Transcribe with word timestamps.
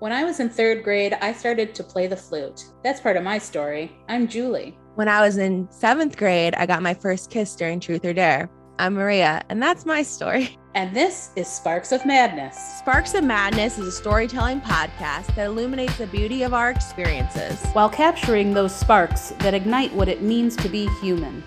When 0.00 0.12
I 0.12 0.22
was 0.22 0.38
in 0.38 0.48
third 0.48 0.84
grade, 0.84 1.14
I 1.20 1.32
started 1.32 1.74
to 1.74 1.82
play 1.82 2.06
the 2.06 2.16
flute. 2.16 2.66
That's 2.84 3.00
part 3.00 3.16
of 3.16 3.24
my 3.24 3.38
story. 3.38 3.90
I'm 4.08 4.28
Julie. 4.28 4.78
When 4.94 5.08
I 5.08 5.20
was 5.20 5.38
in 5.38 5.66
seventh 5.72 6.16
grade, 6.16 6.54
I 6.54 6.66
got 6.66 6.82
my 6.82 6.94
first 6.94 7.32
kiss 7.32 7.56
during 7.56 7.80
Truth 7.80 8.04
or 8.04 8.12
Dare. 8.12 8.48
I'm 8.78 8.94
Maria, 8.94 9.42
and 9.48 9.60
that's 9.60 9.84
my 9.84 10.02
story. 10.02 10.56
And 10.74 10.94
this 10.94 11.30
is 11.34 11.48
Sparks 11.48 11.90
of 11.90 12.06
Madness. 12.06 12.56
Sparks 12.78 13.14
of 13.14 13.24
Madness 13.24 13.78
is 13.78 13.88
a 13.88 13.90
storytelling 13.90 14.60
podcast 14.60 15.34
that 15.34 15.46
illuminates 15.46 15.98
the 15.98 16.06
beauty 16.06 16.44
of 16.44 16.54
our 16.54 16.70
experiences 16.70 17.60
while 17.72 17.88
capturing 17.88 18.54
those 18.54 18.72
sparks 18.76 19.30
that 19.40 19.54
ignite 19.54 19.92
what 19.94 20.08
it 20.08 20.22
means 20.22 20.54
to 20.56 20.68
be 20.68 20.86
human. 21.00 21.42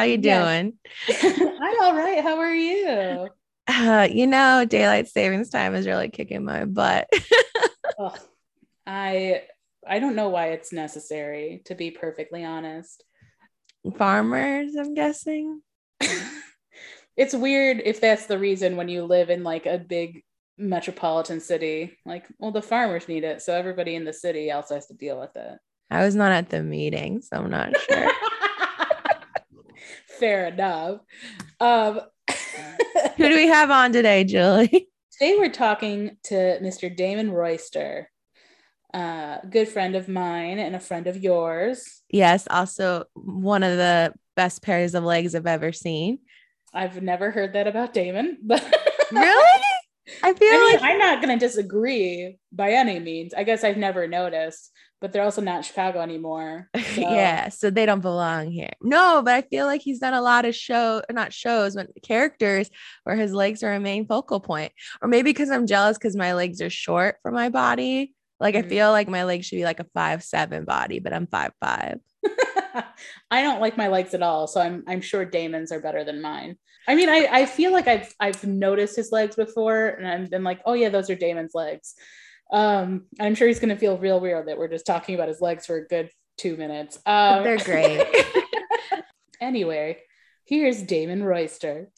How 0.00 0.04
you 0.04 0.16
doing? 0.16 0.78
I'm 1.10 1.82
all 1.82 1.94
right. 1.94 2.22
How 2.22 2.38
are 2.38 2.54
you? 2.54 3.28
Uh, 3.66 4.08
you 4.10 4.26
know, 4.26 4.64
daylight 4.64 5.08
savings 5.08 5.50
time 5.50 5.74
is 5.74 5.86
really 5.86 6.08
kicking 6.08 6.42
my 6.42 6.64
butt. 6.64 7.06
oh, 7.98 8.14
I 8.86 9.42
I 9.86 9.98
don't 9.98 10.16
know 10.16 10.30
why 10.30 10.52
it's 10.52 10.72
necessary, 10.72 11.60
to 11.66 11.74
be 11.74 11.90
perfectly 11.90 12.46
honest. 12.46 13.04
Farmers, 13.98 14.74
I'm 14.74 14.94
guessing. 14.94 15.60
it's 17.18 17.34
weird 17.34 17.82
if 17.84 18.00
that's 18.00 18.24
the 18.24 18.38
reason 18.38 18.78
when 18.78 18.88
you 18.88 19.04
live 19.04 19.28
in 19.28 19.42
like 19.42 19.66
a 19.66 19.76
big 19.76 20.24
metropolitan 20.56 21.40
city. 21.40 21.98
Like, 22.06 22.24
well, 22.38 22.52
the 22.52 22.62
farmers 22.62 23.06
need 23.06 23.24
it, 23.24 23.42
so 23.42 23.52
everybody 23.52 23.96
in 23.96 24.06
the 24.06 24.14
city 24.14 24.50
also 24.50 24.76
has 24.76 24.86
to 24.86 24.94
deal 24.94 25.20
with 25.20 25.36
it. 25.36 25.58
I 25.90 26.06
was 26.06 26.14
not 26.14 26.32
at 26.32 26.48
the 26.48 26.62
meeting, 26.62 27.20
so 27.20 27.36
I'm 27.36 27.50
not 27.50 27.78
sure. 27.78 28.10
Fair 30.20 30.48
enough. 30.48 31.00
Um, 31.60 32.02
Who 33.16 33.28
do 33.28 33.34
we 33.34 33.46
have 33.46 33.70
on 33.70 33.90
today, 33.90 34.22
Julie? 34.24 34.88
Today 35.12 35.36
we're 35.38 35.50
talking 35.50 36.18
to 36.24 36.34
Mr. 36.60 36.94
Damon 36.94 37.30
Royster, 37.30 38.10
a 38.92 39.38
good 39.48 39.68
friend 39.68 39.96
of 39.96 40.08
mine 40.08 40.58
and 40.58 40.76
a 40.76 40.80
friend 40.80 41.06
of 41.06 41.16
yours. 41.16 42.02
Yes, 42.10 42.46
also 42.50 43.04
one 43.14 43.62
of 43.62 43.78
the 43.78 44.12
best 44.36 44.62
pairs 44.62 44.94
of 44.94 45.04
legs 45.04 45.34
I've 45.34 45.46
ever 45.46 45.72
seen. 45.72 46.18
I've 46.74 47.02
never 47.02 47.30
heard 47.30 47.54
that 47.54 47.66
about 47.66 47.94
Damon, 47.94 48.36
but 48.42 48.62
really? 49.12 49.62
I 50.22 50.34
feel 50.34 50.48
I 50.48 50.58
mean, 50.58 50.72
like 50.74 50.82
I'm 50.82 50.98
not 50.98 51.22
going 51.22 51.38
to 51.38 51.46
disagree 51.46 52.36
by 52.52 52.72
any 52.72 52.98
means. 52.98 53.32
I 53.32 53.44
guess 53.44 53.64
I've 53.64 53.78
never 53.78 54.06
noticed, 54.06 54.70
but 55.00 55.12
they're 55.12 55.22
also 55.22 55.40
not 55.40 55.64
Chicago 55.64 56.00
anymore. 56.00 56.68
So. 56.90 57.02
yeah, 57.02 57.50
so 57.50 57.70
they 57.70 57.86
don't 57.86 58.00
belong 58.00 58.50
here. 58.50 58.72
No, 58.82 59.22
but 59.24 59.34
I 59.34 59.42
feel 59.42 59.66
like 59.66 59.80
he's 59.80 60.00
done 60.00 60.12
a 60.12 60.20
lot 60.20 60.44
of 60.44 60.56
show, 60.56 61.02
not 61.08 61.32
shows, 61.32 61.76
but 61.76 61.88
characters 62.02 62.68
where 63.04 63.14
his 63.14 63.32
legs 63.32 63.62
are 63.62 63.72
a 63.72 63.78
main 63.78 64.08
focal 64.08 64.40
point. 64.40 64.72
Or 65.00 65.06
maybe 65.06 65.30
because 65.30 65.50
I'm 65.50 65.68
jealous 65.68 65.96
because 65.98 66.16
my 66.16 66.34
legs 66.34 66.60
are 66.60 66.68
short 66.68 67.18
for 67.22 67.30
my 67.30 67.48
body. 67.48 68.12
Like 68.40 68.56
mm-hmm. 68.56 68.66
I 68.66 68.68
feel 68.68 68.90
like 68.90 69.08
my 69.08 69.22
legs 69.22 69.46
should 69.46 69.56
be 69.56 69.64
like 69.64 69.78
a 69.78 69.86
five 69.94 70.24
seven 70.24 70.64
body, 70.64 70.98
but 70.98 71.12
I'm 71.12 71.28
five 71.28 71.52
five. 71.60 72.00
I 73.30 73.42
don't 73.42 73.60
like 73.60 73.76
my 73.76 73.86
legs 73.86 74.14
at 74.14 74.22
all, 74.22 74.48
so 74.48 74.60
I'm 74.60 74.82
I'm 74.88 75.00
sure 75.00 75.24
Damon's 75.24 75.70
are 75.70 75.80
better 75.80 76.02
than 76.02 76.20
mine. 76.20 76.56
I 76.88 76.96
mean, 76.96 77.08
I 77.08 77.28
I 77.30 77.46
feel 77.46 77.72
like 77.72 77.86
I've 77.86 78.12
I've 78.18 78.42
noticed 78.42 78.96
his 78.96 79.12
legs 79.12 79.36
before, 79.36 79.86
and 79.86 80.08
I've 80.08 80.30
been 80.30 80.44
like, 80.44 80.60
oh 80.66 80.72
yeah, 80.72 80.88
those 80.88 81.08
are 81.08 81.14
Damon's 81.14 81.54
legs. 81.54 81.94
Um, 82.52 83.04
I'm 83.18 83.34
sure 83.34 83.48
he's 83.48 83.60
gonna 83.60 83.76
feel 83.76 83.98
real 83.98 84.20
weird 84.20 84.48
that 84.48 84.58
we're 84.58 84.68
just 84.68 84.86
talking 84.86 85.14
about 85.14 85.28
his 85.28 85.40
legs 85.40 85.66
for 85.66 85.76
a 85.76 85.86
good 85.86 86.10
two 86.36 86.56
minutes. 86.56 86.98
Um, 87.06 87.44
They're 87.44 87.58
great. 87.58 88.06
anyway, 89.40 89.98
here's 90.44 90.82
Damon 90.82 91.22
Royster. 91.22 91.90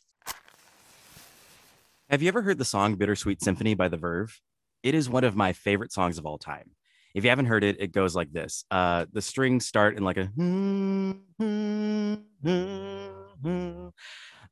Have 2.11 2.21
you 2.21 2.29
ever 2.29 2.43
heard 2.43 2.59
the 2.59 2.65
song 2.65 2.97
Bittersweet 2.97 3.43
Symphony 3.43 3.75
by 3.75 3.89
The 3.89 3.97
Verve? 3.97 4.39
It 4.83 4.95
is 4.95 5.09
one 5.09 5.25
of 5.25 5.35
my 5.37 5.53
favorite 5.53 5.93
songs 5.93 6.19
of 6.19 6.27
all 6.27 6.39
time. 6.39 6.73
If 7.15 7.25
you 7.25 7.31
haven't 7.31 7.47
heard 7.47 7.63
it, 7.65 7.77
it 7.79 7.93
goes 7.93 8.17
like 8.17 8.33
this. 8.33 8.65
Uh, 8.71 9.07
the 9.13 9.23
strings 9.23 9.67
start 9.67 9.97
in 9.97 10.03
like 10.03 10.17
a, 10.17 10.29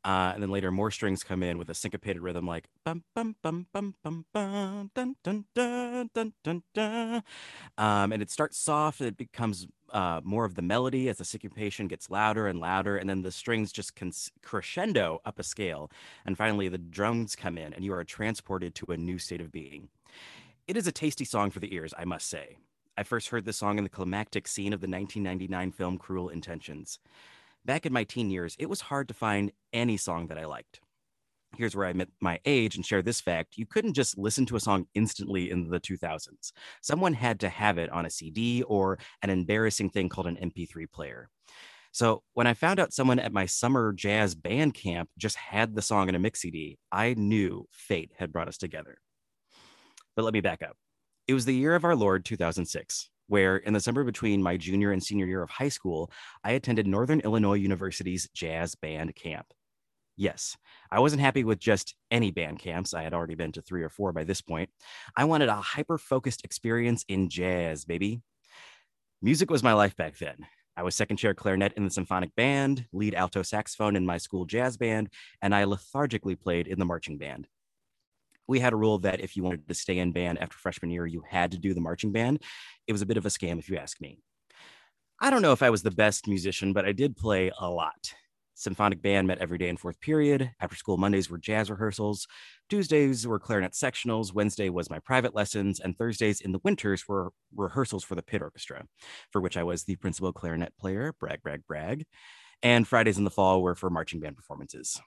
uh, 0.05 0.33
and 0.35 0.43
then 0.43 0.51
later 0.51 0.71
more 0.71 0.91
strings 0.91 1.23
come 1.23 1.43
in 1.43 1.59
with 1.59 1.69
a 1.69 1.75
syncopated 1.75 2.23
rhythm 2.23 2.47
like 2.47 2.69
bum 2.85 3.05
bum 3.15 3.37
bum 3.43 3.67
bum 3.73 3.95
bum 4.03 4.25
bum 4.33 4.91
dun 4.95 5.17
dun 5.23 5.45
dun 5.55 6.11
dun 6.15 6.33
dun 6.43 6.63
dun. 6.75 7.23
Um, 7.77 8.13
and 8.13 8.23
it 8.23 8.31
starts 8.31 8.59
soft. 8.59 9.01
It 9.01 9.17
becomes 9.17 9.67
uh, 9.93 10.21
more 10.25 10.45
of 10.45 10.55
the 10.55 10.63
melody 10.63 11.09
as 11.09 11.19
the 11.19 11.25
syncopation 11.25 11.89
gets 11.89 12.11
louder 12.11 12.47
and 12.47 12.61
louder, 12.61 12.97
and 12.97 13.11
then 13.11 13.23
the 13.23 13.33
strings 13.33 13.73
just 13.73 13.93
crescendo 14.43 15.21
up 15.25 15.39
a 15.39 15.43
scale, 15.43 15.91
and 16.25 16.37
finally 16.37 16.69
the 16.69 16.79
drums 16.79 17.37
come 17.37 17.59
in, 17.59 17.73
and 17.75 17.85
you 17.85 17.93
are 17.93 18.05
transported 18.05 18.75
to 18.77 18.87
a 18.93 18.97
new 18.97 19.19
state 19.19 19.41
of 19.41 19.53
being. 19.53 19.89
It 20.67 20.77
is 20.77 20.87
a 20.87 20.93
tasty 20.93 21.25
song 21.25 21.51
for 21.51 21.59
the 21.61 21.75
ears, 21.75 21.93
I 21.99 22.05
must 22.05 22.29
say. 22.29 22.57
I 22.97 23.03
first 23.03 23.29
heard 23.29 23.45
this 23.45 23.57
song 23.57 23.79
in 23.79 23.85
the 23.85 23.91
climactic 23.91 24.47
scene 24.47 24.73
of 24.73 24.81
the 24.81 24.87
1999 24.87 25.73
film 25.73 25.99
Cruel 25.99 26.29
Intentions. 26.29 26.99
Back 27.65 27.85
in 27.85 27.93
my 27.93 28.05
teen 28.05 28.31
years, 28.31 28.57
it 28.59 28.69
was 28.69 28.81
hard 28.81 29.09
to 29.09 29.15
find 29.15 29.53
any 29.73 29.97
song 29.97 30.29
that 30.29 30.39
I 30.39 30.47
liked. 30.47 30.81
Here's 31.57 31.75
where 31.75 31.87
I 31.87 31.91
admit 31.91 32.11
my 32.21 32.39
age 32.45 32.77
and 32.77 32.87
share 32.87 33.03
this 33.03 33.21
fact. 33.21 33.59
You 33.59 33.67
couldn't 33.67 33.95
just 33.95 34.17
listen 34.17 34.47
to 34.47 34.57
a 34.57 34.61
song 34.61 34.87
instantly 34.95 35.51
in 35.51 35.69
the 35.69 35.81
2000s. 35.81 36.53
Someone 36.81 37.13
had 37.13 37.41
to 37.41 37.49
have 37.49 37.77
it 37.77 37.91
on 37.91 38.07
a 38.07 38.11
CD 38.11 38.63
or 38.63 38.99
an 39.23 39.31
embarrassing 39.31 39.91
thing 39.91 40.09
called 40.09 40.29
an 40.29 40.37
MP3 40.37 40.91
player. 40.91 41.29
So 41.93 42.23
when 42.35 42.47
I 42.47 42.55
found 42.55 42.79
out 42.79 42.93
someone 42.93 43.19
at 43.19 43.33
my 43.33 43.47
summer 43.47 43.93
jazz 43.93 44.35
band 44.37 44.75
camp 44.75 45.11
just 45.19 45.37
had 45.37 45.75
the 45.75 45.83
song 45.83 46.09
in 46.09 46.15
a 46.15 46.21
mix 46.21 46.41
CD, 46.41 46.79
I 46.93 47.15
knew 47.15 47.67
fate 47.73 48.13
had 48.17 48.33
brought 48.33 48.49
us 48.49 48.59
together. 48.59 48.99
But 50.15 50.25
let 50.25 50.35
me 50.35 50.41
back 50.41 50.63
up. 50.63 50.77
It 51.27 51.35
was 51.35 51.45
the 51.45 51.55
year 51.55 51.75
of 51.75 51.85
our 51.85 51.97
Lord 51.97 52.25
2006, 52.25 53.11
where 53.31 53.59
in 53.59 53.73
the 53.73 53.81
summer 53.81 54.03
between 54.03 54.43
my 54.43 54.57
junior 54.57 54.91
and 54.91 55.01
senior 55.01 55.25
year 55.25 55.43
of 55.43 55.51
high 55.51 55.69
school, 55.69 56.11
I 56.43 56.51
attended 56.51 56.89
Northern 56.89 57.21
Illinois 57.21 57.55
University's 57.55 58.29
jazz 58.35 58.75
band 58.75 59.15
camp. 59.15 59.47
Yes, 60.17 60.57
I 60.91 60.99
wasn't 60.99 61.23
happy 61.23 61.45
with 61.45 61.61
just 61.61 61.95
any 62.11 62.33
band 62.33 62.59
camps. 62.59 62.93
I 62.93 63.05
had 63.05 63.15
already 63.15 63.37
been 63.37 63.53
to 63.53 63.63
three 63.63 63.85
or 63.85 63.89
four 63.89 64.13
by 64.13 64.25
this 64.25 64.41
point. 64.41 64.69
I 65.17 65.25
wanted 65.27 65.49
a 65.49 65.55
hyper 65.55 65.97
focused 65.97 66.45
experience 66.45 67.05
in 67.07 67.29
jazz, 67.29 67.85
baby. 67.85 68.21
Music 69.23 69.49
was 69.49 69.63
my 69.63 69.75
life 69.75 69.97
back 69.97 70.19
then. 70.19 70.45
I 70.77 70.83
was 70.83 70.97
second 70.97 71.19
chair 71.19 71.33
clarinet 71.33 71.75
in 71.75 71.85
the 71.85 71.91
symphonic 71.91 72.35
band, 72.35 72.87
lead 72.93 73.15
alto 73.15 73.43
saxophone 73.43 73.95
in 73.95 74.05
my 74.05 74.19
school 74.19 74.45
jazz 74.45 74.77
band, 74.77 75.09
and 75.41 75.55
I 75.55 75.65
lethargically 75.65 76.35
played 76.35 76.67
in 76.67 76.81
the 76.81 76.85
marching 76.85 77.17
band 77.17 77.47
we 78.51 78.61
had 78.61 78.73
a 78.73 78.77
rule 78.77 78.99
that 78.99 79.21
if 79.21 79.37
you 79.37 79.45
wanted 79.45 79.67
to 79.69 79.75
stay 79.75 79.99
in 79.99 80.11
band 80.13 80.43
after 80.43 80.59
freshman 80.59 80.91
year, 80.91 81.07
you 81.07 81.23
had 81.29 81.53
to 81.53 81.59
do 81.59 81.73
the 81.73 81.81
marching 81.81 82.11
band. 82.11 82.43
It 82.89 82.93
was 82.93 83.01
a 83.01 83.07
bit 83.07 83.17
of 83.17 83.25
a 83.25 83.29
scam, 83.29 83.59
if 83.61 83.71
you 83.71 83.77
ask 83.77 84.01
me. 84.01 84.19
I 85.21 85.31
don't 85.31 85.41
know 85.41 85.53
if 85.53 85.63
I 85.63 85.71
was 85.71 85.83
the 85.83 85.91
best 85.91 86.27
musician, 86.27 86.73
but 86.73 86.85
I 86.85 86.93
did 86.93 87.17
play 87.17 87.53
a 87.61 87.71
lot. 87.71 88.13
Symphonic 88.55 89.01
band 89.01 89.29
met 89.29 89.39
every 89.39 89.57
day 89.57 89.69
in 89.69 89.77
fourth 89.77 90.01
period. 90.01 90.51
After 90.61 90.77
school 90.77 90.99
Mondays 90.99 91.31
were 91.31 91.39
jazz 91.39 91.71
rehearsals. 91.71 92.27
Tuesdays 92.69 93.27
were 93.27 93.39
clarinet 93.39 93.73
sectionals. 93.73 94.35
Wednesday 94.35 94.69
was 94.69 94.91
my 94.91 94.99
private 94.99 95.35
lessons. 95.35 95.79
And 95.79 95.97
Thursdays 95.97 96.41
in 96.41 96.53
the 96.53 96.61
winters 96.65 97.07
were 97.07 97.31
rehearsals 97.55 98.03
for 98.03 98.17
the 98.17 98.23
pit 98.23 98.43
orchestra, 98.43 98.85
for 99.31 99.41
which 99.41 99.57
I 99.57 99.63
was 99.63 99.85
the 99.85 99.97
principal 99.97 100.33
clarinet 100.33 100.75
player. 100.79 101.15
Brag, 101.21 101.41
brag, 101.43 101.63
brag. 101.67 102.05
And 102.63 102.87
Fridays 102.87 103.17
in 103.17 103.25
the 103.25 103.31
fall 103.31 103.63
were 103.63 103.75
for 103.75 103.89
marching 103.89 104.21
band 104.21 104.37
performances. 104.37 105.01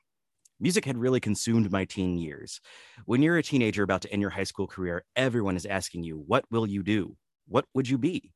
Music 0.63 0.85
had 0.85 0.97
really 0.97 1.19
consumed 1.19 1.69
my 1.69 1.83
teen 1.83 2.17
years. 2.17 2.61
When 3.03 3.21
you're 3.21 3.37
a 3.37 3.43
teenager 3.43 3.83
about 3.83 4.01
to 4.03 4.13
end 4.13 4.21
your 4.21 4.29
high 4.29 4.45
school 4.45 4.65
career, 4.65 5.03
everyone 5.13 5.57
is 5.57 5.65
asking 5.65 6.05
you, 6.05 6.23
What 6.25 6.45
will 6.49 6.65
you 6.65 6.83
do? 6.83 7.17
What 7.49 7.65
would 7.73 7.89
you 7.89 7.97
be? 7.97 8.31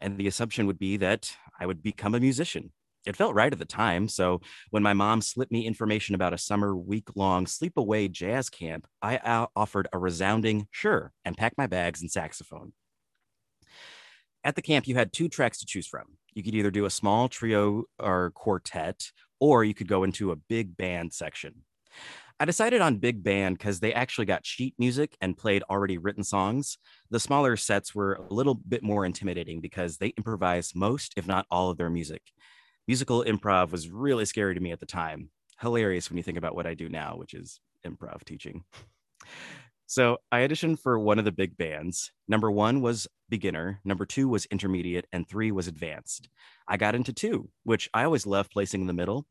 And 0.00 0.18
the 0.18 0.26
assumption 0.26 0.66
would 0.66 0.80
be 0.80 0.96
that 0.96 1.32
I 1.60 1.66
would 1.66 1.80
become 1.80 2.16
a 2.16 2.20
musician. 2.20 2.72
It 3.06 3.14
felt 3.14 3.36
right 3.36 3.52
at 3.52 3.60
the 3.60 3.64
time. 3.64 4.08
So 4.08 4.40
when 4.70 4.82
my 4.82 4.92
mom 4.92 5.22
slipped 5.22 5.52
me 5.52 5.68
information 5.68 6.16
about 6.16 6.34
a 6.34 6.38
summer 6.38 6.76
week 6.76 7.10
long 7.14 7.44
sleepaway 7.46 8.10
jazz 8.10 8.50
camp, 8.50 8.88
I 9.00 9.18
uh, 9.18 9.46
offered 9.54 9.86
a 9.92 9.98
resounding 9.98 10.66
sure 10.72 11.12
and 11.24 11.36
packed 11.36 11.58
my 11.58 11.68
bags 11.68 12.00
and 12.00 12.10
saxophone. 12.10 12.72
At 14.42 14.56
the 14.56 14.62
camp, 14.62 14.88
you 14.88 14.96
had 14.96 15.12
two 15.12 15.28
tracks 15.28 15.60
to 15.60 15.66
choose 15.66 15.86
from. 15.86 16.16
You 16.34 16.42
could 16.42 16.56
either 16.56 16.72
do 16.72 16.86
a 16.86 16.90
small 16.90 17.28
trio 17.28 17.84
or 18.00 18.32
quartet 18.34 19.12
or 19.38 19.62
you 19.62 19.74
could 19.74 19.86
go 19.86 20.02
into 20.02 20.32
a 20.32 20.36
big 20.36 20.76
band 20.76 21.12
section. 21.12 21.62
I 22.40 22.44
decided 22.44 22.80
on 22.80 22.98
big 22.98 23.24
band 23.24 23.58
because 23.58 23.80
they 23.80 23.92
actually 23.92 24.26
got 24.26 24.46
sheet 24.46 24.74
music 24.78 25.16
and 25.20 25.36
played 25.36 25.64
already 25.68 25.98
written 25.98 26.22
songs. 26.22 26.78
The 27.10 27.18
smaller 27.18 27.56
sets 27.56 27.94
were 27.94 28.14
a 28.14 28.32
little 28.32 28.54
bit 28.54 28.84
more 28.84 29.04
intimidating 29.04 29.60
because 29.60 29.96
they 29.96 30.08
improvised 30.08 30.76
most, 30.76 31.14
if 31.16 31.26
not 31.26 31.46
all, 31.50 31.70
of 31.70 31.78
their 31.78 31.90
music. 31.90 32.22
Musical 32.86 33.24
improv 33.24 33.72
was 33.72 33.90
really 33.90 34.24
scary 34.24 34.54
to 34.54 34.60
me 34.60 34.70
at 34.70 34.78
the 34.78 34.86
time. 34.86 35.30
Hilarious 35.60 36.08
when 36.08 36.16
you 36.16 36.22
think 36.22 36.38
about 36.38 36.54
what 36.54 36.66
I 36.66 36.74
do 36.74 36.88
now, 36.88 37.16
which 37.16 37.34
is 37.34 37.58
improv 37.84 38.24
teaching. 38.24 38.62
So 39.86 40.18
I 40.30 40.40
auditioned 40.40 40.80
for 40.80 40.98
one 40.98 41.18
of 41.18 41.24
the 41.24 41.32
big 41.32 41.56
bands. 41.56 42.12
Number 42.28 42.50
one 42.50 42.82
was 42.82 43.08
beginner, 43.30 43.80
number 43.84 44.04
two 44.04 44.28
was 44.28 44.44
intermediate, 44.46 45.06
and 45.12 45.26
three 45.26 45.50
was 45.50 45.66
advanced. 45.66 46.28
I 46.68 46.76
got 46.76 46.94
into 46.94 47.14
two, 47.14 47.48
which 47.64 47.88
I 47.94 48.04
always 48.04 48.26
love 48.26 48.50
placing 48.50 48.82
in 48.82 48.86
the 48.86 48.92
middle. 48.92 49.26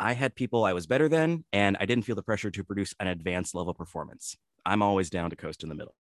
I 0.00 0.12
had 0.12 0.34
people 0.34 0.64
I 0.64 0.72
was 0.72 0.86
better 0.86 1.08
than, 1.08 1.44
and 1.52 1.76
I 1.80 1.86
didn't 1.86 2.04
feel 2.04 2.16
the 2.16 2.22
pressure 2.22 2.50
to 2.50 2.64
produce 2.64 2.94
an 3.00 3.08
advanced 3.08 3.54
level 3.54 3.74
performance. 3.74 4.36
I'm 4.64 4.82
always 4.82 5.10
down 5.10 5.30
to 5.30 5.36
coast 5.36 5.62
in 5.62 5.68
the 5.68 5.74
middle. 5.74 5.94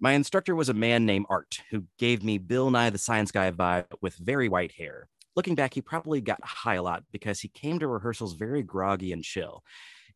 My 0.00 0.12
instructor 0.12 0.54
was 0.54 0.68
a 0.68 0.74
man 0.74 1.06
named 1.06 1.26
Art, 1.30 1.62
who 1.70 1.84
gave 1.98 2.24
me 2.24 2.38
Bill 2.38 2.70
Nye 2.70 2.90
the 2.90 2.98
Science 2.98 3.30
Guy 3.30 3.50
vibe 3.52 3.86
with 4.02 4.16
very 4.16 4.48
white 4.48 4.72
hair. 4.72 5.08
Looking 5.36 5.54
back, 5.54 5.74
he 5.74 5.80
probably 5.80 6.20
got 6.20 6.44
high 6.44 6.74
a 6.74 6.82
lot 6.82 7.04
because 7.12 7.40
he 7.40 7.48
came 7.48 7.78
to 7.78 7.86
rehearsals 7.86 8.34
very 8.34 8.62
groggy 8.62 9.12
and 9.12 9.22
chill. 9.22 9.62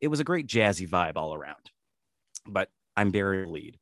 It 0.01 0.09
was 0.09 0.21
a 0.21 0.25
great 0.25 0.47
jazzy 0.47 0.89
vibe 0.89 1.17
all 1.17 1.35
around 1.35 1.71
but 2.49 2.69
I'm 2.97 3.13
very 3.13 3.47
lead. 3.47 3.79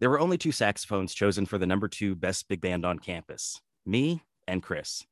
There 0.00 0.10
were 0.10 0.20
only 0.20 0.38
two 0.38 0.52
saxophones 0.52 1.14
chosen 1.14 1.46
for 1.46 1.58
the 1.58 1.66
number 1.66 1.88
two 1.88 2.14
best 2.14 2.48
big 2.48 2.60
band 2.60 2.84
on 2.84 2.98
campus 2.98 3.60
me 3.86 4.22
and 4.48 4.62
Chris. 4.62 5.04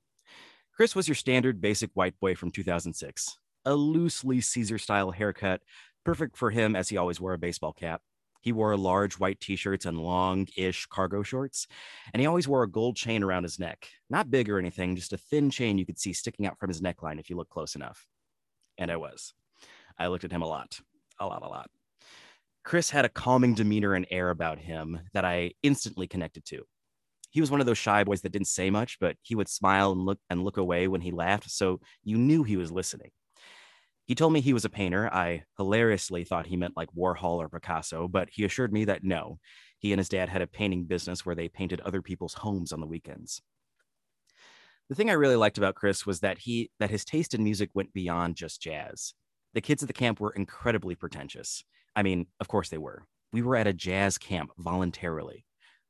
Chris 0.74 0.96
was 0.96 1.06
your 1.06 1.14
standard 1.14 1.60
basic 1.60 1.90
white 1.92 2.19
boy 2.19 2.34
from 2.34 2.50
2006, 2.50 3.36
a 3.66 3.74
loosely 3.74 4.40
Caesar 4.40 4.78
style 4.78 5.10
haircut, 5.10 5.60
perfect 6.02 6.34
for 6.34 6.50
him 6.50 6.74
as 6.74 6.88
he 6.88 6.96
always 6.96 7.20
wore 7.20 7.34
a 7.34 7.38
baseball 7.38 7.74
cap. 7.74 8.00
He 8.40 8.52
wore 8.52 8.74
large 8.76 9.19
white 9.19 9.38
t 9.38 9.54
shirts 9.54 9.84
and 9.84 10.00
long 10.00 10.48
ish 10.56 10.86
cargo 10.86 11.22
shorts, 11.22 11.69
and 12.12 12.20
he 12.22 12.26
always 12.26 12.48
wore 12.48 12.62
a 12.62 12.70
gold 12.70 12.96
chain 12.96 13.22
around 13.22 13.42
his 13.42 13.58
neck. 13.58 13.86
Not 14.08 14.30
big 14.30 14.48
or 14.48 14.58
anything, 14.58 14.96
just 14.96 15.12
a 15.12 15.19
thin 15.19 15.50
chain 15.50 15.76
you 15.76 15.84
could 15.84 15.98
see 15.98 16.14
sticking 16.14 16.46
out 16.46 16.58
from 16.58 16.70
his 16.70 16.80
neckline 16.80 17.20
if 17.20 17.28
you 17.28 17.36
look 17.36 17.50
close 17.50 17.76
enough. 17.76 18.06
And 18.78 18.90
I 18.90 18.96
was. 18.96 19.34
I 19.98 20.06
looked 20.06 20.25
at 20.25 20.32
him 20.32 20.42
a 20.42 20.48
lot, 20.48 20.80
a 21.20 21.26
lot, 21.26 21.42
a 21.42 21.48
lot. 21.48 21.70
Chris 22.64 22.88
had 22.88 23.04
a 23.04 23.10
calming 23.10 23.52
demeanor 23.54 23.92
and 23.92 24.06
air 24.10 24.30
about 24.30 24.58
him 24.58 25.00
that 25.12 25.26
I 25.26 25.52
instantly 25.62 26.06
connected 26.06 26.46
to. 26.46 26.64
He 27.32 27.40
was 27.40 27.50
one 27.50 27.61
of 27.61 27.67
those 27.67 27.79
shy 27.79 28.05
boys 28.05 28.20
that 28.20 28.32
didn't 28.32 28.46
say 28.46 28.69
much, 28.70 28.99
but 29.00 29.17
he 29.23 29.34
would 29.34 29.49
smile 29.49 29.93
and 29.93 30.02
look 30.02 30.19
and 30.29 30.44
look 30.44 30.58
away 30.58 30.87
when 30.87 31.00
he 31.00 31.11
laughed, 31.11 31.50
so 31.50 31.81
you 32.05 32.19
knew 32.19 32.43
he 32.43 32.58
was 32.58 32.70
listening. 32.70 33.11
He 34.05 34.14
told 34.14 34.34
me 34.34 34.43
he 34.43 34.52
was 34.52 34.67
a 34.67 34.70
painter. 34.70 35.08
I 35.12 35.44
hilariously 35.56 36.25
thought 36.25 36.46
he 36.46 36.58
meant 36.58 36.76
like 36.76 36.90
Warhol 36.94 37.38
or 37.38 37.49
Picasso, 37.49 38.06
but 38.06 38.29
he 38.31 38.44
assured 38.44 38.70
me 38.70 38.84
that 38.84 39.02
no, 39.02 39.38
he 39.79 39.93
and 39.93 39.99
his 39.99 40.11
dad 40.11 40.29
had 40.29 40.43
a 40.43 40.46
painting 40.46 40.84
business 40.84 41.25
where 41.25 41.34
they 41.34 41.49
painted 41.49 41.81
other 41.81 42.02
people's 42.02 42.34
homes 42.34 42.73
on 42.73 42.81
the 42.81 42.87
weekends. 42.87 43.40
The 44.90 44.94
thing 44.94 45.08
I 45.08 45.14
really 45.14 45.37
liked 45.37 45.56
about 45.56 45.75
Chris 45.75 46.05
was 46.05 46.20
that 46.20 46.37
he 46.37 46.70
that 46.81 46.90
his 46.90 47.06
taste 47.06 47.32
in 47.32 47.43
music 47.43 47.70
went 47.73 47.94
beyond 47.94 48.37
just 48.37 48.61
jazz. 48.61 49.14
The 49.55 49.62
kids 49.62 49.82
at 49.82 49.87
the 49.87 49.94
camp 49.94 50.20
were 50.20 50.32
incredibly 50.32 50.94
pretentious. 50.96 51.64
I 51.96 52.02
mean, 52.02 52.26
of 52.40 52.49
course 52.49 52.69
they 52.69 52.76
were. 52.76 53.05
We 53.32 53.40
were 53.40 53.56
at 53.56 53.67
a 53.67 53.73
jazz 53.73 54.19
camp 54.19 54.50
voluntarily, 54.58 55.46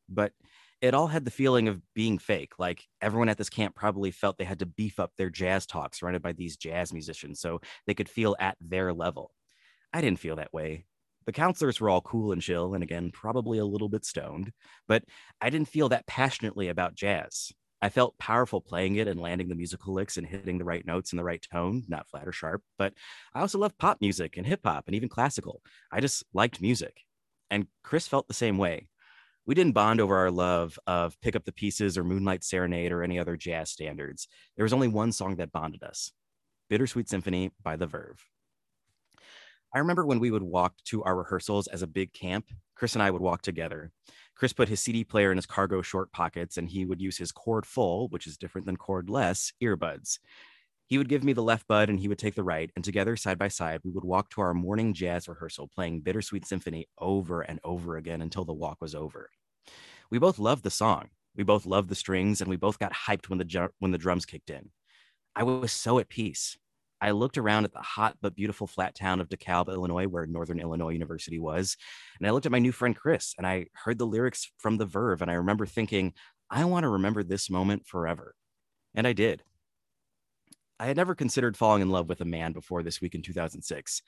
but 0.09 0.33
it 0.83 0.95
all 0.95 1.07
had 1.07 1.25
the 1.25 1.31
feeling 1.31 1.69
of 1.69 1.81
being 1.95 2.19
fake. 2.19 2.59
Like 2.59 2.89
everyone 3.01 3.29
at 3.29 3.39
this 3.39 3.49
camp 3.49 3.77
probably 3.77 4.11
felt 4.11 4.37
they 4.37 4.45
had 4.45 4.59
to 4.59 4.67
beef 4.67 4.99
up 4.99 5.13
their 5.17 5.31
jazz 5.31 5.65
talks 5.65 6.01
surrounded 6.01 6.23
by 6.23 6.33
these 6.33 6.57
jazz 6.57 6.93
musicians 6.93 7.41
so 7.41 7.61
they 7.87 7.95
could 7.95 8.09
feel 8.09 8.37
at 8.41 8.57
their 8.61 8.93
level. 8.93 9.33
I 9.93 10.01
didn't 10.01 10.19
feel 10.19 10.37
that 10.37 10.53
way. 10.53 10.85
The 11.25 11.33
counselors 11.33 11.81
were 11.81 11.89
all 11.89 12.01
cool 12.01 12.33
and 12.33 12.43
chill, 12.43 12.75
and 12.75 12.83
again, 12.83 13.13
probably 13.13 13.59
a 13.59 13.65
little 13.65 13.89
bit 13.89 14.05
stoned, 14.05 14.53
but 14.89 15.05
I 15.41 15.51
didn't 15.51 15.69
feel 15.69 15.89
that 15.91 16.07
passionately 16.09 16.67
about 16.67 16.97
jazz. 16.97 17.53
I 17.81 17.91
felt 17.91 18.19
powerful 18.19 18.61
playing 18.61 18.97
it 18.97 19.07
and 19.07 19.21
landing 19.21 19.49
the 19.49 19.55
musical 19.55 19.95
licks 19.95 20.17
and 20.17 20.27
hitting 20.27 20.59
the 20.59 20.65
right 20.65 20.85
notes 20.85 21.13
in 21.13 21.17
the 21.17 21.25
right 21.25 21.45
tone, 21.53 21.85
not 21.89 22.09
flat 22.09 22.27
or 22.27 22.33
sharp. 22.33 22.63
But 22.77 22.95
I 23.35 23.41
also 23.41 23.59
love 23.59 23.79
pop 23.79 24.01
music 24.01 24.37
and 24.37 24.47
hip 24.47 24.61
hop 24.65 24.85
and 24.87 24.97
even 24.97 25.09
classical. 25.09 25.63
I 25.93 26.01
just 26.01 26.25
liked 26.33 26.61
music. 26.61 27.03
And 27.51 27.67
Chris 27.85 28.09
felt 28.09 28.29
the 28.29 28.35
same 28.35 28.59
way. 28.59 28.89
We 29.45 29.57
didn't 29.57 29.75
bond 29.75 30.01
over 30.01 30.17
our 30.17 30.31
love 30.31 30.79
of 30.87 31.21
Pick 31.21 31.35
Up 31.35 31.45
the 31.45 31.53
Pieces 31.53 31.99
or 31.99 32.05
Moonlight 32.05 32.45
Serenade 32.45 32.93
or 32.93 33.03
any 33.03 33.19
other 33.19 33.37
jazz 33.37 33.71
standards. 33.71 34.29
There 34.57 34.63
was 34.63 34.73
only 34.73 34.87
one 34.87 35.11
song 35.11 35.37
that 35.37 35.51
bonded 35.51 35.83
us 35.83 36.13
Bittersweet 36.71 37.09
Symphony 37.09 37.51
by 37.63 37.77
The 37.77 37.87
Verve. 37.89 38.25
I 39.75 39.81
remember 39.81 40.07
when 40.07 40.21
we 40.21 40.31
would 40.31 40.43
walk 40.43 40.75
to 40.87 41.03
our 41.03 41.17
rehearsals 41.17 41.67
as 41.67 41.83
a 41.83 41.89
big 41.89 42.13
camp, 42.13 42.51
Chris 42.77 42.95
and 42.95 43.03
I 43.03 43.11
would 43.11 43.23
walk 43.23 43.43
together. 43.43 43.91
Chris 44.37 44.53
put 44.53 44.69
his 44.69 44.81
CD 44.81 45.03
player 45.03 45.33
in 45.33 45.39
his 45.39 45.47
cargo 45.47 45.83
short 45.83 46.13
pockets 46.13 46.57
and 46.57 46.69
he 46.69 46.85
would 46.85 47.01
use 47.01 47.19
his 47.19 47.33
cord 47.33 47.67
full, 47.67 48.09
which 48.09 48.27
is 48.27 48.37
different 48.37 48.67
than 48.67 48.77
cordless, 48.77 49.53
earbuds. 49.63 50.19
He 50.93 50.99
would 50.99 51.09
give 51.09 51.25
me 51.25 51.33
the 51.33 51.43
left 51.43 51.67
bud 51.69 51.89
and 51.89 51.99
he 51.99 52.07
would 52.07 52.19
take 52.19 52.35
the 52.35 52.45
right, 52.45 52.71
and 52.77 52.85
together, 52.85 53.17
side 53.17 53.39
by 53.39 53.49
side, 53.49 53.81
we 53.83 53.91
would 53.91 54.05
walk 54.05 54.29
to 54.29 54.43
our 54.43 54.53
morning 54.53 54.93
jazz 54.93 55.27
rehearsal, 55.27 55.71
playing 55.75 56.03
Bittersweet 56.03 56.45
Symphony 56.45 56.87
over 56.99 57.41
and 57.41 57.61
over 57.65 57.97
again 57.97 58.21
until 58.21 58.45
the 58.45 58.53
walk 58.53 58.77
was 58.83 58.95
over. 58.95 59.31
We 60.11 60.19
both 60.19 60.39
loved 60.39 60.65
the 60.65 60.71
song. 60.71 61.09
We 61.35 61.45
both 61.45 61.65
loved 61.65 61.89
the 61.89 61.95
strings, 61.95 62.43
and 62.43 62.51
we 62.51 62.57
both 62.57 62.79
got 62.79 62.93
hyped 62.93 63.31
when 63.31 63.39
the 63.39 63.47
ju- 63.47 63.71
when 63.79 63.91
the 63.91 63.97
drums 63.97 64.27
kicked 64.27 64.51
in. 64.51 64.69
I 65.35 65.45
was 65.45 65.73
so 65.73 65.99
at 65.99 66.11
peace. 66.11 66.59
I 67.01 67.13
looked 67.13 67.39
around 67.39 67.65
at 67.65 67.73
the 67.73 67.81
hot 67.81 68.19
but 68.21 68.37
beautiful 68.37 68.67
flat 68.67 68.95
town 68.95 69.23
of 69.23 69.31
DeKalb, 69.31 69.69
Illinois, 69.69 70.09
where 70.09 70.27
Northern 70.27 70.61
Illinois 70.61 70.93
University 70.93 71.39
was. 71.39 71.75
And 72.19 72.29
I 72.29 72.33
looked 72.33 72.45
at 72.45 72.53
my 72.53 72.59
new 72.59 72.71
friend 72.71 72.95
Chris 72.95 73.35
and 73.39 73.47
I 73.47 73.69
heard 73.73 73.97
the 73.97 74.05
lyrics 74.07 74.53
from 74.59 74.77
The 74.77 74.85
Verve. 74.85 75.23
And 75.23 75.31
I 75.31 75.35
remember 75.37 75.65
thinking, 75.65 76.13
I 76.51 76.67
want 76.67 76.85
to 76.85 76.91
remember 76.91 77.23
this 77.23 77.49
moment 77.49 77.87
forever. 77.87 78.35
And 78.95 79.07
I 79.07 79.15
did. 79.15 79.43
I 80.83 80.87
had 80.87 80.97
never 80.97 81.15
considered 81.15 81.57
falling 81.57 81.81
in 81.81 81.91
love 81.91 82.09
with 82.09 82.21
a 82.23 82.25
man 82.25 82.53
before 82.53 82.83
this 82.83 83.01
week 83.01 83.15
in 83.15 83.23
2006. 83.23 84.03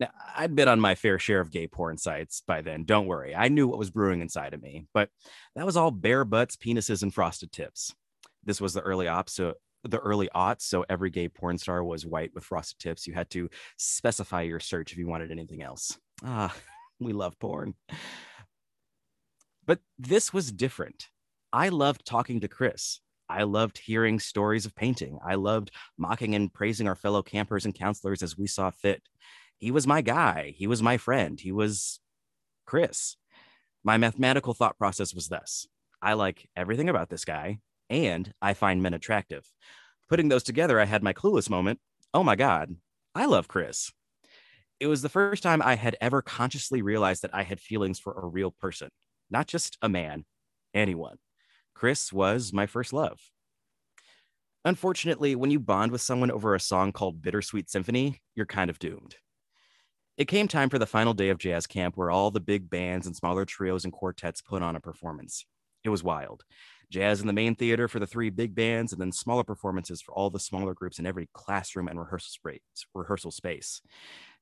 Now, 0.00 0.08
I'd 0.34 0.56
been 0.56 0.68
on 0.68 0.80
my 0.80 0.94
fair 0.94 1.18
share 1.18 1.38
of 1.38 1.50
gay 1.50 1.66
porn 1.66 1.98
sites 1.98 2.42
by 2.46 2.62
then. 2.62 2.84
Don't 2.84 3.04
worry. 3.04 3.34
I 3.34 3.48
knew 3.48 3.68
what 3.68 3.76
was 3.76 3.90
brewing 3.90 4.22
inside 4.22 4.54
of 4.54 4.62
me, 4.62 4.86
but 4.94 5.10
that 5.54 5.66
was 5.66 5.76
all 5.76 5.90
bare 5.90 6.24
butts, 6.24 6.56
penises, 6.56 7.02
and 7.02 7.12
frosted 7.12 7.52
tips. 7.52 7.94
This 8.42 8.58
was 8.58 8.72
the 8.72 8.80
early 8.80 9.06
ops, 9.06 9.34
so 9.34 9.52
the 9.82 9.98
early 9.98 10.30
aughts. 10.34 10.62
So 10.62 10.86
every 10.88 11.10
gay 11.10 11.28
porn 11.28 11.58
star 11.58 11.84
was 11.84 12.06
white 12.06 12.30
with 12.34 12.44
frosted 12.44 12.78
tips. 12.78 13.06
You 13.06 13.12
had 13.12 13.28
to 13.30 13.50
specify 13.76 14.40
your 14.40 14.60
search 14.60 14.92
if 14.92 14.98
you 14.98 15.06
wanted 15.06 15.30
anything 15.30 15.60
else. 15.60 15.98
Ah, 16.24 16.56
we 16.98 17.12
love 17.12 17.38
porn. 17.38 17.74
But 19.66 19.80
this 19.98 20.32
was 20.32 20.50
different. 20.52 21.10
I 21.52 21.68
loved 21.68 22.06
talking 22.06 22.40
to 22.40 22.48
Chris. 22.48 23.00
I 23.28 23.44
loved 23.44 23.78
hearing 23.78 24.20
stories 24.20 24.66
of 24.66 24.74
painting. 24.74 25.18
I 25.24 25.34
loved 25.34 25.70
mocking 25.96 26.34
and 26.34 26.52
praising 26.52 26.86
our 26.86 26.94
fellow 26.94 27.22
campers 27.22 27.64
and 27.64 27.74
counselors 27.74 28.22
as 28.22 28.36
we 28.36 28.46
saw 28.46 28.70
fit. 28.70 29.02
He 29.58 29.70
was 29.70 29.86
my 29.86 30.02
guy. 30.02 30.54
He 30.56 30.66
was 30.66 30.82
my 30.82 30.96
friend. 30.96 31.40
He 31.40 31.52
was 31.52 32.00
Chris. 32.66 33.16
My 33.82 33.96
mathematical 33.96 34.54
thought 34.54 34.78
process 34.78 35.14
was 35.14 35.28
this 35.28 35.68
I 36.02 36.14
like 36.14 36.48
everything 36.56 36.88
about 36.88 37.08
this 37.08 37.24
guy 37.24 37.58
and 37.90 38.32
I 38.42 38.54
find 38.54 38.82
men 38.82 38.94
attractive. 38.94 39.44
Putting 40.08 40.28
those 40.28 40.42
together, 40.42 40.80
I 40.80 40.84
had 40.84 41.02
my 41.02 41.12
clueless 41.12 41.48
moment. 41.48 41.80
Oh 42.12 42.22
my 42.22 42.36
God, 42.36 42.76
I 43.14 43.26
love 43.26 43.48
Chris. 43.48 43.92
It 44.80 44.86
was 44.86 45.02
the 45.02 45.08
first 45.08 45.42
time 45.42 45.62
I 45.62 45.76
had 45.76 45.96
ever 46.00 46.20
consciously 46.20 46.82
realized 46.82 47.22
that 47.22 47.34
I 47.34 47.42
had 47.42 47.60
feelings 47.60 47.98
for 47.98 48.12
a 48.12 48.26
real 48.26 48.50
person, 48.50 48.88
not 49.30 49.46
just 49.46 49.78
a 49.80 49.88
man, 49.88 50.24
anyone. 50.74 51.16
Chris 51.74 52.12
was 52.12 52.52
my 52.52 52.66
first 52.66 52.92
love. 52.92 53.20
Unfortunately, 54.64 55.34
when 55.36 55.50
you 55.50 55.60
bond 55.60 55.92
with 55.92 56.00
someone 56.00 56.30
over 56.30 56.54
a 56.54 56.60
song 56.60 56.92
called 56.92 57.20
Bittersweet 57.20 57.68
Symphony, 57.68 58.22
you're 58.34 58.46
kind 58.46 58.70
of 58.70 58.78
doomed. 58.78 59.16
It 60.16 60.28
came 60.28 60.48
time 60.48 60.70
for 60.70 60.78
the 60.78 60.86
final 60.86 61.12
day 61.12 61.28
of 61.28 61.38
jazz 61.38 61.66
camp 61.66 61.96
where 61.96 62.10
all 62.10 62.30
the 62.30 62.40
big 62.40 62.70
bands 62.70 63.06
and 63.06 63.14
smaller 63.16 63.44
trios 63.44 63.84
and 63.84 63.92
quartets 63.92 64.40
put 64.40 64.62
on 64.62 64.76
a 64.76 64.80
performance. 64.80 65.44
It 65.82 65.90
was 65.90 66.02
wild 66.02 66.44
jazz 66.94 67.20
in 67.20 67.26
the 67.26 67.32
main 67.32 67.56
theater 67.56 67.88
for 67.88 67.98
the 67.98 68.06
three 68.06 68.30
big 68.30 68.54
bands, 68.54 68.92
and 68.92 69.00
then 69.00 69.10
smaller 69.10 69.42
performances 69.42 70.00
for 70.00 70.14
all 70.14 70.30
the 70.30 70.38
smaller 70.38 70.74
groups 70.74 71.00
in 71.00 71.06
every 71.06 71.28
classroom 71.34 71.88
and 71.88 71.98
rehearsal 71.98 73.30
space. 73.32 73.82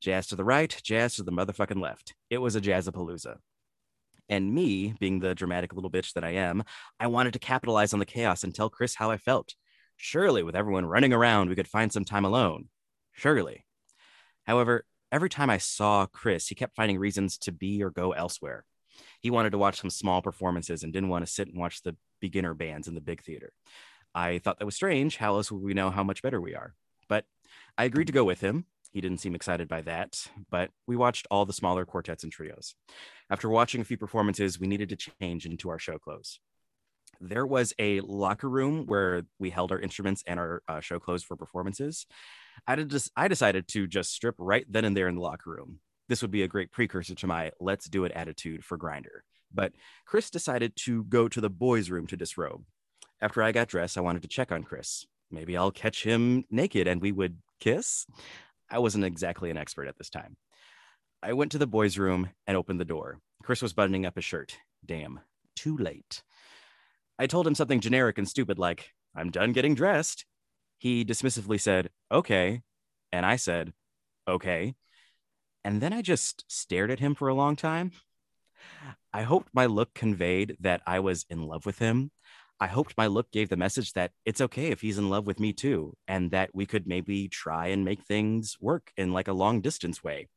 Jazz 0.01 0.27
to 0.27 0.37
the 0.37 0.45
right, 0.45 0.79
jazz 0.83 1.17
to 1.17 1.23
the 1.23 1.33
motherfucking 1.33 1.81
left. 1.81 2.15
It 2.29 2.39
was 2.39 2.55
a 2.55 2.61
jazzapalooza. 2.61 3.37
And 4.29 4.55
me, 4.55 4.95
being 4.99 5.21
the 5.21 5.35
dramatic 5.35 5.75
little 5.75 5.91
bitch 5.91 6.15
that 6.15 6.25
I 6.25 6.31
am, 6.31 6.65
I 6.99 7.07
wanted 7.09 7.33
to 7.35 7.39
capitalize 7.39 7.93
on 7.93 7.99
the 7.99 8.07
chaos 8.07 8.45
and 8.45 8.55
tell 8.55 8.71
Chris 8.71 8.95
how 8.95 9.11
I 9.11 9.17
felt. 9.17 9.55
Surely, 9.97 10.43
with 10.43 10.57
everyone 10.57 10.87
running 10.87 11.13
around, 11.13 11.49
we 11.49 11.55
could 11.55 11.69
find 11.69 11.93
some 11.93 12.05
time 12.05 12.25
alone. 12.25 12.69
Surely. 13.13 13.65
However, 14.47 14.85
every 15.11 15.29
time 15.29 15.51
I 15.51 15.59
saw 15.59 16.07
Chris, 16.07 16.49
he 16.49 16.55
kept 16.55 16.75
finding 16.75 16.99
reasons 16.99 17.39
to 17.39 17.53
be 17.53 17.83
or 17.83 17.91
go 17.91 18.13
elsewhere. 18.13 18.65
He 19.21 19.31
wanted 19.31 19.51
to 19.51 19.59
watch 19.59 19.81
some 19.81 19.91
small 19.91 20.23
performances 20.23 20.83
and 20.83 20.93
didn't 20.93 21.11
want 21.11 21.25
to 21.25 21.33
sit 21.33 21.49
and 21.49 21.59
watch 21.59 21.83
the 21.83 21.97
beginner 22.21 22.55
bands 22.55 22.89
in 22.89 22.95
the 22.95 23.01
big 23.01 23.23
theater. 23.23 23.53
I 24.15 24.39
thought 24.39 24.59
that 24.59 24.65
was 24.65 24.75
strange. 24.75 25.17
How 25.17 25.37
else 25.37 25.51
would 25.51 25.63
we 25.63 25.75
know 25.75 25.91
how 25.91 26.03
much 26.03 26.23
better 26.23 26.41
we 26.41 26.55
are? 26.55 26.75
But 27.09 27.25
I 27.79 27.85
agreed 27.85 28.09
to 28.09 28.13
go 28.13 28.25
with 28.25 28.41
him. 28.41 28.67
He 28.93 29.01
didn't 29.01 29.19
seem 29.19 29.35
excited 29.35 29.69
by 29.69 29.83
that, 29.83 30.27
but 30.51 30.71
we 30.87 30.97
watched 30.97 31.27
all 31.31 31.47
the 31.47 31.53
smaller 31.53 31.85
quartets 31.87 32.23
and 32.25 32.33
trios. 32.33 32.75
After 33.31 33.49
watching 33.49 33.81
a 33.81 33.85
few 33.85 33.97
performances, 33.97 34.61
we 34.61 34.67
needed 34.67 34.91
to 34.91 34.97
change 35.21 35.47
into 35.47 35.71
our 35.71 35.79
show 35.79 35.99
clothes. 35.99 36.39
there 37.21 37.47
was 37.47 37.73
a 37.79 38.01
locker 38.01 38.49
room 38.49 38.87
where 38.87 39.23
we 39.39 39.51
held 39.51 39.71
our 39.73 39.79
instruments 39.79 40.23
and 40.27 40.41
our 40.41 40.63
uh, 40.69 40.81
show 40.81 40.99
clothes 40.99 41.23
for 41.23 41.37
performances. 41.37 42.07
I 42.67 42.75
did 42.77 42.91
just 42.91 43.11
I 43.17 43.29
decided 43.29 43.69
to 43.69 43.87
just 43.87 44.13
strip 44.13 44.35
right 44.39 44.67
then 44.69 44.85
and 44.85 44.97
there 44.97 45.09
in 45.09 45.15
the 45.15 45.21
locker 45.21 45.51
room. 45.51 45.79
This 46.09 46.21
would 46.23 46.31
be 46.31 46.43
a 46.43 46.49
great 46.49 46.73
precursor 46.73 47.15
to 47.15 47.27
my 47.27 47.53
let's 47.61 47.89
do 47.89 48.05
it 48.05 48.13
attitude 48.13 48.65
for 48.65 48.77
Grindr. 48.77 49.23
But 49.55 49.73
Chris 50.05 50.31
decided 50.31 50.75
to 50.85 51.05
go 51.05 51.29
to 51.29 51.41
the 51.41 51.51
boys' 51.51 51.91
room 51.91 52.07
to 52.09 52.17
disrobe. 52.17 52.65
After 53.21 53.43
I 53.43 53.53
got 53.53 53.69
dressed, 53.69 53.97
I 53.97 54.01
wanted 54.03 54.23
to 54.23 54.29
check 54.29 54.51
on 54.51 54.65
Chris. 54.65 55.07
Maybe 55.31 55.57
I'll 55.57 55.71
catch 55.71 56.03
him 56.05 56.45
naked 56.51 56.89
and 56.89 57.01
we 57.01 57.13
would 57.13 57.39
kiss. 57.61 58.07
I 58.73 58.79
wasn't 58.79 59.05
exactly 59.05 59.51
an 59.51 59.59
expert 59.59 59.87
at 59.87 59.99
this 59.99 60.09
time. 60.11 60.37
I 61.23 61.35
went 61.35 61.53
to 61.53 61.59
the 61.59 61.67
boys' 61.67 61.99
room 61.99 62.31
and 62.47 62.57
opened 62.57 62.81
the 62.81 62.85
door. 62.85 63.21
Chris 63.43 63.63
was 63.63 63.75
buttoning 63.75 64.07
up 64.07 64.17
his 64.17 64.25
shirt. 64.25 64.57
Damn, 64.85 65.21
too 65.55 65.77
late. 65.77 66.23
I 67.19 67.27
told 67.27 67.47
him 67.47 67.55
something 67.55 67.81
generic 67.81 68.19
and 68.19 68.29
stupid 68.29 68.59
like, 68.59 68.91
I'm 69.15 69.31
done 69.31 69.53
getting 69.53 69.75
dressed. 69.75 70.25
He 70.79 71.05
dismissively 71.05 71.61
said, 71.61 71.91
Okay. 72.11 72.63
And 73.13 73.27
I 73.27 73.37
said, 73.37 73.73
Okay. 74.27 74.75
And 75.65 75.81
then 75.81 75.93
I 75.93 76.03
just 76.03 76.45
stared 76.49 76.91
at 76.91 76.99
him 76.99 77.15
for 77.15 77.29
a 77.29 77.35
long 77.35 77.55
time. 77.55 77.93
I 79.13 79.23
hoped 79.23 79.51
my 79.53 79.67
look 79.67 79.95
conveyed 79.95 80.57
that 80.61 80.81
I 80.87 81.01
was 81.01 81.27
in 81.29 81.43
love 81.43 81.67
with 81.67 81.79
him. 81.79 82.11
I 82.63 82.69
hoped 82.69 82.95
my 82.97 83.09
look 83.09 83.29
gave 83.33 83.49
the 83.49 83.57
message 83.57 83.93
that 83.95 84.13
it's 84.25 84.41
okay 84.41 84.69
if 84.69 84.81
he's 84.81 84.97
in 84.97 85.11
love 85.11 85.27
with 85.27 85.41
me 85.41 85.53
too, 85.53 85.97
and 86.07 86.31
that 86.31 86.51
we 86.55 86.65
could 86.65 86.87
maybe 86.87 87.27
try 87.27 87.67
and 87.67 87.85
make 87.85 88.05
things 88.05 88.57
work 88.61 88.93
in 88.97 89.13
like 89.13 89.27
a 89.27 89.33
long 89.33 89.63
distance 89.63 90.05
way. 90.05 90.29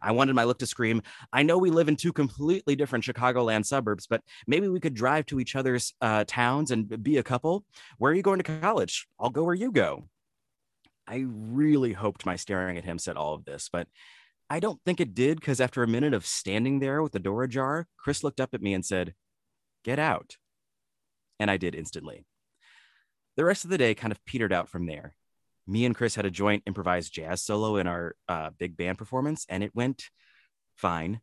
I 0.00 0.12
wanted 0.12 0.34
my 0.34 0.44
look 0.44 0.58
to 0.60 0.66
scream, 0.66 1.02
I 1.30 1.42
know 1.42 1.58
we 1.58 1.70
live 1.70 1.88
in 1.88 1.96
two 1.96 2.14
completely 2.14 2.74
different 2.74 3.04
Chicagoland 3.04 3.66
suburbs, 3.66 4.06
but 4.06 4.22
maybe 4.46 4.66
we 4.66 4.80
could 4.80 4.94
drive 4.94 5.26
to 5.26 5.38
each 5.40 5.56
other's 5.56 5.92
uh, 6.00 6.24
towns 6.26 6.70
and 6.70 7.02
be 7.02 7.18
a 7.18 7.22
couple. 7.22 7.66
Where 7.98 8.12
are 8.12 8.14
you 8.14 8.22
going 8.22 8.38
to 8.38 8.60
college? 8.60 9.06
I'll 9.20 9.28
go 9.28 9.44
where 9.44 9.54
you 9.54 9.70
go. 9.70 10.08
I 11.06 11.26
really 11.26 11.92
hoped 11.92 12.24
my 12.24 12.36
staring 12.36 12.78
at 12.78 12.84
him 12.84 12.98
said 12.98 13.18
all 13.18 13.34
of 13.34 13.44
this, 13.44 13.68
but 13.70 13.88
I 14.48 14.58
don't 14.58 14.80
think 14.86 15.00
it 15.00 15.12
did 15.14 15.38
because 15.38 15.60
after 15.60 15.82
a 15.82 15.86
minute 15.86 16.14
of 16.14 16.24
standing 16.24 16.78
there 16.78 17.02
with 17.02 17.12
the 17.12 17.18
door 17.18 17.42
ajar, 17.42 17.88
Chris 17.98 18.24
looked 18.24 18.40
up 18.40 18.54
at 18.54 18.62
me 18.62 18.72
and 18.72 18.86
said, 18.86 19.12
Get 19.84 19.98
out. 19.98 20.38
And 21.38 21.50
I 21.50 21.56
did 21.56 21.74
instantly. 21.74 22.26
The 23.36 23.44
rest 23.44 23.64
of 23.64 23.70
the 23.70 23.78
day 23.78 23.94
kind 23.94 24.12
of 24.12 24.24
petered 24.24 24.52
out 24.52 24.68
from 24.68 24.86
there. 24.86 25.14
Me 25.66 25.84
and 25.84 25.94
Chris 25.94 26.14
had 26.14 26.26
a 26.26 26.30
joint 26.30 26.62
improvised 26.66 27.12
jazz 27.12 27.42
solo 27.42 27.76
in 27.76 27.86
our 27.86 28.14
uh, 28.28 28.50
big 28.58 28.76
band 28.76 28.98
performance, 28.98 29.46
and 29.48 29.62
it 29.64 29.74
went 29.74 30.10
fine. 30.76 31.20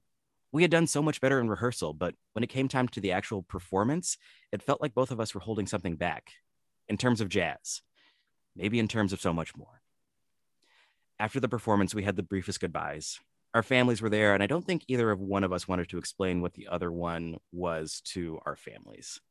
We 0.52 0.64
had 0.64 0.72
done 0.72 0.88
so 0.88 1.02
much 1.02 1.22
better 1.22 1.40
in 1.40 1.50
rehearsal, 1.50 1.94
but 1.94 2.16
when 2.34 2.44
it 2.44 2.48
came 2.48 2.68
time 2.68 2.88
to 2.90 3.00
the 3.00 3.12
actual 3.12 3.44
performance, 3.44 4.18
it 4.52 4.64
felt 4.64 4.82
like 4.82 4.94
both 4.94 5.12
of 5.12 5.20
us 5.20 5.34
were 5.34 5.42
holding 5.42 5.68
something 5.68 5.96
back 5.96 6.32
in 6.90 6.98
terms 6.98 7.22
of 7.22 7.30
jazz, 7.30 7.82
maybe 8.56 8.80
in 8.80 8.88
terms 8.88 9.14
of 9.14 9.22
so 9.22 9.32
much 9.32 9.56
more. 9.56 9.82
After 11.20 11.40
the 11.40 11.48
performance, 11.48 11.96
we 11.96 12.04
had 12.04 12.16
the 12.16 12.24
briefest 12.24 12.60
goodbyes. 12.60 13.20
Our 13.54 13.64
families 13.64 14.02
were 14.02 14.10
there, 14.10 14.34
and 14.34 14.42
I 14.42 14.48
don't 14.48 14.66
think 14.66 14.84
either 14.88 15.12
of 15.12 15.20
one 15.20 15.44
of 15.44 15.54
us 15.54 15.68
wanted 15.68 15.88
to 15.90 15.98
explain 15.98 16.42
what 16.42 16.54
the 16.54 16.68
other 16.68 16.92
one 16.92 17.38
was 17.52 18.02
to 18.06 18.40
our 18.46 18.56
families. 18.56 19.22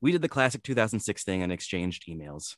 We 0.00 0.12
did 0.12 0.22
the 0.22 0.28
classic 0.28 0.62
2006 0.62 1.24
thing 1.24 1.42
and 1.42 1.52
exchanged 1.52 2.06
emails. 2.08 2.56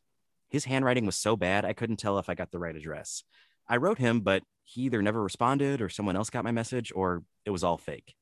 His 0.48 0.64
handwriting 0.66 1.06
was 1.06 1.16
so 1.16 1.36
bad, 1.36 1.64
I 1.64 1.72
couldn't 1.72 1.96
tell 1.96 2.18
if 2.18 2.28
I 2.28 2.34
got 2.34 2.50
the 2.50 2.58
right 2.58 2.76
address. 2.76 3.24
I 3.68 3.78
wrote 3.78 3.98
him, 3.98 4.20
but 4.20 4.42
he 4.64 4.82
either 4.82 5.02
never 5.02 5.22
responded 5.22 5.80
or 5.80 5.88
someone 5.88 6.16
else 6.16 6.30
got 6.30 6.44
my 6.44 6.52
message 6.52 6.92
or 6.94 7.22
it 7.44 7.50
was 7.50 7.64
all 7.64 7.78
fake. 7.78 8.14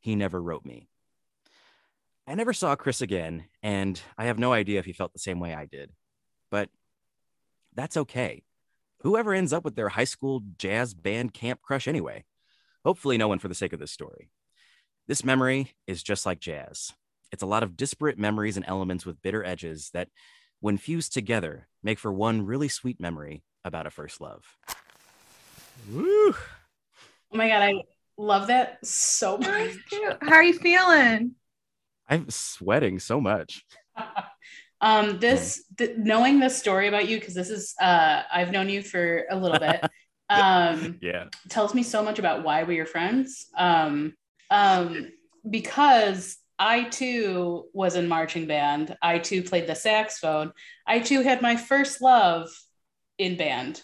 He 0.00 0.16
never 0.16 0.40
wrote 0.40 0.64
me. 0.64 0.88
I 2.26 2.34
never 2.34 2.52
saw 2.52 2.74
Chris 2.74 3.00
again, 3.00 3.44
and 3.62 4.00
I 4.18 4.24
have 4.24 4.38
no 4.38 4.52
idea 4.52 4.80
if 4.80 4.84
he 4.84 4.92
felt 4.92 5.12
the 5.12 5.18
same 5.18 5.38
way 5.38 5.54
I 5.54 5.66
did. 5.66 5.92
But 6.50 6.70
that's 7.74 7.96
okay 7.96 8.42
whoever 9.06 9.32
ends 9.32 9.52
up 9.52 9.64
with 9.64 9.76
their 9.76 9.90
high 9.90 10.04
school 10.04 10.42
jazz 10.58 10.92
band 10.92 11.32
camp 11.32 11.62
crush 11.62 11.86
anyway. 11.86 12.24
Hopefully, 12.84 13.18
no 13.18 13.28
one 13.28 13.38
for 13.38 13.48
the 13.48 13.54
sake 13.54 13.72
of 13.72 13.80
this 13.80 13.92
story. 13.92 14.30
This 15.06 15.24
memory 15.24 15.74
is 15.86 16.02
just 16.02 16.26
like 16.26 16.40
jazz. 16.40 16.92
It's 17.32 17.42
a 17.42 17.46
lot 17.46 17.62
of 17.62 17.76
disparate 17.76 18.18
memories 18.18 18.56
and 18.56 18.66
elements 18.66 19.04
with 19.04 19.22
bitter 19.22 19.44
edges 19.44 19.90
that, 19.94 20.08
when 20.60 20.78
fused 20.78 21.12
together, 21.12 21.68
make 21.82 21.98
for 21.98 22.12
one 22.12 22.46
really 22.46 22.68
sweet 22.68 22.98
memory 23.00 23.42
about 23.64 23.86
a 23.86 23.90
first 23.90 24.20
love. 24.20 24.44
Woo! 25.90 26.32
Oh 26.32 27.36
my 27.36 27.48
God, 27.48 27.62
I 27.62 27.74
love 28.16 28.46
that 28.46 28.84
so 28.84 29.36
much. 29.38 29.72
How 30.22 30.34
are 30.34 30.42
you 30.42 30.54
feeling? 30.54 31.32
I'm 32.08 32.30
sweating 32.30 32.98
so 32.98 33.20
much. 33.20 33.64
Um, 34.80 35.18
this 35.20 35.64
th- 35.78 35.96
knowing 35.96 36.38
this 36.38 36.58
story 36.58 36.86
about 36.86 37.08
you 37.08 37.18
because 37.18 37.34
this 37.34 37.48
is 37.48 37.74
uh, 37.80 38.22
I've 38.30 38.52
known 38.52 38.68
you 38.68 38.82
for 38.82 39.24
a 39.30 39.36
little 39.36 39.58
bit. 39.58 39.80
um, 40.28 40.98
yeah, 41.00 41.24
tells 41.48 41.74
me 41.74 41.82
so 41.82 42.02
much 42.02 42.18
about 42.18 42.44
why 42.44 42.64
we 42.64 42.78
are 42.78 42.86
friends. 42.86 43.46
Um, 43.56 44.14
um, 44.50 45.08
because 45.48 46.36
I 46.58 46.84
too 46.84 47.66
was 47.72 47.96
in 47.96 48.08
marching 48.08 48.46
band. 48.46 48.96
I 49.02 49.18
too 49.18 49.42
played 49.42 49.66
the 49.66 49.74
saxophone. 49.74 50.52
I 50.86 51.00
too 51.00 51.20
had 51.20 51.42
my 51.42 51.56
first 51.56 52.00
love 52.00 52.48
in 53.18 53.36
band. 53.36 53.82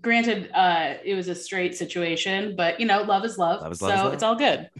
Granted, 0.00 0.50
uh, 0.54 0.94
it 1.04 1.14
was 1.14 1.28
a 1.28 1.34
straight 1.34 1.74
situation, 1.74 2.54
but 2.56 2.78
you 2.78 2.86
know, 2.86 3.02
love 3.02 3.24
is 3.24 3.36
love, 3.36 3.62
love 3.62 3.72
is 3.72 3.82
love 3.82 3.90
so 3.90 3.94
is 3.94 4.04
love. 4.04 4.14
it's 4.14 4.22
all 4.22 4.36
good. 4.36 4.70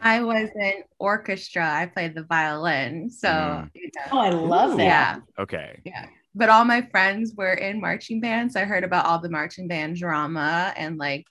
I 0.00 0.22
was 0.22 0.50
in 0.54 0.82
orchestra. 0.98 1.66
I 1.66 1.86
played 1.86 2.14
the 2.14 2.24
violin. 2.24 3.10
So, 3.10 3.28
mm. 3.28 3.70
you 3.74 3.90
know. 3.96 4.02
oh, 4.12 4.18
I 4.18 4.30
love 4.30 4.76
that. 4.76 4.84
Yeah. 4.84 5.16
Okay. 5.38 5.80
Yeah. 5.84 6.06
But 6.34 6.50
all 6.50 6.64
my 6.64 6.82
friends 6.90 7.32
were 7.34 7.54
in 7.54 7.80
marching 7.80 8.20
bands. 8.20 8.54
I 8.54 8.64
heard 8.64 8.84
about 8.84 9.06
all 9.06 9.18
the 9.20 9.30
marching 9.30 9.66
band 9.66 9.96
drama 9.96 10.74
and 10.76 10.98
like, 10.98 11.26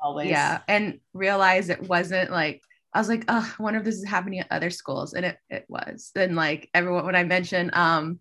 always. 0.00 0.30
Yeah. 0.30 0.60
And 0.66 0.98
realized 1.12 1.70
it 1.70 1.88
wasn't 1.88 2.32
like, 2.32 2.62
I 2.92 2.98
was 2.98 3.08
like, 3.08 3.24
oh, 3.28 3.54
I 3.58 3.62
wonder 3.62 3.78
if 3.78 3.84
this 3.84 3.96
is 3.96 4.08
happening 4.08 4.40
at 4.40 4.48
other 4.50 4.70
schools. 4.70 5.14
And 5.14 5.24
it, 5.24 5.38
it 5.48 5.64
was. 5.68 6.10
And 6.16 6.34
like 6.34 6.68
everyone, 6.74 7.06
when 7.06 7.16
I 7.16 7.24
mentioned, 7.24 7.70
um, 7.74 8.18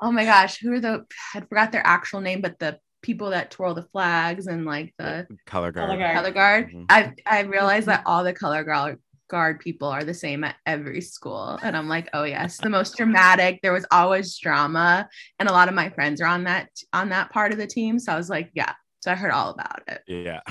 oh 0.00 0.10
my 0.10 0.24
gosh, 0.24 0.58
who 0.58 0.72
are 0.72 0.80
the, 0.80 1.04
I 1.34 1.40
forgot 1.40 1.72
their 1.72 1.86
actual 1.86 2.20
name, 2.20 2.40
but 2.40 2.58
the 2.58 2.78
people 3.02 3.30
that 3.30 3.50
twirl 3.50 3.74
the 3.74 3.82
flags 3.82 4.46
and 4.46 4.64
like 4.64 4.94
the 4.98 5.26
color 5.46 5.72
guard. 5.72 5.88
Color 5.88 5.98
guard. 5.98 6.16
Color 6.16 6.30
guard. 6.32 6.68
Mm-hmm. 6.68 6.84
I 6.88 7.12
I 7.26 7.40
realized 7.42 7.86
that 7.86 8.02
all 8.06 8.24
the 8.24 8.32
color 8.32 8.64
guard 8.64 8.98
guard 9.28 9.60
people 9.60 9.88
are 9.88 10.04
the 10.04 10.14
same 10.14 10.42
at 10.42 10.56
every 10.66 11.00
school. 11.00 11.58
And 11.62 11.76
I'm 11.76 11.88
like, 11.88 12.08
oh 12.14 12.24
yes, 12.24 12.56
the 12.56 12.70
most 12.70 12.96
dramatic. 12.96 13.60
There 13.62 13.72
was 13.72 13.86
always 13.90 14.36
drama. 14.38 15.08
And 15.38 15.48
a 15.48 15.52
lot 15.52 15.68
of 15.68 15.74
my 15.74 15.90
friends 15.90 16.20
are 16.20 16.26
on 16.26 16.44
that 16.44 16.70
on 16.92 17.10
that 17.10 17.30
part 17.30 17.52
of 17.52 17.58
the 17.58 17.66
team. 17.66 17.98
So 17.98 18.12
I 18.12 18.16
was 18.16 18.30
like, 18.30 18.50
yeah. 18.54 18.72
So 19.00 19.12
I 19.12 19.14
heard 19.14 19.32
all 19.32 19.50
about 19.50 19.82
it. 19.86 20.02
Yeah. 20.06 20.40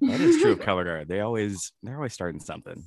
that 0.00 0.20
is 0.20 0.40
true 0.40 0.52
of 0.52 0.60
color 0.60 0.84
guard. 0.84 1.08
They 1.08 1.20
always 1.20 1.72
they're 1.82 1.96
always 1.96 2.12
starting 2.12 2.40
something. 2.40 2.84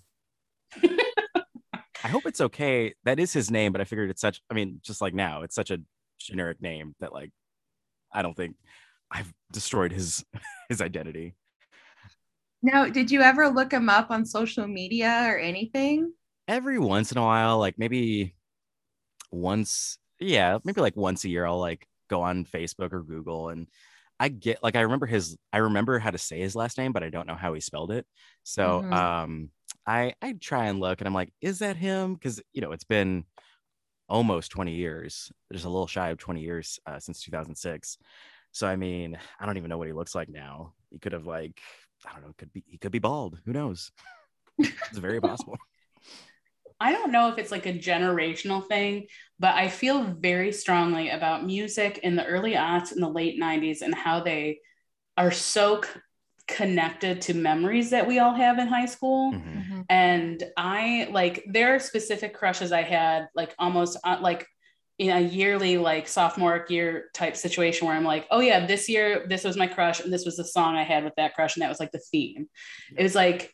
I 0.81 2.07
hope 2.07 2.25
it's 2.25 2.41
okay. 2.41 2.93
That 3.03 3.19
is 3.19 3.33
his 3.33 3.51
name, 3.51 3.71
but 3.71 3.81
I 3.81 3.85
figured 3.85 4.09
it's 4.09 4.21
such 4.21 4.41
I 4.49 4.53
mean, 4.53 4.79
just 4.83 5.01
like 5.01 5.13
now, 5.13 5.43
it's 5.43 5.55
such 5.55 5.71
a 5.71 5.79
generic 6.19 6.61
name 6.61 6.95
that 6.99 7.13
like 7.13 7.31
I 8.13 8.21
don't 8.21 8.35
think 8.35 8.55
I've 9.11 9.31
destroyed 9.51 9.91
his 9.91 10.23
his 10.69 10.81
identity. 10.81 11.35
Now, 12.61 12.87
did 12.87 13.11
you 13.11 13.21
ever 13.21 13.49
look 13.49 13.71
him 13.71 13.89
up 13.89 14.09
on 14.09 14.25
social 14.25 14.67
media 14.67 15.25
or 15.27 15.37
anything? 15.37 16.13
Every 16.47 16.79
once 16.79 17.11
in 17.11 17.17
a 17.17 17.23
while, 17.23 17.59
like 17.59 17.77
maybe 17.77 18.35
once, 19.31 19.99
yeah, 20.19 20.57
maybe 20.63 20.81
like 20.81 20.95
once 20.95 21.23
a 21.25 21.29
year, 21.29 21.45
I'll 21.45 21.59
like 21.59 21.87
go 22.09 22.21
on 22.21 22.45
Facebook 22.45 22.91
or 22.93 23.03
Google 23.03 23.49
and 23.49 23.67
I 24.19 24.29
get 24.29 24.63
like 24.63 24.75
I 24.75 24.81
remember 24.81 25.05
his 25.05 25.37
I 25.51 25.57
remember 25.57 25.99
how 25.99 26.11
to 26.11 26.17
say 26.17 26.39
his 26.39 26.55
last 26.55 26.77
name, 26.77 26.91
but 26.91 27.03
I 27.03 27.09
don't 27.09 27.27
know 27.27 27.35
how 27.35 27.53
he 27.53 27.59
spelled 27.59 27.91
it. 27.91 28.05
So 28.43 28.81
mm-hmm. 28.81 28.93
um 28.93 29.49
I 29.85 30.13
I 30.21 30.33
try 30.33 30.65
and 30.65 30.79
look 30.79 31.01
and 31.01 31.07
I'm 31.07 31.13
like, 31.13 31.33
is 31.41 31.59
that 31.59 31.77
him? 31.77 32.13
Because 32.13 32.41
you 32.53 32.61
know, 32.61 32.71
it's 32.71 32.83
been 32.83 33.25
almost 34.07 34.51
20 34.51 34.73
years, 34.73 35.31
just 35.51 35.65
a 35.65 35.69
little 35.69 35.87
shy 35.87 36.09
of 36.09 36.17
20 36.17 36.41
years 36.41 36.79
uh, 36.85 36.99
since 36.99 37.23
2006. 37.23 37.97
So 38.51 38.67
I 38.67 38.75
mean, 38.75 39.17
I 39.39 39.45
don't 39.45 39.57
even 39.57 39.69
know 39.69 39.77
what 39.77 39.87
he 39.87 39.93
looks 39.93 40.15
like 40.15 40.29
now. 40.29 40.73
He 40.91 40.99
could 40.99 41.11
have 41.11 41.27
like 41.27 41.59
I 42.07 42.13
don't 42.13 42.21
know, 42.23 42.33
could 42.37 42.53
be 42.53 42.63
he 42.67 42.77
could 42.77 42.91
be 42.91 42.99
bald. 42.99 43.39
Who 43.45 43.53
knows? 43.53 43.91
it's 44.57 44.97
very 44.97 45.19
possible. 45.19 45.57
I 46.79 46.91
don't 46.91 47.11
know 47.11 47.29
if 47.29 47.37
it's 47.37 47.51
like 47.51 47.65
a 47.65 47.73
generational 47.73 48.65
thing, 48.67 49.07
but 49.39 49.55
I 49.55 49.69
feel 49.69 50.03
very 50.03 50.51
strongly 50.51 51.09
about 51.09 51.45
music 51.45 51.99
in 52.03 52.15
the 52.15 52.25
early 52.25 52.53
aughts 52.53 52.91
and 52.91 53.01
the 53.01 53.09
late 53.09 53.39
90s 53.39 53.81
and 53.81 53.95
how 53.95 54.21
they 54.21 54.59
are 55.17 55.31
so 55.31 55.81
c- 55.81 55.89
connected 56.47 57.21
to 57.21 57.33
memories 57.33 57.89
that 57.91 58.07
we 58.07 58.19
all 58.19 58.33
have 58.33 58.59
in 58.59 58.67
high 58.67 58.85
school. 58.85 59.33
Mm-hmm. 59.33 59.59
mm-hmm. 59.59 59.81
And 59.87 60.43
I 60.57 61.07
like, 61.11 61.45
there 61.47 61.75
are 61.75 61.79
specific 61.79 62.33
crushes 62.33 62.71
I 62.71 62.81
had, 62.81 63.27
like 63.35 63.53
almost 63.59 63.97
uh, 64.03 64.17
like 64.19 64.47
in 64.97 65.11
a 65.11 65.19
yearly 65.19 65.77
like 65.77 66.07
sophomore 66.07 66.65
year 66.69 67.09
type 67.13 67.35
situation 67.35 67.87
where 67.87 67.95
I'm 67.95 68.05
like, 68.05 68.25
oh 68.31 68.39
yeah, 68.39 68.65
this 68.65 68.87
year 68.87 69.25
this 69.27 69.43
was 69.43 69.57
my 69.57 69.67
crush 69.67 69.99
and 69.99 70.11
this 70.11 70.25
was 70.25 70.37
the 70.37 70.45
song 70.45 70.75
I 70.75 70.83
had 70.83 71.03
with 71.03 71.13
that 71.17 71.35
crush 71.35 71.55
and 71.55 71.63
that 71.63 71.69
was 71.69 71.79
like 71.79 71.91
the 71.91 71.99
theme. 71.99 72.47
It 72.97 73.03
was 73.03 73.15
like 73.15 73.53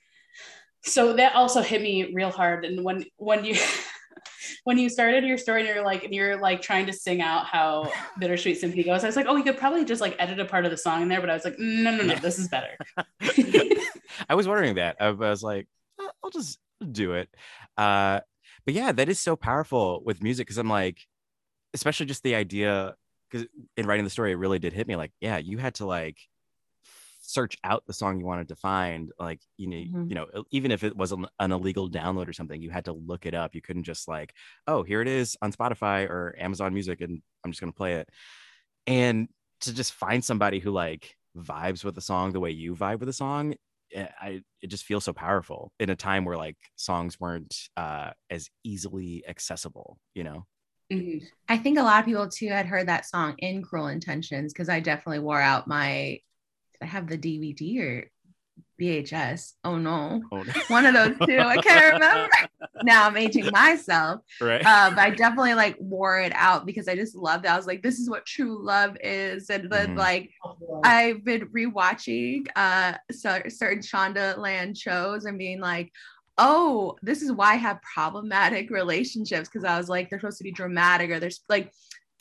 so 0.83 1.13
that 1.13 1.35
also 1.35 1.61
hit 1.61 1.81
me 1.81 2.11
real 2.13 2.31
hard 2.31 2.65
and 2.65 2.83
when 2.83 3.05
when 3.17 3.45
you 3.45 3.55
when 4.63 4.77
you 4.77 4.89
started 4.89 5.23
your 5.23 5.37
story 5.37 5.61
and 5.61 5.69
you're 5.69 5.83
like 5.83 6.03
and 6.03 6.13
you're 6.13 6.37
like 6.39 6.61
trying 6.61 6.85
to 6.85 6.93
sing 6.93 7.21
out 7.21 7.45
how 7.45 7.91
bittersweet 8.19 8.57
symphony 8.59 8.83
goes, 8.83 9.03
I 9.03 9.07
was 9.07 9.15
like, 9.15 9.25
oh, 9.27 9.33
we 9.35 9.43
could 9.43 9.57
probably 9.57 9.85
just 9.85 10.01
like 10.01 10.15
edit 10.19 10.39
a 10.39 10.45
part 10.45 10.65
of 10.65 10.71
the 10.71 10.77
song 10.77 11.01
in 11.03 11.07
there, 11.07 11.21
but 11.21 11.29
I 11.29 11.33
was 11.33 11.45
like, 11.45 11.57
no, 11.59 11.91
no, 11.95 12.03
no, 12.03 12.13
Yeah. 12.13 12.19
this 12.19 12.37
is 12.39 12.47
better. 12.47 12.77
I 14.29 14.35
was 14.35 14.47
wondering 14.47 14.75
that. 14.75 14.97
I 14.99 15.11
was 15.11 15.41
like, 15.43 15.67
"Uh, 15.99 16.07
I'll 16.23 16.29
just 16.29 16.59
do 16.91 17.13
it. 17.13 17.29
Uh, 17.77 18.19
but 18.65 18.73
yeah, 18.73 18.91
that 18.91 19.09
is 19.09 19.19
so 19.19 19.35
powerful 19.35 20.01
with 20.05 20.21
music 20.21 20.47
because 20.47 20.57
I'm 20.57 20.69
like, 20.69 20.99
especially 21.73 22.05
just 22.05 22.23
the 22.23 22.35
idea 22.35 22.95
because 23.29 23.47
in 23.77 23.85
writing 23.87 24.03
the 24.03 24.09
story, 24.11 24.31
it 24.33 24.35
really 24.37 24.59
did 24.59 24.73
hit 24.73 24.87
me. 24.87 24.95
Like, 24.95 25.11
yeah, 25.21 25.37
you 25.37 25.57
had 25.57 25.75
to 25.75 25.85
like 25.85 26.17
search 27.31 27.57
out 27.63 27.85
the 27.87 27.93
song 27.93 28.19
you 28.19 28.25
wanted 28.25 28.49
to 28.49 28.55
find. 28.55 29.11
Like, 29.19 29.41
you 29.57 29.67
know, 29.67 29.77
Mhm. 29.79 30.09
you 30.09 30.15
know, 30.15 30.27
even 30.51 30.71
if 30.71 30.83
it 30.83 30.95
was 30.97 31.11
an, 31.11 31.27
an 31.39 31.51
illegal 31.51 31.89
download 31.89 32.27
or 32.27 32.33
something, 32.33 32.61
you 32.61 32.69
had 32.69 32.85
to 32.85 32.93
look 32.93 33.25
it 33.25 33.33
up. 33.33 33.55
You 33.55 33.61
couldn't 33.61 33.83
just 33.83 34.07
like, 34.07 34.33
oh, 34.67 34.83
here 34.83 35.01
it 35.01 35.07
is 35.07 35.37
on 35.41 35.51
Spotify 35.53 36.09
or 36.09 36.35
Amazon 36.39 36.73
Music, 36.73 37.01
and 37.01 37.21
I'm 37.45 37.51
just 37.51 37.61
gonna 37.61 37.71
play 37.73 37.95
it. 37.95 38.09
And 38.87 39.29
to 39.61 39.73
just 39.73 39.93
find 39.93 40.23
somebody 40.23 40.59
who 40.59 40.71
like 40.71 41.15
vibes 41.37 41.83
with 41.83 41.95
the 41.95 42.01
song 42.01 42.33
the 42.33 42.39
way 42.39 42.51
you 42.51 42.75
vibe 42.75 42.99
with 42.99 43.07
the 43.07 43.13
song 43.13 43.55
eh, 43.93 44.07
I 44.19 44.41
it 44.61 44.67
just 44.67 44.83
feels 44.85 45.05
so 45.05 45.13
powerful 45.13 45.71
in 45.79 45.89
a 45.89 45.95
time 45.95 46.25
where 46.25 46.37
like 46.37 46.57
songs 46.75 47.19
weren't 47.19 47.69
uh 47.77 48.11
as 48.29 48.49
easily 48.63 49.23
accessible, 49.27 49.99
you 50.15 50.23
know. 50.23 50.45
Mhm. 50.91 51.21
I 51.47 51.57
think 51.57 51.77
a 51.77 51.83
lot 51.83 51.99
of 51.99 52.05
people 52.05 52.27
too 52.29 52.49
had 52.49 52.65
heard 52.65 52.87
that 52.87 53.05
song 53.05 53.35
in 53.39 53.61
Cruel 53.63 53.87
Intentions 53.87 54.51
because 54.53 54.69
I 54.69 54.79
definitely 54.79 55.19
wore 55.19 55.41
out 55.41 55.67
my. 55.67 56.19
I 56.81 56.85
have 56.85 57.07
the 57.07 57.17
DVD 57.17 57.79
or 57.81 58.11
VHS. 58.79 59.53
Oh 59.63 59.77
no, 59.77 60.23
Oh, 60.31 60.43
one 60.69 60.85
of 60.85 60.93
those 60.93 61.15
two. 61.27 61.39
I 61.39 61.57
can't 61.57 61.93
remember. 61.93 62.29
now 62.83 63.07
I'm 63.07 63.17
aging 63.17 63.51
myself. 63.51 64.21
right. 64.41 64.65
Uh, 64.65 64.89
but 64.89 64.99
I 64.99 65.09
definitely 65.11 65.53
like 65.53 65.77
wore 65.79 66.19
it 66.19 66.33
out 66.35 66.65
because 66.65 66.87
I 66.87 66.95
just 66.95 67.15
loved 67.15 67.45
it. 67.45 67.51
I 67.51 67.57
was 67.57 67.67
like, 67.67 67.83
this 67.83 67.99
is 67.99 68.09
what 68.09 68.25
true 68.25 68.63
love 68.63 68.97
is. 69.01 69.49
And 69.49 69.69
then 69.69 69.89
Mhm. 69.89 69.97
like 69.97 70.31
I've 70.83 71.23
been 71.23 71.47
rewatching 71.49 72.47
uh 72.55 72.93
certain 73.11 73.81
Shondaland 73.81 74.77
shows 74.77 75.25
and 75.25 75.37
being 75.37 75.59
like, 75.59 75.91
oh, 76.37 76.97
this 77.03 77.21
is 77.21 77.31
why 77.31 77.51
I 77.53 77.55
have 77.55 77.79
problematic 77.81 78.71
relationships 78.71 79.47
because 79.47 79.63
I 79.63 79.77
was 79.77 79.89
like, 79.89 80.09
they're 80.09 80.19
supposed 80.19 80.39
to 80.39 80.43
be 80.43 80.51
dramatic 80.51 81.11
or 81.11 81.19
there's 81.19 81.41
like 81.49 81.71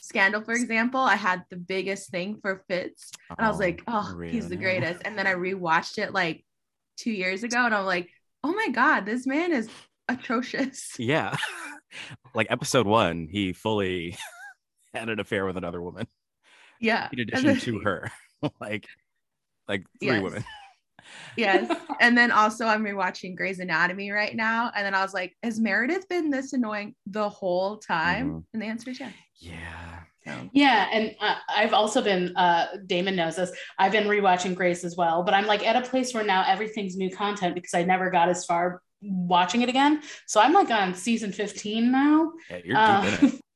Scandal, 0.01 0.41
for 0.41 0.53
example. 0.53 0.99
I 0.99 1.15
had 1.15 1.43
the 1.49 1.55
biggest 1.57 2.09
thing 2.09 2.39
for 2.41 2.63
Fitz, 2.67 3.11
and 3.29 3.45
I 3.45 3.49
was 3.49 3.59
like, 3.59 3.81
oh, 3.87 4.19
he's 4.19 4.49
the 4.49 4.55
greatest. 4.55 5.01
And 5.05 5.17
then 5.17 5.27
I 5.27 5.33
rewatched 5.33 5.97
it 5.99 6.11
like 6.11 6.43
two 6.97 7.11
years 7.11 7.43
ago, 7.43 7.63
and 7.65 7.73
I'm 7.73 7.85
like, 7.85 8.09
oh 8.43 8.51
my 8.53 8.69
god, 8.69 9.05
this 9.05 9.25
man 9.27 9.51
is 9.53 9.69
atrocious. 10.09 10.89
Yeah. 10.99 11.35
like 12.35 12.47
episode 12.49 12.87
one, 12.87 13.27
he 13.31 13.53
fully 13.53 14.17
had 14.93 15.09
an 15.09 15.19
affair 15.19 15.45
with 15.45 15.57
another 15.57 15.81
woman 15.81 16.07
Yeah. 16.79 17.07
in 17.13 17.19
addition 17.19 17.45
then- 17.47 17.59
to 17.59 17.79
her. 17.79 18.11
like 18.59 18.87
like 19.67 19.83
three 19.99 20.07
Yes. 20.09 20.23
women. 20.23 20.43
yes. 21.37 21.77
And 21.99 22.17
then 22.17 22.31
also 22.31 22.65
I'm 22.65 22.83
rewatching 22.83 23.35
Grey's 23.35 23.59
Anatomy 23.59 24.09
right 24.11 24.35
now. 24.35 24.71
And 24.75 24.85
then 24.85 24.95
I 24.95 25.01
was 25.03 25.13
like, 25.13 25.35
has 25.43 25.59
Meredith 25.59 26.07
been 26.09 26.29
this 26.29 26.53
annoying 26.53 26.95
the 27.05 27.29
whole 27.29 27.77
time? 27.77 28.31
Mhm. 28.31 28.43
And 28.53 28.61
the 28.61 28.65
answer 28.67 28.89
is 28.89 28.99
yes. 28.99 29.13
Yeah. 29.37 29.80
So 30.25 30.49
Yeah, 30.53 30.87
and 30.91 31.15
uh, 31.19 31.35
I've 31.49 31.73
also 31.73 32.01
been. 32.01 32.35
Uh, 32.35 32.67
Damon 32.85 33.15
knows 33.15 33.35
this. 33.35 33.51
I've 33.79 33.91
been 33.91 34.05
rewatching 34.05 34.55
Grey's 34.55 34.83
as 34.83 34.95
well, 34.95 35.23
but 35.23 35.33
I'm 35.33 35.47
like 35.47 35.65
at 35.65 35.75
a 35.75 35.87
place 35.87 36.13
where 36.13 36.23
now 36.23 36.43
everything's 36.47 36.95
new 36.95 37.09
content 37.09 37.55
because 37.55 37.73
I 37.73 37.83
never 37.83 38.09
got 38.11 38.29
as 38.29 38.45
far 38.45 38.81
watching 39.01 39.61
it 39.61 39.69
again. 39.69 40.01
So 40.27 40.39
I'm 40.39 40.53
like 40.53 40.69
on 40.69 40.93
season 40.93 41.31
15 41.31 41.91
now. 41.91 42.33
Yeah, 42.49 42.59
you're 42.63 42.77
Uh, 42.77 43.01
deep 43.09 43.23
in 43.23 43.29
it. 43.29 43.35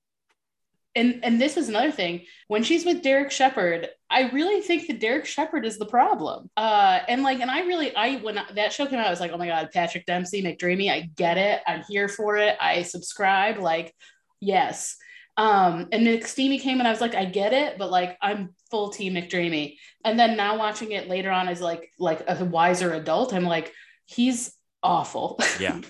and 0.96 1.20
and 1.24 1.42
this 1.42 1.58
is 1.58 1.70
another 1.70 1.92
thing. 1.92 2.22
When 2.48 2.64
she's 2.64 2.86
with 2.86 3.04
Derek 3.04 3.32
Shepherd, 3.32 3.90
I 4.10 4.30
really 4.30 4.62
think 4.62 4.88
that 4.88 5.00
Derek 5.00 5.26
Shepherd 5.26 5.66
is 5.66 5.78
the 5.78 5.86
problem. 5.86 6.50
Uh, 6.56 7.00
and 7.08 7.22
like, 7.22 7.42
and 7.42 7.52
I 7.52 7.62
really, 7.62 7.96
I 7.96 8.18
when 8.18 8.40
that 8.56 8.74
show 8.74 8.86
came 8.86 9.00
out, 9.00 9.08
I 9.08 9.12
was 9.12 9.20
like, 9.20 9.32
oh 9.32 9.38
my 9.38 9.48
god, 9.48 9.70
Patrick 9.74 10.06
Dempsey, 10.06 10.42
McDreamy, 10.42 10.90
I 10.90 11.10
get 11.16 11.38
it. 11.38 11.62
I'm 11.68 11.84
here 11.88 12.08
for 12.08 12.38
it. 12.38 12.56
I 12.60 12.84
subscribe. 12.84 13.58
Like, 13.58 13.94
yes. 14.40 14.98
Um, 15.38 15.88
and 15.92 16.08
McSteamy 16.08 16.62
came 16.62 16.80
and 16.80 16.88
I 16.88 16.92
was 16.92 17.02
like, 17.02 17.14
I 17.16 17.26
get 17.26 17.52
it, 17.52 17.78
but 17.78 17.92
like 17.92 18.18
I'm 18.22 18.54
full 18.72 18.90
team 18.90 19.16
McDreamy. 19.16 19.78
And 20.06 20.18
then 20.18 20.38
now 20.38 20.58
watching 20.58 20.92
it 20.94 21.10
later 21.10 21.30
on 21.32 21.48
as 21.50 21.60
like 21.62 21.92
like 22.00 22.24
a 22.28 22.46
wiser 22.46 22.94
adult, 22.94 23.34
I'm 23.34 23.44
like, 23.44 23.74
he's 24.06 24.54
awful. 24.82 25.40
Yeah. 25.60 25.82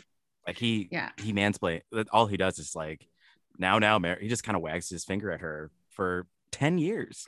Like 0.47 0.58
he 0.58 0.88
Yeah. 0.91 1.10
he 1.17 1.34
mansplain. 1.34 1.81
All 2.12 2.27
he 2.27 2.38
does 2.38 2.60
is 2.60 2.75
like 2.75 3.08
now 3.58 3.77
now 3.79 3.99
Mar- 3.99 4.17
he 4.19 4.27
just 4.27 4.43
kind 4.43 4.55
of 4.55 4.62
wags 4.62 4.89
his 4.89 5.03
finger 5.05 5.31
at 5.31 5.41
her 5.41 5.69
for 5.89 6.27
10 6.51 6.77
years. 6.77 7.25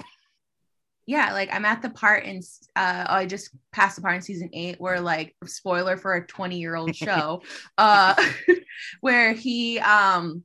yeah, 1.05 1.33
like 1.33 1.49
I'm 1.53 1.65
at 1.65 1.81
the 1.81 1.89
part 1.89 2.25
in 2.25 2.41
uh 2.75 3.05
I 3.07 3.25
just 3.25 3.49
passed 3.71 3.95
the 3.95 4.01
part 4.01 4.15
in 4.15 4.21
season 4.21 4.49
eight 4.53 4.79
where 4.79 4.99
like 5.01 5.35
spoiler 5.45 5.97
for 5.97 6.15
a 6.15 6.25
20 6.27 6.57
year 6.59 6.75
old 6.75 6.95
show, 7.05 7.43
uh 7.77 8.13
where 9.01 9.33
he 9.33 9.79
um 9.79 10.43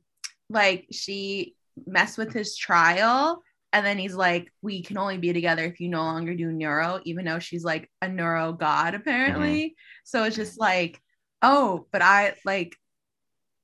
like 0.49 0.87
she 0.91 1.55
messed 1.85 2.17
with 2.17 2.33
his 2.33 2.57
trial. 2.57 3.41
And 3.71 3.85
then 3.85 3.97
he's 3.97 4.13
like, 4.15 4.51
we 4.61 4.83
can 4.83 4.97
only 4.97 5.17
be 5.17 5.33
together 5.33 5.63
if 5.63 5.79
you 5.79 5.89
no 5.89 6.03
longer 6.03 6.35
do 6.35 6.51
neuro, 6.51 6.99
even 7.05 7.25
though 7.25 7.39
she's 7.39 7.63
like 7.63 7.89
a 8.01 8.07
neuro 8.07 8.53
god, 8.53 8.93
apparently. 8.93 9.75
So 10.03 10.23
it's 10.23 10.35
just 10.35 10.59
like, 10.59 11.01
oh, 11.41 11.87
but 11.91 12.01
I 12.01 12.35
like 12.45 12.75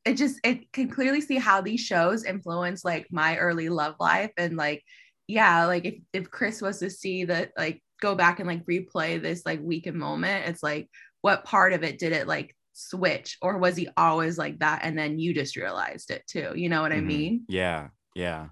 it 0.05 0.15
just 0.15 0.39
it 0.43 0.71
can 0.71 0.89
clearly 0.89 1.21
see 1.21 1.37
how 1.37 1.61
these 1.61 1.81
shows 1.81 2.23
influence 2.23 2.83
like 2.85 3.07
my 3.11 3.37
early 3.37 3.69
love 3.69 3.95
life. 3.99 4.31
And 4.37 4.57
like 4.57 4.83
yeah 5.27 5.65
like 5.65 5.85
if, 5.85 5.95
if 6.11 6.31
chris 6.31 6.59
was 6.59 6.79
to 6.79 6.89
see 6.89 7.25
that 7.25 7.51
like 7.55 7.83
go 8.01 8.15
back 8.15 8.39
and 8.39 8.47
like 8.47 8.65
replay 8.65 9.21
this 9.21 9.45
like 9.45 9.59
weekend 9.61 9.95
moment 9.95 10.49
it's 10.49 10.63
like 10.63 10.89
what 11.21 11.43
part 11.43 11.71
of 11.71 11.83
it 11.83 11.99
did 11.99 12.13
it 12.13 12.27
like 12.27 12.55
switch? 12.73 13.37
Or 13.41 13.57
was 13.57 13.75
he 13.75 13.89
always 13.97 14.37
like 14.37 14.59
that? 14.59 14.81
And 14.83 14.97
then 14.97 15.19
you 15.19 15.33
just 15.33 15.55
realized 15.55 16.11
it 16.11 16.25
too. 16.27 16.53
You 16.55 16.69
know 16.69 16.81
what 16.81 16.93
i 16.93 16.97
Mhm. 16.97 17.05
mean? 17.05 17.45
Yeah. 17.49 17.89
Yeah. 18.15 18.49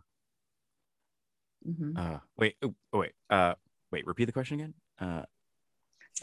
Mhm. 1.67 1.97
Uh 1.97 2.19
wait, 2.37 2.55
oh, 2.63 2.73
oh, 2.93 2.99
wait. 2.99 3.13
Uh 3.29 3.55
wait, 3.91 4.05
repeat 4.07 4.25
the 4.25 4.31
question 4.31 4.59
again. 4.59 4.73
Uh 4.99 5.23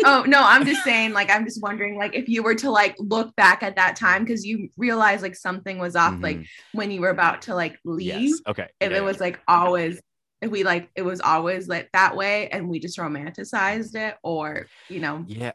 oh 0.05 0.25
no 0.27 0.43
i'm 0.43 0.65
just 0.65 0.83
saying 0.83 1.13
like 1.13 1.31
i'm 1.31 1.45
just 1.45 1.63
wondering 1.63 1.97
like 1.97 2.15
if 2.15 2.29
you 2.29 2.43
were 2.43 2.55
to 2.55 2.71
like 2.71 2.97
look 2.99 3.35
back 3.37 3.63
at 3.63 3.77
that 3.77 3.97
time 3.97 4.25
because 4.25 4.45
you 4.45 4.69
realize 4.77 5.23
like 5.23 5.37
something 5.37 5.79
was 5.79 5.95
off 5.95 6.15
like 6.21 6.39
mhm. 6.39 6.47
when 6.73 6.91
you 6.91 7.01
were 7.01 7.11
about 7.11 7.43
to 7.43 7.55
like 7.55 7.79
leave 7.85 8.31
yes. 8.31 8.41
Okay. 8.49 8.69
if 8.81 8.91
Yeah, 8.91 8.99
it 8.99 9.05
was 9.05 9.21
like 9.21 9.39
always 9.47 10.01
if 10.41 10.51
we 10.51 10.65
like 10.65 10.91
it 10.95 11.03
was 11.03 11.21
always 11.21 11.69
like 11.69 11.91
that 11.93 12.17
way 12.17 12.49
and 12.49 12.69
we 12.69 12.81
just 12.81 12.99
romanticized 12.99 13.95
it 13.95 14.17
or 14.23 14.67
you 14.89 15.01
know 15.01 15.25
yeah. 15.27 15.53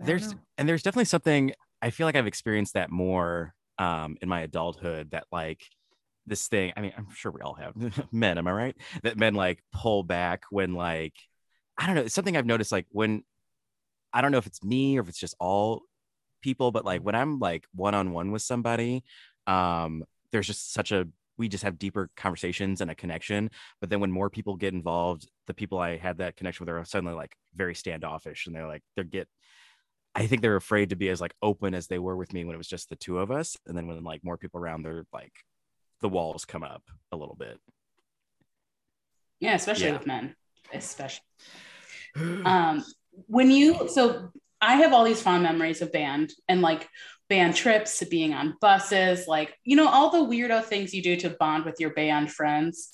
There's 0.00 0.32
know. 0.32 0.38
and 0.58 0.68
there's 0.68 0.82
definitely 0.82 1.04
something 1.04 1.52
I 1.80 1.90
feel 1.90 2.06
like 2.06 2.16
I've 2.16 2.26
experienced 2.26 2.74
that 2.74 2.90
more 2.90 3.54
um 3.78 4.16
in 4.20 4.28
my 4.28 4.40
adulthood 4.40 5.10
that 5.12 5.24
like 5.30 5.62
this 6.26 6.48
thing 6.48 6.72
I 6.76 6.80
mean 6.80 6.92
I'm 6.96 7.08
sure 7.14 7.32
we 7.32 7.40
all 7.40 7.54
have 7.54 7.74
men 8.12 8.38
am 8.38 8.46
I 8.46 8.52
right 8.52 8.76
that 9.02 9.18
men 9.18 9.34
like 9.34 9.62
pull 9.72 10.02
back 10.02 10.44
when 10.50 10.74
like 10.74 11.14
I 11.76 11.86
don't 11.86 11.96
know 11.96 12.02
it's 12.02 12.14
something 12.14 12.36
I've 12.36 12.46
noticed 12.46 12.72
like 12.72 12.86
when 12.90 13.22
I 14.12 14.20
don't 14.20 14.32
know 14.32 14.38
if 14.38 14.46
it's 14.46 14.62
me 14.62 14.98
or 14.98 15.02
if 15.02 15.08
it's 15.08 15.18
just 15.18 15.34
all 15.40 15.82
people 16.42 16.70
but 16.70 16.84
like 16.84 17.02
when 17.02 17.14
I'm 17.14 17.38
like 17.38 17.66
one 17.74 17.94
on 17.94 18.12
one 18.12 18.30
with 18.30 18.42
somebody 18.42 19.04
um 19.46 20.04
there's 20.30 20.46
just 20.46 20.72
such 20.72 20.92
a 20.92 21.08
we 21.38 21.48
just 21.48 21.64
have 21.64 21.78
deeper 21.78 22.10
conversations 22.16 22.80
and 22.80 22.90
a 22.90 22.94
connection 22.94 23.50
but 23.80 23.90
then 23.90 24.00
when 24.00 24.12
more 24.12 24.30
people 24.30 24.54
get 24.54 24.74
involved 24.74 25.28
the 25.46 25.54
people 25.54 25.78
I 25.78 25.96
had 25.96 26.18
that 26.18 26.36
connection 26.36 26.64
with 26.64 26.74
are 26.74 26.84
suddenly 26.84 27.14
like 27.14 27.34
very 27.54 27.74
standoffish 27.74 28.46
and 28.46 28.54
they're 28.54 28.68
like 28.68 28.82
they're 28.94 29.04
get 29.04 29.28
I 30.14 30.26
think 30.26 30.42
they're 30.42 30.56
afraid 30.56 30.90
to 30.90 30.96
be 30.96 31.08
as 31.08 31.20
like 31.20 31.34
open 31.40 31.74
as 31.74 31.86
they 31.86 31.98
were 31.98 32.16
with 32.16 32.32
me 32.32 32.44
when 32.44 32.54
it 32.54 32.58
was 32.58 32.68
just 32.68 32.90
the 32.90 32.96
two 32.96 33.18
of 33.18 33.30
us. 33.30 33.56
And 33.66 33.76
then 33.76 33.86
when 33.86 34.02
like 34.04 34.22
more 34.22 34.36
people 34.36 34.60
around, 34.60 34.82
they're 34.82 35.06
like 35.12 35.32
the 36.02 36.08
walls 36.08 36.44
come 36.44 36.62
up 36.62 36.82
a 37.12 37.16
little 37.16 37.36
bit. 37.36 37.58
yeah, 39.40 39.54
especially 39.54 39.86
Yeah. 39.86 39.92
with 39.98 40.06
men, 40.06 40.36
especially. 40.72 41.24
um 42.44 42.84
when 43.26 43.50
you 43.50 43.88
so 43.88 44.30
i 44.60 44.74
have 44.76 44.92
all 44.92 45.04
these 45.04 45.22
fond 45.22 45.42
memories 45.42 45.80
of 45.82 45.90
band 45.92 46.30
and 46.48 46.60
like 46.62 46.88
band 47.30 47.54
trips 47.56 48.02
being 48.04 48.32
on 48.34 48.54
buses 48.60 49.26
like 49.26 49.54
you 49.64 49.76
know 49.76 49.88
all 49.88 50.10
the 50.10 50.18
weirdo 50.30 50.62
things 50.62 50.92
you 50.94 51.02
do 51.02 51.16
to 51.16 51.30
bond 51.30 51.64
with 51.64 51.80
your 51.80 51.92
band 51.94 52.30
friends 52.30 52.92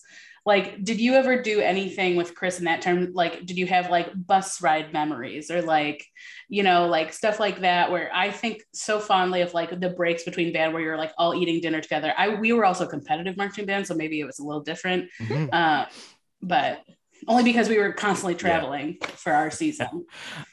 like 0.52 0.82
did 0.82 0.98
you 1.04 1.12
ever 1.20 1.34
do 1.42 1.56
anything 1.60 2.16
with 2.16 2.34
chris 2.34 2.58
in 2.58 2.64
that 2.64 2.80
term 2.80 3.12
like 3.12 3.34
did 3.48 3.56
you 3.58 3.66
have 3.66 3.90
like 3.90 4.08
bus 4.26 4.62
ride 4.62 4.92
memories 4.92 5.50
or 5.50 5.60
like 5.76 6.00
you 6.48 6.62
know 6.68 6.86
like 6.86 7.12
stuff 7.12 7.36
like 7.38 7.60
that 7.60 7.90
where 7.92 8.08
i 8.14 8.30
think 8.30 8.56
so 8.72 8.98
fondly 8.98 9.40
of 9.42 9.52
like 9.52 9.70
the 9.84 9.90
breaks 9.90 10.22
between 10.24 10.52
band 10.52 10.72
where 10.72 10.82
you're 10.82 10.96
like 11.04 11.12
all 11.18 11.34
eating 11.40 11.60
dinner 11.60 11.80
together 11.80 12.12
i 12.16 12.24
we 12.44 12.52
were 12.52 12.64
also 12.64 12.86
competitive 12.86 13.36
marching 13.36 13.66
band 13.66 13.86
so 13.86 13.94
maybe 13.94 14.16
it 14.20 14.24
was 14.24 14.38
a 14.38 14.44
little 14.48 14.62
different 14.62 15.08
Mhm. 15.20 15.48
uh, 15.52 15.84
but 16.40 16.82
only 17.26 17.42
because 17.44 17.68
we 17.68 17.78
were 17.78 17.92
constantly 17.92 18.34
Yeah. 18.34 18.38
traveling 18.38 18.96
for 19.16 19.32
our 19.32 19.50
season. 19.50 20.06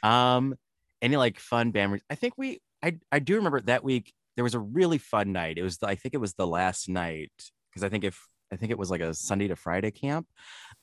um, 0.04 0.56
any 1.02 1.16
like 1.16 1.40
fun 1.40 1.72
band? 1.72 1.92
re- 1.94 2.02
I 2.10 2.16
think 2.16 2.34
we, 2.38 2.60
I, 2.84 2.98
I 3.12 3.20
do 3.20 3.36
remember 3.36 3.62
that 3.62 3.84
week. 3.84 4.12
there 4.36 4.44
was 4.44 4.56
a 4.56 4.60
really 4.60 4.98
fun 4.98 5.32
night. 5.32 5.58
It 5.58 5.64
was 5.64 5.78
I 5.84 5.96
think 5.96 6.14
it 6.16 6.18
was 6.20 6.34
the 6.34 6.48
last 6.48 6.90
night 6.90 7.32
because 7.70 7.84
I 7.84 7.90
think 7.90 8.04
if 8.04 8.20
I 8.52 8.56
think 8.56 8.72
it 8.72 8.78
was 8.78 8.92
like 8.92 9.02
a 9.02 9.14
Sunday 9.14 9.48
to 9.48 9.56
Friday 9.56 9.92
camp. 9.92 10.28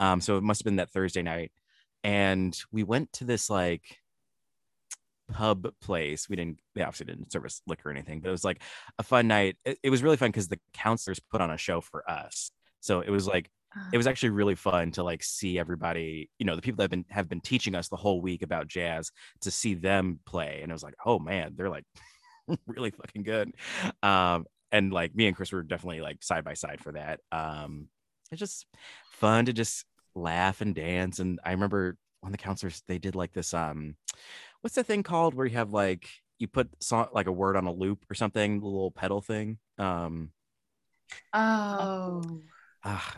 Um, 0.00 0.20
so 0.20 0.36
it 0.36 0.42
must 0.42 0.60
have 0.60 0.64
been 0.64 0.76
that 0.76 0.90
Thursday 0.90 1.22
night. 1.22 1.52
And 2.04 2.56
we 2.72 2.82
went 2.82 3.12
to 3.14 3.24
this 3.24 3.48
like 3.48 3.98
pub 5.30 5.68
place. 5.80 6.28
We 6.28 6.36
didn't, 6.36 6.58
they 6.74 6.82
obviously 6.82 7.06
didn't 7.06 7.32
service 7.32 7.62
liquor 7.66 7.88
or 7.88 7.92
anything, 7.92 8.20
but 8.20 8.28
it 8.28 8.32
was 8.32 8.44
like 8.44 8.62
a 8.98 9.02
fun 9.02 9.28
night. 9.28 9.56
It, 9.64 9.78
it 9.82 9.90
was 9.90 10.02
really 10.02 10.16
fun 10.16 10.30
because 10.30 10.48
the 10.48 10.60
counselors 10.74 11.20
put 11.20 11.40
on 11.40 11.50
a 11.50 11.56
show 11.56 11.80
for 11.80 12.08
us. 12.10 12.50
So 12.80 13.00
it 13.00 13.10
was 13.10 13.26
like, 13.26 13.50
it 13.92 13.96
was 13.96 14.06
actually 14.06 14.30
really 14.30 14.54
fun 14.54 14.90
to 14.92 15.02
like 15.02 15.22
see 15.22 15.58
everybody, 15.58 16.28
you 16.38 16.44
know, 16.44 16.56
the 16.56 16.62
people 16.62 16.76
that 16.76 16.84
have 16.84 16.90
been 16.90 17.04
have 17.08 17.28
been 17.28 17.40
teaching 17.40 17.74
us 17.74 17.88
the 17.88 17.96
whole 17.96 18.20
week 18.20 18.42
about 18.42 18.68
jazz 18.68 19.10
to 19.42 19.50
see 19.50 19.74
them 19.74 20.20
play. 20.26 20.60
And 20.62 20.70
it 20.70 20.74
was 20.74 20.82
like, 20.82 20.96
oh 21.04 21.18
man, 21.18 21.54
they're 21.56 21.70
like 21.70 21.84
really 22.66 22.90
fucking 22.90 23.22
good. 23.22 23.54
Um, 24.02 24.46
and 24.72 24.92
like 24.92 25.14
me 25.14 25.26
and 25.26 25.36
Chris 25.36 25.52
were 25.52 25.62
definitely 25.62 26.00
like 26.00 26.22
side 26.22 26.44
by 26.44 26.54
side 26.54 26.80
for 26.80 26.92
that. 26.92 27.20
Um, 27.30 27.88
it's 28.30 28.40
just 28.40 28.66
fun 29.12 29.44
to 29.44 29.52
just 29.52 29.84
laugh 30.14 30.60
and 30.60 30.74
dance. 30.74 31.18
And 31.18 31.38
I 31.44 31.52
remember 31.52 31.96
one 32.20 32.32
of 32.32 32.38
the 32.38 32.42
counselors, 32.42 32.82
they 32.88 32.98
did 32.98 33.14
like 33.14 33.32
this, 33.32 33.52
um, 33.54 33.96
what's 34.62 34.74
the 34.74 34.82
thing 34.84 35.02
called 35.02 35.34
where 35.34 35.46
you 35.46 35.56
have 35.56 35.72
like, 35.72 36.08
you 36.38 36.48
put 36.48 36.70
song, 36.82 37.08
like 37.12 37.26
a 37.26 37.32
word 37.32 37.56
on 37.56 37.66
a 37.66 37.72
loop 37.72 38.04
or 38.10 38.14
something, 38.14 38.60
the 38.60 38.66
little 38.66 38.90
pedal 38.90 39.20
thing. 39.20 39.58
Um, 39.78 40.30
Oh. 41.34 42.22
ah, 42.84 43.16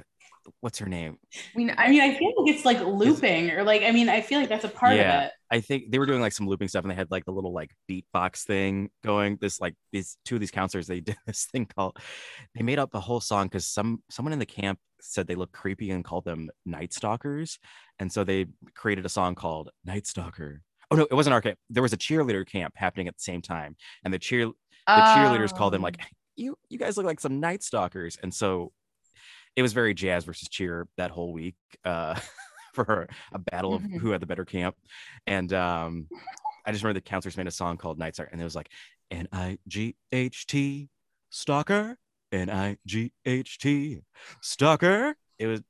what's 0.60 0.78
her 0.78 0.88
name? 0.88 1.18
We, 1.54 1.70
I 1.70 1.88
mean, 1.90 2.00
I 2.00 2.16
feel 2.16 2.32
like 2.36 2.54
it's 2.54 2.64
like 2.64 2.80
looping, 2.80 3.50
or 3.50 3.62
like, 3.64 3.82
I 3.82 3.90
mean, 3.92 4.08
I 4.08 4.20
feel 4.20 4.40
like 4.40 4.48
that's 4.48 4.64
a 4.64 4.68
part 4.68 4.96
Yeah. 4.96 5.18
of 5.18 5.24
it. 5.24 5.32
I 5.50 5.60
think 5.60 5.90
they 5.90 5.98
were 5.98 6.06
doing 6.06 6.20
like 6.20 6.32
some 6.32 6.48
looping 6.48 6.68
stuff 6.68 6.82
and 6.84 6.90
they 6.90 6.96
had 6.96 7.10
like 7.10 7.24
the 7.24 7.32
little 7.32 7.52
like 7.52 7.70
beatbox 7.90 8.44
thing 8.44 8.90
going. 9.04 9.38
This 9.40 9.60
like 9.60 9.74
these 9.92 10.16
two 10.24 10.36
of 10.36 10.40
these 10.40 10.50
counselors, 10.50 10.86
they 10.86 11.00
did 11.00 11.16
this 11.26 11.46
thing 11.46 11.66
called 11.76 11.96
they 12.54 12.62
made 12.62 12.78
up 12.78 12.94
a 12.94 13.00
whole 13.00 13.20
song 13.20 13.46
because 13.46 13.66
some 13.66 14.02
someone 14.10 14.32
in 14.32 14.38
the 14.38 14.46
camp 14.46 14.78
said 15.00 15.26
they 15.26 15.34
looked 15.34 15.52
creepy 15.52 15.90
and 15.90 16.04
called 16.04 16.24
them 16.24 16.50
night 16.66 16.92
stalkers. 16.92 17.58
And 17.98 18.10
so 18.10 18.24
they 18.24 18.46
created 18.74 19.06
a 19.06 19.08
song 19.08 19.34
called 19.34 19.70
Night 19.84 20.06
Stalker. 20.06 20.62
Oh 20.90 20.96
no, 20.96 21.02
it 21.02 21.14
wasn't 21.14 21.34
our 21.34 21.40
camp. 21.40 21.58
There 21.70 21.82
was 21.82 21.92
a 21.92 21.96
cheerleader 21.96 22.46
camp 22.46 22.74
happening 22.76 23.08
at 23.08 23.14
the 23.16 23.22
same 23.22 23.42
time. 23.42 23.76
And 24.04 24.12
the 24.12 24.18
cheer 24.18 24.46
the 24.46 24.52
cheerleaders 24.86 25.54
called 25.54 25.72
them 25.72 25.82
like 25.82 25.98
oh. 26.00 26.06
you 26.36 26.56
you 26.68 26.78
guys 26.78 26.96
look 26.96 27.06
like 27.06 27.20
some 27.20 27.40
night 27.40 27.62
stalkers. 27.62 28.18
And 28.22 28.34
so 28.34 28.72
it 29.56 29.62
was 29.62 29.72
very 29.72 29.94
jazz 29.94 30.24
versus 30.24 30.48
cheer 30.48 30.86
that 30.96 31.10
whole 31.10 31.32
week. 31.32 31.56
Uh 31.84 32.18
for 32.74 33.06
a 33.32 33.38
battle 33.38 33.74
of 33.74 33.82
Mhm. 33.82 34.00
who 34.00 34.10
had 34.10 34.20
the 34.20 34.26
better 34.26 34.44
camp. 34.44 34.74
And 35.28 35.52
um, 35.52 36.08
I 36.66 36.72
just 36.72 36.82
remember 36.82 36.98
the 36.98 37.02
counselors 37.08 37.36
made 37.36 37.46
a 37.46 37.52
song 37.52 37.76
called 37.76 38.00
Night 38.00 38.14
Stalker, 38.16 38.30
and 38.32 38.40
it 38.40 38.44
was 38.44 38.56
like 38.56 38.68
N 39.12 39.28
I 39.30 39.58
G 39.68 39.94
H 40.10 40.48
T 40.48 40.88
stalker, 41.30 41.96
N 42.32 42.50
I 42.50 42.76
G 42.84 43.12
H 43.24 43.58
T 43.58 44.00
stalker. 44.40 45.14
It 45.38 45.46
was 45.46 45.62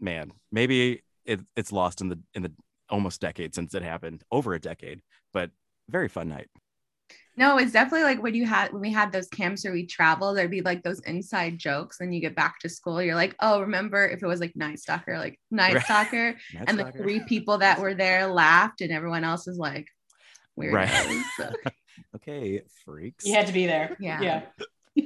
man, 0.00 0.32
maybe 0.50 1.02
it, 1.24 1.40
it's 1.56 1.70
lost 1.70 2.00
in 2.00 2.08
the 2.08 2.18
in 2.34 2.42
the 2.42 2.52
almost 2.88 3.20
decade 3.20 3.54
since 3.54 3.72
it 3.74 3.82
happened, 3.84 4.24
over 4.32 4.52
a 4.54 4.60
decade, 4.60 5.02
but 5.32 5.50
very 5.88 6.08
fun 6.08 6.28
night. 6.28 6.48
No, 7.36 7.58
it's 7.58 7.72
definitely 7.72 8.02
like 8.02 8.22
when 8.22 8.34
you 8.34 8.44
had 8.44 8.72
when 8.72 8.82
we 8.82 8.92
had 8.92 9.12
those 9.12 9.28
camps 9.28 9.64
where 9.64 9.72
we 9.72 9.86
travel, 9.86 10.34
there'd 10.34 10.50
be 10.50 10.60
like 10.62 10.82
those 10.82 11.00
inside 11.00 11.58
jokes. 11.58 12.00
And 12.00 12.14
you 12.14 12.20
get 12.20 12.34
back 12.34 12.58
to 12.60 12.68
school, 12.68 13.00
you're 13.00 13.14
like, 13.14 13.34
oh, 13.40 13.60
remember 13.60 14.06
if 14.06 14.22
it 14.22 14.26
was 14.26 14.40
like 14.40 14.56
Night 14.56 14.78
Stalker, 14.78 15.18
like 15.18 15.38
Night 15.50 15.74
Right. 15.74 15.84
Stalker, 15.84 16.36
Night 16.54 16.64
and 16.66 16.78
the 16.78 16.92
three 16.92 17.20
people 17.20 17.58
that 17.58 17.80
were 17.80 17.94
there 17.94 18.26
laughed, 18.26 18.80
and 18.80 18.92
everyone 18.92 19.24
else 19.24 19.46
was 19.46 19.58
like, 19.58 19.86
weirdos. 20.58 20.74
Right. 20.74 21.24
So, 21.36 21.52
okay, 22.16 22.62
freaks. 22.84 23.26
You 23.26 23.34
had 23.34 23.46
to 23.46 23.52
be 23.52 23.66
there. 23.66 23.96
Yeah. 24.00 24.22
Yeah. 24.22 24.42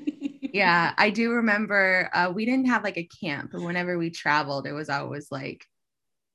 yeah, 0.52 0.94
I 0.96 1.10
do 1.10 1.30
remember 1.32 2.10
uh, 2.12 2.32
we 2.34 2.46
didn't 2.46 2.66
have 2.66 2.84
like 2.84 2.96
a 2.96 3.08
camp, 3.20 3.50
but 3.52 3.62
whenever 3.62 3.98
we 3.98 4.10
traveled, 4.10 4.66
it 4.66 4.72
was 4.72 4.88
always 4.88 5.30
like 5.30 5.66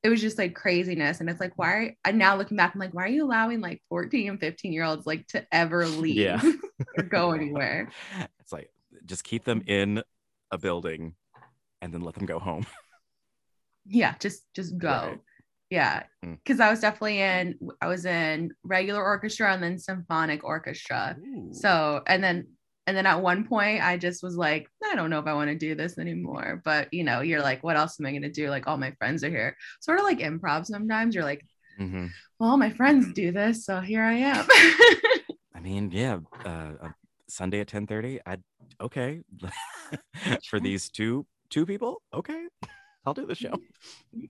it 0.02 0.10
was 0.10 0.22
just 0.22 0.38
like 0.38 0.56
craziness. 0.56 1.20
And 1.20 1.30
it's 1.30 1.40
like, 1.40 1.54
why 1.58 1.74
are 1.74 1.96
and 2.06 2.18
now 2.18 2.36
looking 2.38 2.58
back, 2.58 2.74
I'm 2.74 2.80
like, 2.80 2.94
why 2.94 3.04
are 3.04 3.10
you 3.10 3.26
allowing 3.26 3.62
like 3.62 3.82
14 3.90 4.30
and 4.30 4.40
15 4.40 4.72
year 4.72 4.84
olds 4.84 5.06
like 5.06 5.28
to 5.28 5.46
ever 5.52 5.86
leave 5.86 6.16
Yeah. 6.18 6.42
or 6.98 7.04
go 7.04 7.32
anywhere? 7.32 7.90
It's 8.40 8.52
like 8.52 8.70
just 9.06 9.24
keep 9.24 9.44
them 9.44 9.64
in 9.68 10.02
a 10.52 10.58
building 10.58 11.16
and 11.82 11.94
then 11.94 12.02
let 12.02 12.16
them 12.16 12.26
go 12.26 12.40
home. 12.40 12.66
Yeah, 13.92 14.14
just 14.20 14.44
just 14.54 14.78
go. 14.78 14.90
Right. 14.90 15.20
Yeah. 15.72 16.04
Hmm. 16.24 16.36
Cause 16.46 16.60
I 16.60 16.70
was 16.70 16.80
definitely 16.80 17.22
in 17.22 17.58
I 17.82 17.88
was 17.88 18.06
in 18.06 18.52
regular 18.64 19.04
orchestra 19.04 19.52
and 19.52 19.64
then 19.64 19.80
symphonic 19.80 20.44
orchestra. 20.44 21.18
So 21.52 22.04
and 22.06 22.24
then 22.24 22.50
and 22.90 22.98
then 22.98 23.06
at 23.06 23.22
one 23.22 23.46
point 23.46 23.84
I 23.84 23.98
just 23.98 24.24
was 24.24 24.36
like, 24.36 24.68
I 24.84 24.96
don't 24.96 25.12
know 25.12 25.20
if 25.20 25.28
I 25.28 25.34
want 25.36 25.50
to 25.52 25.56
do 25.56 25.76
this 25.76 26.00
anymore. 26.00 26.60
But 26.66 26.92
you 26.92 27.04
know, 27.04 27.22
you're 27.22 27.44
like, 27.44 27.64
what 27.64 27.78
else 27.78 28.00
am 28.00 28.08
I 28.08 28.12
gonna 28.12 28.32
do? 28.32 28.50
Like 28.50 28.66
all 28.66 28.78
my 28.78 28.90
friends 28.98 29.24
are 29.24 29.30
here. 29.30 29.56
Sort 29.80 30.00
of 30.00 30.06
like 30.06 30.18
improv 30.18 30.66
sometimes. 30.66 31.14
You're 31.14 31.24
like, 31.24 31.46
Mhm. 31.80 32.10
well, 32.40 32.58
my 32.58 32.72
friends 32.72 33.14
do 33.14 33.32
this, 33.32 33.64
so 33.66 33.80
here 33.80 34.02
I 34.02 34.14
am. 34.14 34.48
I 35.56 35.60
mean, 35.62 35.92
yeah, 35.92 36.18
uh, 36.44 36.72
Sunday 37.28 37.60
at 37.60 37.68
ten 37.68 37.86
thirty. 37.86 38.20
I 38.26 38.38
okay 38.82 39.22
for 40.50 40.60
these 40.60 40.90
two 40.90 41.28
two 41.52 41.68
people. 41.68 42.02
Okay, 42.12 42.48
I'll 43.06 43.14
do 43.14 43.28
the 43.28 43.36
show. 43.36 43.54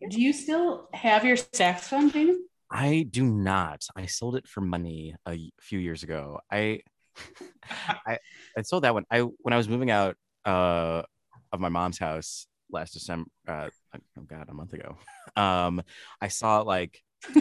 Do 0.09 0.21
you 0.21 0.33
still 0.33 0.89
have 0.93 1.23
your 1.23 1.37
saxophone, 1.37 2.11
James? 2.11 2.37
I 2.69 3.07
do 3.09 3.23
not. 3.23 3.87
I 3.95 4.05
sold 4.05 4.35
it 4.35 4.47
for 4.47 4.61
money 4.61 5.15
a 5.25 5.49
few 5.59 5.79
years 5.79 6.03
ago. 6.03 6.39
I 6.51 6.81
I 8.05 8.17
I 8.57 8.61
sold 8.63 8.83
that 8.83 8.93
one. 8.93 9.05
I 9.11 9.21
when 9.21 9.53
I 9.53 9.57
was 9.57 9.69
moving 9.69 9.91
out 9.91 10.15
uh 10.45 11.03
of 11.51 11.59
my 11.59 11.69
mom's 11.69 11.97
house 11.99 12.47
last 12.71 12.93
December. 12.93 13.29
Uh, 13.47 13.69
oh 13.95 14.21
god, 14.27 14.47
a 14.49 14.53
month 14.53 14.73
ago. 14.73 14.97
Um, 15.35 15.81
I 16.21 16.27
saw 16.27 16.61
like 16.61 17.01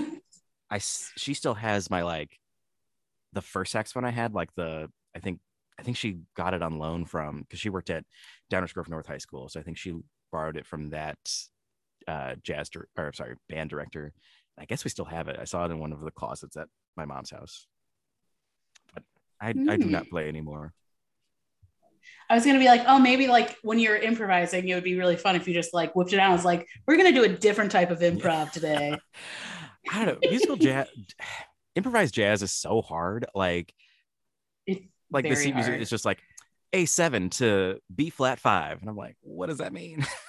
I 0.71 0.79
she 0.79 1.35
still 1.35 1.55
has 1.55 1.91
my 1.91 2.03
like 2.03 2.39
the 3.33 3.43
first 3.43 3.73
saxophone 3.73 4.05
I 4.05 4.11
had, 4.11 4.35
like 4.35 4.55
the 4.55 4.91
I 5.15 5.21
think 5.21 5.41
I 5.79 5.83
think 5.83 5.97
she 5.97 6.19
got 6.37 6.55
it 6.55 6.63
on 6.63 6.79
loan 6.79 7.05
from 7.05 7.41
because 7.43 7.61
she 7.61 7.71
worked 7.71 7.91
at 7.91 8.05
Downers 8.53 8.75
Grove 8.75 8.89
North 8.89 9.07
High 9.07 9.19
School, 9.19 9.49
so 9.49 9.61
I 9.61 9.63
think 9.63 9.79
she 9.79 9.95
borrowed 10.33 10.57
it 10.57 10.67
from 10.67 10.91
that 10.91 11.19
uh 12.07 12.35
jazz 12.43 12.69
dir- 12.71 12.89
or 12.97 13.13
sorry 13.13 13.37
band 13.49 13.71
director. 13.71 14.13
I 14.59 14.65
guess 14.65 14.85
we 14.85 14.91
still 14.91 15.05
have 15.05 15.29
it. 15.29 15.39
I 15.41 15.45
saw 15.45 15.65
it 15.67 15.71
in 15.71 15.79
one 15.79 15.93
of 15.93 16.01
the 16.01 16.11
closets 16.11 16.57
at 16.57 16.69
my 16.97 17.05
mom's 17.05 17.31
house, 17.31 17.67
I 19.41 19.51
I 19.51 19.53
do 19.53 19.87
not 19.87 20.07
mm. 20.07 20.11
play 20.11 20.29
anymore. 20.29 20.73
I 22.31 22.35
was 22.35 22.45
gonna 22.45 22.59
be 22.59 22.67
like, 22.67 22.83
oh, 22.87 22.99
maybe 22.99 23.27
like 23.27 23.57
when 23.63 23.79
you're 23.79 23.97
improvising, 23.97 24.69
it 24.69 24.75
would 24.75 24.85
be 24.85 24.97
really 24.97 25.17
fun 25.17 25.35
if 25.37 25.49
you 25.49 25.55
just 25.55 25.73
like 25.73 25.97
whipped 25.97 26.13
it 26.13 26.19
out. 26.19 26.31
I 26.31 26.33
was 26.35 26.45
like, 26.45 26.67
we're 26.87 26.97
gonna 26.97 27.13
do 27.13 27.25
a 27.25 27.29
different 27.29 27.71
type 27.73 27.91
of 27.91 28.01
improv 28.01 28.53
today. 28.53 28.99
I 29.93 30.05
don't 30.05 30.23
know. 30.23 30.29
Musical 30.29 30.57
jazz, 30.57 30.89
improvised 31.75 32.15
jazz 32.15 32.43
is 32.43 32.53
so 32.53 32.83
hard. 32.83 33.27
Like 33.35 33.73
It's 34.67 34.81
like 35.11 35.27
the 35.27 35.37
C 35.37 35.53
music 35.53 35.81
is 35.81 35.89
just 35.89 36.05
like 36.05 36.19
A 36.73 36.85
seven 36.85 37.31
to 37.31 37.79
B 37.95 38.11
flat 38.11 38.39
five, 38.41 38.81
and 38.81 38.91
I'm 38.91 38.97
like, 38.97 39.17
what 39.23 39.47
does 39.47 39.59
that 39.59 39.73
mean? 39.73 40.05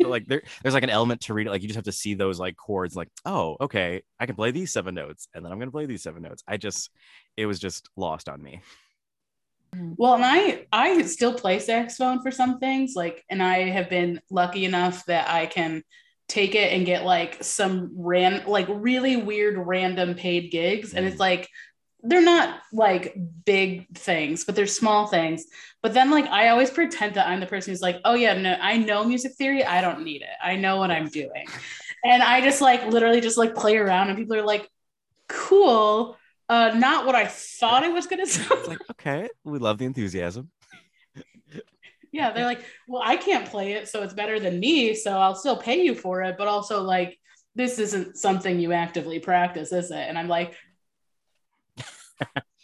so 0.00 0.08
like 0.08 0.26
there, 0.26 0.42
there's 0.62 0.74
like 0.74 0.82
an 0.82 0.90
element 0.90 1.22
to 1.22 1.34
read 1.34 1.46
it. 1.46 1.50
Like 1.50 1.62
you 1.62 1.68
just 1.68 1.76
have 1.76 1.84
to 1.84 1.92
see 1.92 2.14
those 2.14 2.38
like 2.38 2.56
chords. 2.56 2.96
Like 2.96 3.08
oh, 3.24 3.56
okay, 3.60 4.02
I 4.18 4.26
can 4.26 4.36
play 4.36 4.50
these 4.50 4.72
seven 4.72 4.94
notes, 4.94 5.28
and 5.34 5.44
then 5.44 5.52
I'm 5.52 5.58
gonna 5.58 5.70
play 5.70 5.86
these 5.86 6.02
seven 6.02 6.22
notes. 6.22 6.42
I 6.46 6.56
just, 6.56 6.90
it 7.36 7.46
was 7.46 7.58
just 7.58 7.88
lost 7.96 8.28
on 8.28 8.42
me. 8.42 8.60
Mm-hmm. 9.74 9.92
Well, 9.96 10.14
and 10.14 10.24
I 10.24 10.66
I 10.72 11.02
still 11.02 11.34
play 11.34 11.58
saxophone 11.58 12.22
for 12.22 12.30
some 12.30 12.58
things, 12.58 12.94
like, 12.96 13.24
and 13.28 13.42
I 13.42 13.68
have 13.68 13.88
been 13.88 14.20
lucky 14.30 14.64
enough 14.64 15.04
that 15.06 15.28
I 15.28 15.46
can 15.46 15.82
take 16.28 16.54
it 16.54 16.72
and 16.72 16.86
get 16.86 17.04
like 17.04 17.42
some 17.42 17.90
ran 17.96 18.46
like 18.46 18.66
really 18.68 19.16
weird 19.16 19.58
random 19.58 20.14
paid 20.14 20.50
gigs, 20.50 20.94
and 20.94 21.06
it's 21.06 21.16
mm. 21.16 21.20
like 21.20 21.48
they're 22.02 22.22
not 22.22 22.60
like 22.72 23.16
big 23.44 23.96
things, 23.96 24.44
but 24.44 24.56
they're 24.56 24.66
small 24.66 25.06
things. 25.06 25.44
But 25.82 25.94
then 25.94 26.10
like 26.10 26.26
I 26.26 26.48
always 26.48 26.70
pretend 26.70 27.14
that 27.14 27.26
I'm 27.26 27.40
the 27.40 27.46
person 27.46 27.72
who's 27.72 27.80
like, 27.80 28.00
oh 28.04 28.14
yeah, 28.14 28.34
no, 28.34 28.56
I 28.60 28.78
know 28.78 29.04
music 29.04 29.32
theory, 29.34 29.64
I 29.64 29.80
don't 29.80 30.02
need 30.04 30.22
it, 30.22 30.28
I 30.42 30.56
know 30.56 30.76
what 30.76 30.90
I'm 30.90 31.08
doing, 31.08 31.46
and 32.04 32.22
I 32.22 32.40
just 32.40 32.60
like 32.60 32.86
literally 32.86 33.20
just 33.20 33.38
like 33.38 33.54
play 33.54 33.76
around, 33.76 34.08
and 34.08 34.18
people 34.18 34.36
are 34.36 34.44
like, 34.44 34.68
cool. 35.28 36.16
Uh, 36.48 36.72
not 36.74 37.06
what 37.06 37.14
I 37.14 37.26
thought 37.26 37.84
it 37.84 37.92
was 37.92 38.08
gonna 38.08 38.26
sound 38.26 38.50
It's 38.58 38.68
like 38.68 38.90
okay, 38.90 39.28
we 39.44 39.58
love 39.58 39.78
the 39.78 39.86
enthusiasm. 39.86 40.50
Yeah, 42.12 42.32
they're 42.32 42.44
like, 42.44 42.64
well, 42.88 43.02
I 43.04 43.16
can't 43.16 43.48
play 43.48 43.74
it, 43.74 43.86
so 43.86 44.02
it's 44.02 44.14
better 44.14 44.40
than 44.40 44.58
me, 44.58 44.94
so 44.94 45.12
I'll 45.12 45.36
still 45.36 45.56
pay 45.56 45.84
you 45.84 45.94
for 45.94 46.22
it, 46.22 46.34
but 46.36 46.48
also 46.48 46.82
like 46.82 47.16
this 47.54 47.78
isn't 47.78 48.16
something 48.16 48.58
you 48.58 48.72
actively 48.72 49.18
practice, 49.18 49.72
is 49.72 49.90
it? 49.90 50.06
And 50.08 50.18
I'm 50.18 50.28
like, 50.28 50.54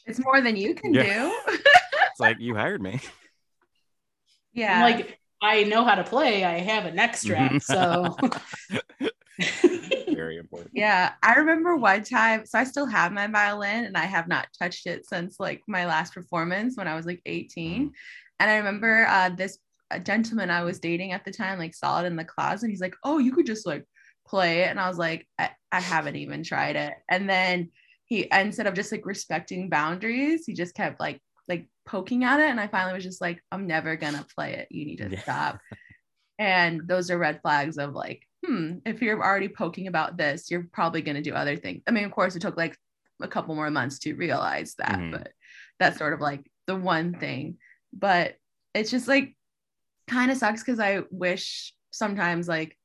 it's 0.06 0.22
more 0.22 0.40
than 0.40 0.56
you 0.56 0.74
can 0.74 0.92
Yeah. 0.92 1.02
do. 1.02 1.38
It's 2.10 2.20
like 2.20 2.38
you 2.40 2.54
hired 2.54 2.80
me. 2.80 2.98
yeah. 4.54 4.76
I'm 4.76 4.80
like, 4.96 5.18
I 5.42 5.64
know 5.64 5.84
how 5.84 5.96
to 5.96 6.04
play, 6.04 6.44
I 6.44 6.60
have 6.60 6.86
a 6.86 6.92
neck 6.92 7.14
strap, 7.16 7.52
Mhm. 7.52 7.62
so 7.62 8.16
very 10.14 10.38
important. 10.38 10.70
Yeah, 10.72 11.12
I 11.22 11.34
remember 11.34 11.76
one 11.76 12.04
time. 12.04 12.46
So 12.46 12.58
I 12.58 12.64
still 12.64 12.86
have 12.86 13.12
my 13.12 13.26
violin, 13.26 13.84
and 13.84 13.96
I 13.98 14.04
have 14.06 14.28
not 14.28 14.48
touched 14.58 14.86
it 14.86 15.06
since 15.06 15.38
like 15.38 15.60
my 15.68 15.84
last 15.86 16.14
performance 16.14 16.76
when 16.76 16.88
I 16.88 16.94
was 16.94 17.04
like 17.04 17.20
18. 17.26 17.92
And 18.40 18.50
I 18.50 18.56
remember 18.56 19.06
uh, 19.08 19.28
this 19.30 19.58
gentleman 20.02 20.50
I 20.50 20.62
was 20.62 20.80
dating 20.80 21.12
at 21.12 21.24
the 21.24 21.32
time 21.32 21.58
like 21.58 21.74
saw 21.74 22.02
it 22.02 22.06
in 22.06 22.16
the 22.16 22.24
closet. 22.24 22.64
And 22.64 22.70
he's 22.70 22.80
like, 22.80 22.96
"Oh, 23.04 23.18
you 23.18 23.32
could 23.32 23.46
just 23.46 23.66
like 23.66 23.84
play 24.26 24.60
it," 24.60 24.70
and 24.70 24.80
I 24.80 24.88
was 24.88 24.98
like, 24.98 25.26
"I, 25.38 25.50
I 25.70 25.80
haven't 25.80 26.16
even 26.16 26.42
tried 26.42 26.76
it." 26.76 26.94
And 27.10 27.28
then 27.28 27.70
he 28.06 28.28
instead 28.32 28.66
of 28.66 28.74
just 28.74 28.92
like 28.92 29.04
respecting 29.06 29.68
boundaries, 29.68 30.46
he 30.46 30.54
just 30.54 30.74
kept 30.74 30.98
like 31.00 31.20
like 31.48 31.68
poking 31.86 32.24
at 32.24 32.40
it, 32.40 32.48
and 32.50 32.60
I 32.60 32.66
finally 32.68 32.94
was 32.94 33.04
just 33.04 33.20
like, 33.20 33.40
"I'm 33.52 33.66
never 33.66 33.96
gonna 33.96 34.26
play 34.34 34.54
it. 34.54 34.68
You 34.70 34.86
need 34.86 34.96
to 34.98 35.10
Yeah. 35.10 35.22
stop." 35.22 35.60
And 36.38 36.86
those 36.86 37.10
are 37.10 37.18
red 37.18 37.40
flags 37.40 37.78
of 37.78 37.94
like, 37.94 38.26
hmm, 38.44 38.78
if 38.84 39.00
you're 39.00 39.22
already 39.22 39.48
poking 39.48 39.86
about 39.86 40.16
this, 40.16 40.50
you're 40.50 40.68
probably 40.72 41.02
to 41.02 41.22
do 41.22 41.32
other 41.34 41.56
things. 41.56 41.82
I 41.86 41.92
mean, 41.92 42.04
of 42.04 42.12
course, 42.12 42.36
it 42.36 42.42
took 42.42 42.56
like 42.56 42.76
a 43.22 43.28
couple 43.28 43.54
more 43.54 43.70
months 43.70 43.98
to 44.00 44.14
realize 44.14 44.74
that, 44.76 44.98
Mhm. 44.98 45.12
but 45.12 45.32
that's 45.78 45.98
sort 45.98 46.12
of 46.12 46.20
like 46.20 46.50
the 46.66 46.76
one 46.76 47.18
thing. 47.18 47.58
But 47.92 48.36
it's 48.74 48.90
just 48.90 49.08
like 49.08 49.34
kind 50.06 50.30
of 50.30 50.36
sucks 50.36 50.62
because 50.62 50.78
I 50.78 51.04
wish 51.10 51.74
sometimes 51.90 52.48
like, 52.48 52.76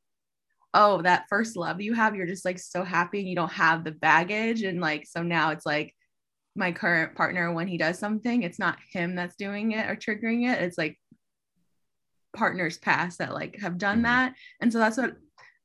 oh, 0.73 1.01
that 1.01 1.25
first 1.29 1.57
love 1.57 1.81
you 1.81 1.93
have, 1.93 2.15
you're 2.15 2.27
just 2.27 2.45
like 2.45 2.59
so 2.59 2.83
happy 2.83 3.19
and 3.19 3.27
you 3.27 3.35
don't 3.35 3.51
have 3.51 3.83
the 3.83 3.91
baggage. 3.91 4.61
And 4.63 4.79
like, 4.79 5.05
so 5.05 5.21
now 5.21 5.51
it's 5.51 5.65
like 5.65 5.93
my 6.55 6.71
current 6.71 7.15
partner, 7.15 7.51
when 7.51 7.67
he 7.67 7.77
does 7.77 7.99
something, 7.99 8.43
it's 8.43 8.59
not 8.59 8.77
him 8.91 9.15
that's 9.15 9.35
doing 9.35 9.73
it 9.73 9.89
or 9.89 9.95
triggering 9.95 10.51
it. 10.51 10.61
It's 10.61 10.77
like 10.77 10.99
partners 12.33 12.77
past 12.77 13.19
that 13.19 13.33
like 13.33 13.59
have 13.59 13.77
done 13.77 13.99
Mhm. 13.99 14.03
that. 14.03 14.33
And 14.61 14.71
so 14.71 14.79
that's 14.79 14.97
what 14.97 15.15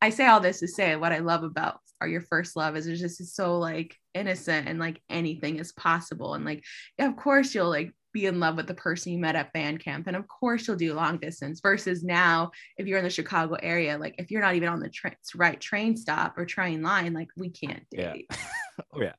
I 0.03 0.11
say 0.11 0.27
all 0.27 0.41
this 0.41 0.61
to 0.61 0.69
say 0.69 0.97
what 0.97 1.13
I 1.13 1.19
love 1.19 1.43
about 1.43 1.81
are 2.01 2.09
your 2.09 2.21
first 2.21 2.57
love 2.57 2.77
is 2.77 2.87
it's 2.87 3.01
just 3.01 3.21
it's 3.21 3.35
so 3.35 3.59
like 3.59 3.97
innocent 4.13 4.69
and 4.69 4.79
like 4.79 5.01
anything 5.09 5.59
is 5.59 5.73
possible. 5.73 6.35
And 6.35 6.45
like, 6.45 6.65
yeah, 6.99 7.09
of 7.09 7.17
course 7.17 7.55
you'll 7.55 7.71
like 7.71 7.93
be 8.17 8.27
in 8.27 8.41
love 8.41 8.57
with 8.57 8.67
the 8.67 8.75
person 8.75 9.13
you 9.13 9.19
met 9.19 9.37
at 9.37 9.53
band 9.53 9.79
camp. 9.79 10.07
And 10.07 10.17
of 10.17 10.27
course 10.27 10.67
you'll 10.67 10.77
do 10.77 10.95
long 10.95 11.19
distance 11.19 11.61
versus 11.61 12.03
now, 12.03 12.51
if 12.79 12.87
you're 12.87 12.99
in 12.99 13.05
the 13.05 13.11
Chicago 13.11 13.57
area, 13.63 13.99
like 13.99 14.15
if 14.19 14.31
you're 14.31 14.41
not 14.41 14.55
even 14.55 14.71
on 14.71 14.81
the 14.81 14.89
tra- 14.89 15.17
right 15.35 15.61
train 15.61 15.97
stop 15.97 16.39
or 16.39 16.47
train 16.47 16.83
line, 16.83 17.13
like 17.13 17.29
we 17.37 17.51
can't 17.51 17.89
date. 17.91 18.27
Yeah. 18.31 18.37
Oh 18.93 19.01
yeah, 19.01 19.15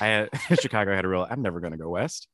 I 0.00 0.06
had, 0.06 0.28
Chicago 0.60 0.92
had 0.92 1.04
a 1.04 1.08
real, 1.08 1.24
I'm 1.30 1.40
never 1.40 1.60
gonna 1.60 1.76
go 1.76 1.88
west. 1.88 2.26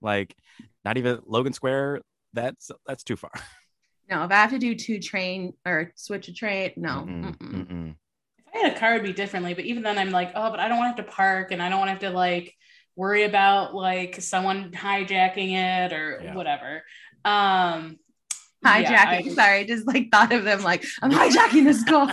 Like, 0.00 0.34
not 0.82 0.96
even 0.96 1.18
Logan 1.26 1.52
Square. 1.52 2.00
That's 2.32 2.70
that's 2.86 3.04
too 3.04 3.16
far. 3.16 3.32
No, 4.08 4.24
if 4.24 4.32
I 4.32 4.36
have 4.36 4.50
to 4.50 4.58
do 4.58 4.74
two 4.74 4.98
train 4.98 5.52
or 5.64 5.92
switch 5.94 6.26
a 6.26 6.32
train, 6.32 6.72
no. 6.76 7.06
Mm-mm, 7.06 7.36
mm-mm. 7.36 7.66
mm-mm. 7.66 7.94
If 8.38 8.44
I 8.52 8.58
had 8.58 8.76
a 8.76 8.80
car, 8.80 8.94
it'd 8.94 9.06
be 9.06 9.12
differently. 9.12 9.54
But 9.54 9.66
even 9.66 9.84
then, 9.84 9.98
I'm 9.98 10.10
like, 10.10 10.32
oh, 10.34 10.50
but 10.50 10.58
I 10.58 10.66
don't 10.66 10.78
want 10.78 10.96
to 10.96 11.02
have 11.02 11.08
to 11.08 11.14
park, 11.14 11.52
and 11.52 11.62
I 11.62 11.68
don't 11.68 11.78
want 11.78 11.88
to 11.88 11.92
have 11.92 12.00
to 12.00 12.10
like 12.10 12.56
worry 12.96 13.24
about 13.24 13.74
like 13.74 14.20
someone 14.20 14.70
hijacking 14.72 15.52
it 15.52 15.92
or 15.92 16.20
Yeah. 16.22 16.34
whatever. 16.34 16.82
Um, 17.24 17.98
Hijacking. 18.64 18.90
yeah, 18.90 19.20
I- 19.24 19.28
Sorry, 19.28 19.64
just 19.64 19.86
like 19.86 20.10
thought 20.10 20.32
of 20.32 20.44
them 20.44 20.62
like 20.62 20.84
I'm 21.02 21.10
hijacking 21.10 21.64
this 21.64 21.82
girl. 21.84 22.12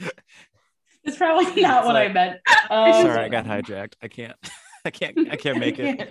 it's 1.04 1.16
probably 1.16 1.62
not 1.62 1.84
what 1.84 1.96
I 1.96 2.08
meant. 2.08 2.40
Um, 2.70 2.92
Sorry, 3.02 3.18
I 3.24 3.28
got 3.28 3.44
hijacked. 3.44 3.92
I 4.02 4.08
can't. 4.08 4.36
I 4.86 4.90
can't. 4.90 5.30
I 5.30 5.36
can't 5.36 5.58
make 5.58 5.78
it. 5.78 6.10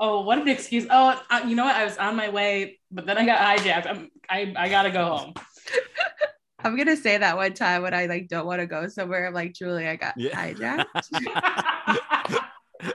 oh, 0.00 0.22
what 0.22 0.38
an 0.38 0.48
excuse! 0.48 0.86
Oh, 0.90 1.20
uh, 1.30 1.42
you 1.46 1.54
know 1.54 1.64
what? 1.64 1.76
I 1.76 1.84
was 1.84 1.96
on 1.98 2.16
my 2.16 2.28
way, 2.30 2.80
but 2.90 3.06
then 3.06 3.16
I 3.16 3.24
got 3.24 3.38
hijacked. 3.38 3.86
I'm, 3.88 4.10
I 4.28 4.52
I 4.56 4.68
gotta 4.68 4.90
go 4.90 5.04
home. 5.16 5.34
I'm 6.64 6.76
gonna 6.76 6.96
say 6.96 7.18
that 7.18 7.36
one 7.36 7.52
time 7.54 7.82
when 7.82 7.94
I 7.94 8.06
like 8.06 8.28
don't 8.28 8.46
want 8.46 8.60
to 8.60 8.66
go 8.66 8.88
somewhere. 8.88 9.26
I'm 9.26 9.34
like, 9.34 9.52
Julie, 9.54 9.86
I 9.88 9.96
got 9.96 10.14
Yeah. 10.16 10.30
hijacked. 10.52 12.42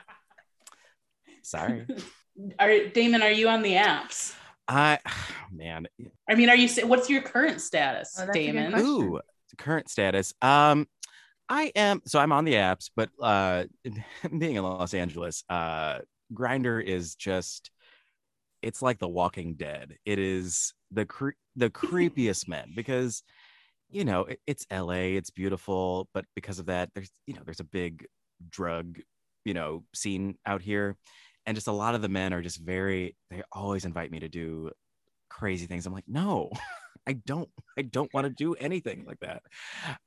Sorry. 1.44 1.86
are 2.60 2.88
Damon? 2.90 3.22
Are 3.22 3.32
you 3.32 3.50
on 3.50 3.62
the 3.62 3.74
apps? 3.74 4.36
I 4.68 5.00
man. 5.52 5.88
I 6.30 6.36
mean, 6.36 6.50
are 6.50 6.56
you? 6.56 6.68
What's 6.88 7.10
your 7.10 7.22
current 7.22 7.62
status, 7.62 8.16
Oh, 8.18 8.26
that's 8.26 8.38
a 8.38 8.46
good 8.46 8.54
Damon? 8.54 8.80
Ooh, 8.80 9.20
current 9.58 9.90
status. 9.90 10.34
Um, 10.42 10.88
I 11.50 11.72
am 11.76 12.02
so 12.06 12.20
I'm 12.20 12.32
on 12.32 12.46
the 12.46 12.56
apps, 12.56 12.90
but 12.96 13.10
uh, 13.22 13.66
being 14.38 14.56
in 14.56 14.64
Los 14.64 14.94
Angeles, 14.94 15.44
uh, 15.50 16.00
Grindr 16.34 16.84
is 16.84 17.16
just 17.16 17.72
it's 18.62 18.82
like 18.82 19.00
The 19.00 19.08
Walking 19.08 19.54
Dead. 19.54 19.96
It 20.06 20.20
is 20.20 20.74
the 20.92 21.06
cre- 21.06 21.30
the 21.56 21.70
creepiest 21.70 22.48
men 22.48 22.74
because 22.76 23.24
you 23.90 24.04
know 24.06 24.22
it- 24.26 24.42
it's 24.48 24.66
L.A. 24.70 25.16
It's 25.16 25.30
beautiful, 25.30 26.10
but 26.14 26.26
because 26.36 26.60
of 26.60 26.66
that, 26.68 26.90
there's 26.94 27.10
you 27.26 27.34
know 27.34 27.42
there's 27.46 27.60
a 27.60 27.64
big 27.66 28.06
drug 28.50 29.00
you 29.46 29.54
know 29.54 29.84
scene 29.94 30.38
out 30.46 30.62
here, 30.62 30.96
and 31.46 31.56
just 31.56 31.68
a 31.68 31.72
lot 31.72 31.96
of 31.96 32.02
the 32.02 32.10
men 32.10 32.34
are 32.34 32.42
just 32.42 32.60
very 32.60 33.16
they 33.30 33.42
always 33.52 33.86
invite 33.86 34.12
me 34.12 34.20
to 34.20 34.30
do 34.30 34.72
crazy 35.30 35.66
things. 35.68 35.86
I'm 35.86 35.94
like, 35.94 36.08
no, 36.08 36.50
I 37.08 37.14
don't 37.14 37.50
I 37.78 37.82
don't 37.84 38.14
want 38.14 38.26
to 38.26 38.34
do 38.34 38.54
anything 38.56 39.06
like 39.06 39.20
that. 39.22 39.42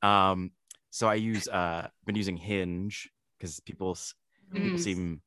Um, 0.06 0.52
so 0.90 1.08
I 1.08 1.14
use 1.14 1.48
uh 1.48 1.88
been 2.06 2.16
using 2.16 2.36
Hinge 2.36 3.08
because 3.38 3.60
people 3.60 3.92
s- 3.92 4.14
people 4.52 4.70
Mm. 4.78 4.80
seem 4.80 5.22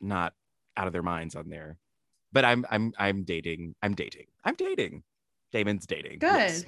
not 0.00 0.32
out 0.76 0.86
of 0.86 0.92
their 0.92 1.02
minds 1.02 1.36
on 1.36 1.48
there. 1.48 1.78
But 2.32 2.44
I'm 2.44 2.64
I'm 2.70 2.92
I'm 2.98 3.24
dating. 3.24 3.74
I'm 3.82 3.94
dating. 3.94 4.26
I'm 4.44 4.54
dating. 4.54 5.04
Damon's 5.52 5.86
dating. 5.86 6.18
Yes. 6.22 6.64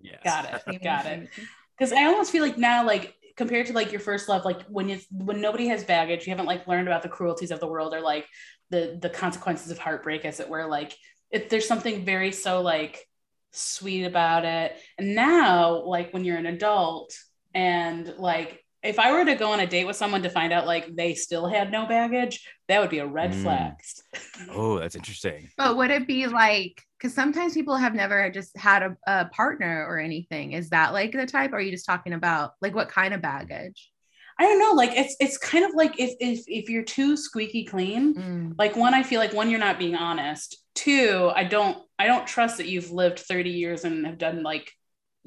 Yes. 0.00 0.20
Got 0.24 0.64
it. 0.68 0.82
Got 0.82 1.06
it. 1.06 1.28
because 1.76 1.92
I 1.92 2.04
almost 2.04 2.32
feel 2.32 2.42
like 2.42 2.58
now, 2.58 2.84
like 2.84 3.14
compared 3.36 3.66
to 3.66 3.72
like 3.72 3.92
your 3.92 4.00
first 4.00 4.28
love, 4.28 4.44
like 4.44 4.62
when 4.64 4.88
you 4.88 4.98
when 5.10 5.40
nobody 5.40 5.68
has 5.68 5.84
baggage, 5.84 6.26
you 6.26 6.30
haven't 6.30 6.46
like 6.46 6.66
learned 6.66 6.88
about 6.88 7.02
the 7.02 7.08
cruelties 7.08 7.50
of 7.50 7.60
the 7.60 7.66
world 7.66 7.94
or 7.94 8.00
like 8.00 8.26
the 8.70 8.98
the 9.00 9.10
consequences 9.10 9.70
of 9.70 9.78
heartbreak, 9.78 10.24
as 10.24 10.40
it 10.40 10.48
were. 10.48 10.66
Like 10.66 10.94
if 11.30 11.48
there's 11.48 11.68
something 11.68 12.04
very 12.04 12.32
so 12.32 12.62
like 12.62 13.04
sweet 13.52 14.04
about 14.04 14.44
it, 14.44 14.76
and 14.98 15.14
now 15.14 15.82
like 15.84 16.12
when 16.12 16.24
you're 16.24 16.38
an 16.38 16.46
adult 16.46 17.16
and 17.54 18.14
like 18.18 18.62
if 18.86 18.98
I 18.98 19.12
were 19.12 19.24
to 19.24 19.34
go 19.34 19.52
on 19.52 19.60
a 19.60 19.66
date 19.66 19.86
with 19.86 19.96
someone 19.96 20.22
to 20.22 20.30
find 20.30 20.52
out 20.52 20.66
like 20.66 20.94
they 20.94 21.14
still 21.14 21.46
had 21.46 21.70
no 21.70 21.86
baggage, 21.86 22.46
that 22.68 22.80
would 22.80 22.90
be 22.90 22.98
a 23.00 23.06
red 23.06 23.32
Mm. 23.32 23.42
flag. 23.42 23.72
Oh, 24.50 24.78
that's 24.78 24.94
interesting. 24.94 25.48
But 25.56 25.76
would 25.76 25.90
it 25.90 26.06
be 26.06 26.26
like 26.26 26.82
because 26.98 27.14
sometimes 27.14 27.52
people 27.54 27.76
have 27.76 27.94
never 27.94 28.30
just 28.30 28.56
had 28.56 28.82
a, 28.82 28.96
a 29.06 29.24
partner 29.26 29.84
or 29.88 29.98
anything? 29.98 30.52
Is 30.52 30.70
that 30.70 30.92
like 30.92 31.12
the 31.12 31.26
type? 31.26 31.52
Or 31.52 31.56
are 31.56 31.60
you 31.60 31.70
just 31.70 31.86
talking 31.86 32.12
about 32.14 32.52
like 32.62 32.74
what 32.74 32.88
kind 32.88 33.12
of 33.14 33.20
baggage? 33.20 33.90
I 34.38 34.44
don't 34.44 34.58
know. 34.58 34.72
Like 34.72 34.92
it's 34.94 35.16
it's 35.20 35.38
kind 35.38 35.64
of 35.64 35.72
like 35.74 35.98
if 35.98 36.14
if 36.20 36.44
if 36.46 36.68
you're 36.70 36.82
too 36.82 37.16
squeaky 37.16 37.64
clean, 37.64 38.54
like 38.58 38.76
one 38.76 38.94
i 38.94 39.02
feel 39.02 39.20
like 39.20 39.32
one 39.32 39.50
you're 39.50 39.58
not 39.60 39.78
being 39.78 39.94
honest 39.96 40.58
two 40.74 41.32
i 41.34 41.42
don't 41.42 41.78
i 41.98 42.06
don't 42.06 42.26
trust 42.26 42.58
that 42.58 42.68
you've 42.68 42.90
lived 42.90 43.18
30 43.18 43.48
years 43.48 43.84
and 43.84 44.06
have 44.06 44.18
done 44.18 44.42
like 44.42 44.70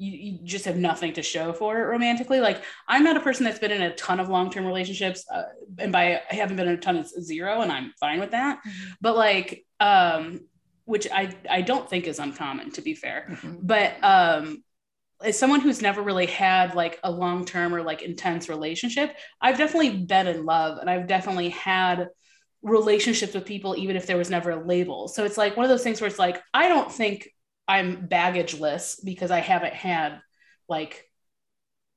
you, 0.00 0.12
you 0.32 0.38
just 0.44 0.64
have 0.64 0.76
nothing 0.76 1.12
to 1.12 1.22
show 1.22 1.52
for 1.52 1.78
it 1.78 1.84
romantically 1.84 2.40
like 2.40 2.62
i'm 2.88 3.04
not 3.04 3.16
a 3.16 3.20
person 3.20 3.44
that's 3.44 3.58
been 3.58 3.70
in 3.70 3.82
a 3.82 3.94
ton 3.96 4.18
of 4.18 4.28
long-term 4.28 4.64
relationships 4.64 5.24
uh, 5.32 5.42
and 5.78 5.92
by 5.92 6.20
i 6.30 6.34
haven't 6.34 6.56
been 6.56 6.68
in 6.68 6.74
a 6.74 6.78
ton 6.86 6.96
it's 6.96 7.12
zero 7.20 7.60
and 7.60 7.70
i'm 7.70 7.92
fine 8.00 8.18
with 8.18 8.30
that 8.30 8.60
Mhm. 8.66 8.72
but 9.00 9.14
like 9.16 9.64
um 9.80 10.40
which 10.86 11.06
i 11.12 11.22
i 11.48 11.60
don't 11.60 11.88
think 11.90 12.06
is 12.06 12.18
uncommon 12.18 12.70
to 12.72 12.80
be 12.82 12.94
fair 12.94 13.26
Mhm. 13.30 13.58
but 13.62 13.92
um 14.02 14.64
as 15.22 15.38
someone 15.38 15.60
who's 15.60 15.82
never 15.82 16.00
really 16.00 16.24
had 16.26 16.74
like 16.74 16.98
a 17.04 17.10
long-term 17.10 17.74
or 17.74 17.82
like 17.82 18.00
intense 18.00 18.48
relationship 18.48 19.14
i've 19.42 19.58
definitely 19.58 19.98
been 20.04 20.26
in 20.26 20.46
love 20.46 20.78
and 20.78 20.88
i've 20.88 21.06
definitely 21.06 21.50
had 21.50 22.08
relationships 22.62 23.34
with 23.34 23.44
people 23.46 23.74
even 23.76 23.96
if 23.96 24.06
there 24.06 24.16
was 24.18 24.30
never 24.30 24.50
a 24.50 24.64
label 24.66 25.08
so 25.08 25.24
it's 25.24 25.38
like 25.38 25.56
one 25.56 25.64
of 25.64 25.70
those 25.70 25.82
things 25.82 26.00
where 26.00 26.08
it's 26.08 26.18
like 26.18 26.40
i 26.54 26.68
don't 26.68 26.90
think 26.92 27.28
i'm 27.70 28.08
baggageless 28.08 29.04
because 29.04 29.30
i 29.30 29.40
haven't 29.40 29.74
had 29.74 30.20
like 30.68 31.08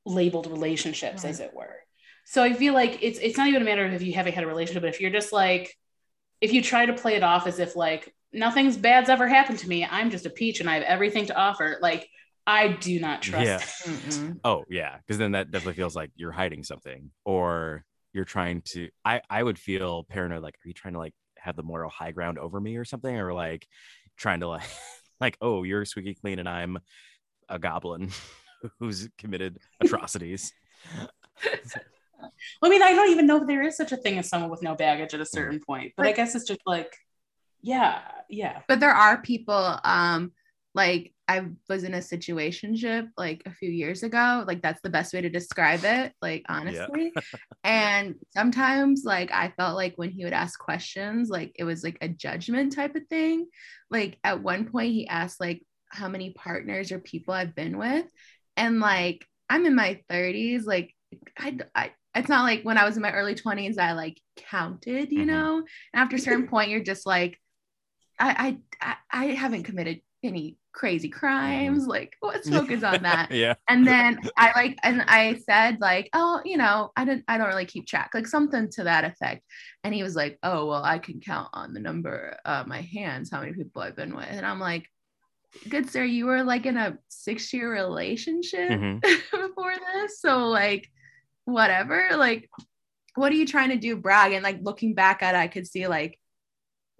labeled 0.05 0.47
relationships 0.47 1.23
as 1.25 1.39
it 1.39 1.53
were 1.53 1.75
so 2.25 2.43
i 2.43 2.53
feel 2.53 2.73
like 2.73 2.99
it's 3.01 3.19
it's 3.19 3.37
not 3.37 3.47
even 3.47 3.61
a 3.61 3.65
matter 3.65 3.85
of 3.85 3.93
if 3.93 4.03
you 4.03 4.13
haven't 4.13 4.33
had 4.33 4.43
a 4.43 4.47
relationship 4.47 4.83
but 4.83 4.89
if 4.89 4.99
you're 5.01 5.11
just 5.11 5.33
like 5.33 5.75
if 6.41 6.53
you 6.53 6.61
try 6.61 6.85
to 6.85 6.93
play 6.93 7.15
it 7.15 7.23
off 7.23 7.47
as 7.47 7.59
if 7.59 7.75
like 7.75 8.13
nothing's 8.33 8.77
bad's 8.77 9.09
ever 9.09 9.27
happened 9.27 9.59
to 9.59 9.69
me 9.69 9.87
i'm 9.89 10.09
just 10.09 10.25
a 10.25 10.29
peach 10.29 10.59
and 10.59 10.69
i 10.69 10.75
have 10.75 10.83
everything 10.83 11.25
to 11.25 11.35
offer 11.35 11.77
like 11.81 12.07
i 12.45 12.67
do 12.67 12.99
not 12.99 13.21
trust 13.21 13.45
Yeah. 13.45 13.59
Mm-mm. 13.93 14.39
Oh 14.43 14.65
yeah, 14.69 14.97
because 14.97 15.17
then 15.17 15.31
that 15.33 15.51
definitely 15.51 15.75
feels 15.75 15.95
like 15.95 16.11
you're 16.15 16.31
hiding 16.31 16.63
something, 16.63 17.11
or 17.23 17.85
you're 18.13 18.25
trying 18.25 18.61
to. 18.73 18.89
I 19.05 19.21
I 19.29 19.41
would 19.41 19.57
feel 19.57 20.03
paranoid. 20.03 20.43
Like, 20.43 20.55
are 20.55 20.67
you 20.67 20.73
trying 20.73 20.93
to 20.95 20.99
like 20.99 21.13
have 21.37 21.55
the 21.55 21.63
moral 21.63 21.89
high 21.89 22.11
ground 22.11 22.37
over 22.37 22.59
me 22.59 22.75
or 22.77 22.85
something, 22.85 23.15
or 23.15 23.33
like 23.33 23.65
trying 24.17 24.41
to 24.41 24.47
like 24.47 24.63
like 25.19 25.37
oh 25.41 25.63
you're 25.63 25.85
squeaky 25.85 26.15
clean 26.15 26.39
and 26.39 26.49
I'm 26.49 26.79
a 27.49 27.59
goblin 27.59 28.09
who's 28.79 29.09
committed 29.17 29.59
atrocities. 29.81 30.53
I 32.63 32.69
mean, 32.69 32.81
I 32.81 32.93
don't 32.93 33.11
even 33.11 33.27
know 33.27 33.41
if 33.41 33.47
there 33.47 33.63
is 33.63 33.75
such 33.75 33.91
a 33.91 33.97
thing 33.97 34.17
as 34.17 34.29
someone 34.29 34.49
with 34.49 34.61
no 34.61 34.75
baggage 34.75 35.13
at 35.13 35.19
a 35.19 35.25
certain 35.25 35.59
point, 35.59 35.93
but 35.97 36.05
I 36.05 36.13
guess 36.13 36.35
it's 36.35 36.45
just 36.45 36.61
like, 36.65 36.95
yeah, 37.61 37.99
yeah. 38.29 38.61
But 38.67 38.79
there 38.79 38.91
are 38.91 39.21
people 39.21 39.79
um 39.83 40.31
like 40.73 41.12
I 41.27 41.45
was 41.69 41.83
in 41.83 41.93
a 41.93 41.99
situationship 41.99 43.07
like 43.17 43.43
a 43.45 43.51
few 43.51 43.69
years 43.69 44.03
ago. 44.03 44.43
Like 44.45 44.61
that's 44.61 44.81
the 44.81 44.89
best 44.89 45.13
way 45.13 45.21
to 45.21 45.29
describe 45.29 45.83
it, 45.83 46.11
like 46.21 46.43
honestly. 46.49 47.13
and 47.63 48.15
sometimes 48.31 49.03
like 49.05 49.31
I 49.31 49.53
felt 49.55 49.75
like 49.75 49.93
when 49.95 50.11
he 50.11 50.25
would 50.25 50.33
ask 50.33 50.59
questions, 50.59 51.29
like 51.29 51.53
it 51.57 51.63
was 51.63 51.83
like 51.83 51.97
a 52.01 52.09
judgment 52.09 52.73
type 52.73 52.95
of 52.95 53.07
thing. 53.09 53.47
Like 53.89 54.17
at 54.23 54.43
one 54.43 54.65
point 54.65 54.93
he 54.93 55.07
asked 55.07 55.39
like 55.39 55.63
how 55.89 56.09
many 56.09 56.31
partners 56.31 56.91
or 56.91 56.99
people 56.99 57.33
I've 57.33 57.55
been 57.55 57.77
with. 57.77 58.05
And 58.57 58.79
like 58.79 59.25
I'm 59.49 59.65
in 59.65 59.75
my 59.75 60.01
30s, 60.11 60.65
like 60.65 60.93
I, 61.37 61.57
I 61.73 61.91
it's 62.15 62.29
not 62.29 62.43
like 62.43 62.63
when 62.63 62.77
I 62.77 62.85
was 62.85 62.95
in 62.95 63.01
my 63.01 63.11
early 63.11 63.33
20s, 63.33 63.79
I 63.79 63.93
like 63.93 64.19
counted, 64.35 65.11
you 65.11 65.19
mm-hmm. 65.19 65.27
know. 65.27 65.57
And 65.57 66.03
after 66.03 66.17
a 66.17 66.19
certain 66.19 66.47
point, 66.47 66.69
you're 66.69 66.83
just 66.83 67.05
like, 67.05 67.39
I, 68.19 68.57
I 68.81 68.95
I 69.11 69.25
haven't 69.27 69.63
committed 69.63 70.01
any 70.21 70.57
crazy 70.73 71.09
crimes. 71.09 71.83
Mm-hmm. 71.83 71.89
Like, 71.89 72.17
let's 72.21 72.49
focus 72.49 72.83
on 72.83 73.03
that. 73.03 73.31
yeah. 73.31 73.53
And 73.69 73.87
then 73.87 74.19
I 74.37 74.51
like, 74.55 74.77
and 74.83 75.03
I 75.07 75.35
said 75.35 75.79
like, 75.79 76.09
oh, 76.13 76.41
you 76.43 76.57
know, 76.57 76.91
I 76.97 77.05
don't 77.05 77.23
I 77.27 77.37
don't 77.37 77.47
really 77.47 77.65
keep 77.65 77.87
track, 77.87 78.11
like 78.13 78.27
something 78.27 78.69
to 78.71 78.83
that 78.83 79.05
effect. 79.05 79.43
And 79.83 79.93
he 79.93 80.03
was 80.03 80.15
like, 80.15 80.37
oh, 80.43 80.65
well, 80.67 80.83
I 80.83 80.99
can 80.99 81.21
count 81.21 81.49
on 81.53 81.73
the 81.73 81.79
number 81.79 82.37
of 82.45 82.67
my 82.67 82.81
hands 82.81 83.29
how 83.31 83.39
many 83.39 83.53
people 83.53 83.81
I've 83.81 83.95
been 83.95 84.15
with. 84.15 84.27
And 84.29 84.45
I'm 84.45 84.59
like, 84.59 84.87
good 85.69 85.89
sir, 85.89 86.03
you 86.03 86.25
were 86.25 86.43
like 86.43 86.65
in 86.65 86.77
a 86.77 86.97
six 87.09 87.53
year 87.53 87.71
relationship 87.71 88.71
mm-hmm. 88.71 88.97
before 89.47 89.75
this, 89.93 90.19
so 90.19 90.47
like, 90.47 90.89
whatever. 91.45 92.09
Like, 92.15 92.49
what 93.15 93.31
are 93.31 93.35
you 93.35 93.45
trying 93.45 93.69
to 93.69 93.77
do, 93.77 93.95
brag? 93.95 94.33
And 94.33 94.43
like 94.43 94.59
looking 94.61 94.95
back 94.95 95.21
at 95.21 95.35
it, 95.35 95.37
I 95.37 95.47
could 95.47 95.67
see 95.67 95.87
like 95.87 96.19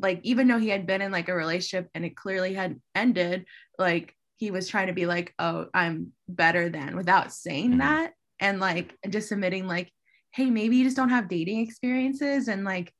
like 0.04 0.20
even 0.24 0.48
though 0.48 0.60
he 0.60 0.70
had 0.70 0.86
been 0.86 1.02
in 1.02 1.12
like 1.12 1.30
a 1.30 1.34
relationship 1.34 1.90
and 1.96 2.06
it 2.06 2.16
clearly 2.16 2.54
had 2.54 2.80
ended 2.94 3.46
like 3.80 4.14
he 4.38 4.52
was 4.52 4.68
trying 4.68 4.88
to 4.88 4.94
be 4.94 5.06
like 5.06 5.34
oh 5.40 5.66
i'm 5.74 6.12
better 6.28 6.70
than 6.70 6.96
without 6.96 7.34
saying 7.34 7.72
mm-hmm. 7.72 7.80
that 7.80 8.12
and 8.40 8.60
like 8.60 8.96
just 9.10 9.32
admitting 9.32 9.66
like 9.66 9.90
hey 10.32 10.50
maybe 10.50 10.76
you 10.76 10.84
just 10.84 10.98
don't 10.98 11.10
have 11.10 11.30
dating 11.30 11.60
experiences 11.60 12.50
and 12.50 12.66
like 12.66 12.94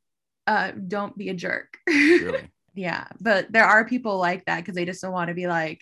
uh 0.48 0.72
don't 0.88 1.18
be 1.18 1.30
a 1.30 1.34
jerk 1.34 1.78
really? 1.88 2.50
yeah 2.74 3.06
but 3.20 3.52
there 3.52 3.66
are 3.66 3.86
people 3.86 4.18
like 4.18 4.44
that 4.46 4.58
because 4.62 4.76
they 4.76 4.86
just 4.86 5.02
don't 5.02 5.12
want 5.12 5.28
to 5.28 5.36
be 5.36 5.48
like 5.48 5.82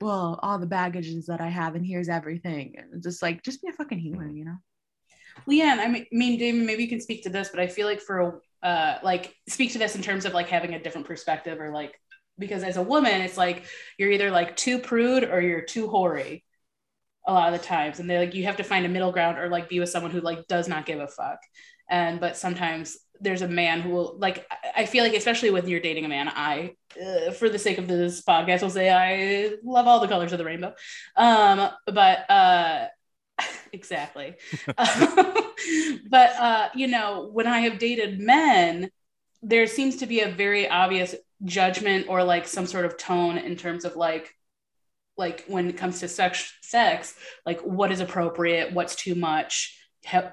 well 0.00 0.38
all 0.42 0.58
the 0.58 0.66
baggages 0.66 1.26
that 1.26 1.40
i 1.40 1.48
have 1.48 1.74
and 1.76 1.86
here's 1.86 2.08
everything 2.08 2.74
and 2.76 3.02
just 3.02 3.22
like 3.22 3.42
just 3.42 3.62
be 3.62 3.68
a 3.68 3.72
fucking 3.72 3.98
human 3.98 4.36
you 4.36 4.44
know 4.44 4.56
Leanne, 5.48 5.78
I 5.78 6.06
mean, 6.12 6.38
Damon, 6.38 6.66
maybe 6.66 6.82
you 6.82 6.90
can 6.90 7.00
speak 7.00 7.22
to 7.22 7.30
this, 7.30 7.48
but 7.48 7.58
I 7.58 7.66
feel 7.66 7.86
like 7.86 8.02
for 8.02 8.42
uh, 8.62 8.98
like 9.02 9.34
speak 9.48 9.72
to 9.72 9.78
this 9.78 9.96
in 9.96 10.02
terms 10.02 10.24
of 10.24 10.34
like 10.34 10.48
having 10.48 10.74
a 10.74 10.82
different 10.82 11.06
perspective 11.06 11.60
or 11.60 11.70
like 11.70 11.98
because 12.38 12.62
as 12.62 12.76
a 12.76 12.82
woman 12.82 13.20
it's 13.20 13.36
like 13.36 13.64
you're 13.98 14.10
either 14.10 14.30
like 14.30 14.56
too 14.56 14.78
prude 14.78 15.24
or 15.24 15.40
you're 15.40 15.62
too 15.62 15.88
hoary 15.88 16.44
a 17.26 17.32
lot 17.32 17.52
of 17.52 17.60
the 17.60 17.64
times. 17.66 18.00
And 18.00 18.08
they're 18.08 18.20
like 18.20 18.34
you 18.34 18.44
have 18.44 18.56
to 18.56 18.64
find 18.64 18.84
a 18.86 18.88
middle 18.88 19.12
ground 19.12 19.38
or 19.38 19.48
like 19.48 19.68
be 19.68 19.80
with 19.80 19.88
someone 19.88 20.10
who 20.10 20.20
like 20.20 20.46
does 20.48 20.68
not 20.68 20.86
give 20.86 21.00
a 21.00 21.08
fuck. 21.08 21.38
And 21.88 22.20
but 22.20 22.36
sometimes 22.36 22.96
there's 23.20 23.42
a 23.42 23.48
man 23.48 23.80
who 23.80 23.90
will 23.90 24.18
like 24.18 24.44
i 24.74 24.84
feel 24.84 25.04
like 25.04 25.14
especially 25.14 25.50
when 25.50 25.68
you're 25.68 25.78
dating 25.78 26.04
a 26.04 26.08
man 26.08 26.28
i 26.28 26.74
uh, 27.00 27.30
for 27.30 27.48
the 27.48 27.58
sake 27.58 27.78
of 27.78 27.86
this 27.86 28.20
podcast 28.20 28.62
will 28.62 28.70
say 28.70 28.90
i 28.90 29.54
love 29.62 29.86
all 29.86 30.00
the 30.00 30.08
colors 30.08 30.32
of 30.32 30.38
the 30.38 30.44
rainbow. 30.44 30.74
Um 31.16 31.70
but 31.86 32.30
uh 32.30 32.88
exactly. 33.72 34.34
but 34.66 36.30
uh, 36.38 36.68
you 36.74 36.86
know, 36.86 37.28
when 37.32 37.46
I 37.46 37.60
have 37.60 37.78
dated 37.78 38.20
men, 38.20 38.90
there 39.42 39.66
seems 39.66 39.96
to 39.96 40.06
be 40.06 40.20
a 40.20 40.30
very 40.30 40.68
obvious 40.68 41.14
judgment 41.44 42.06
or 42.08 42.22
like 42.22 42.46
some 42.46 42.66
sort 42.66 42.84
of 42.84 42.96
tone 42.96 43.38
in 43.38 43.56
terms 43.56 43.84
of 43.84 43.96
like 43.96 44.34
like 45.16 45.44
when 45.46 45.68
it 45.68 45.76
comes 45.76 46.00
to 46.00 46.08
sex 46.08 46.52
sex 46.62 47.14
like 47.44 47.60
what 47.60 47.90
is 47.90 48.00
appropriate 48.00 48.72
what's 48.72 48.94
too 48.94 49.14
much 49.14 49.76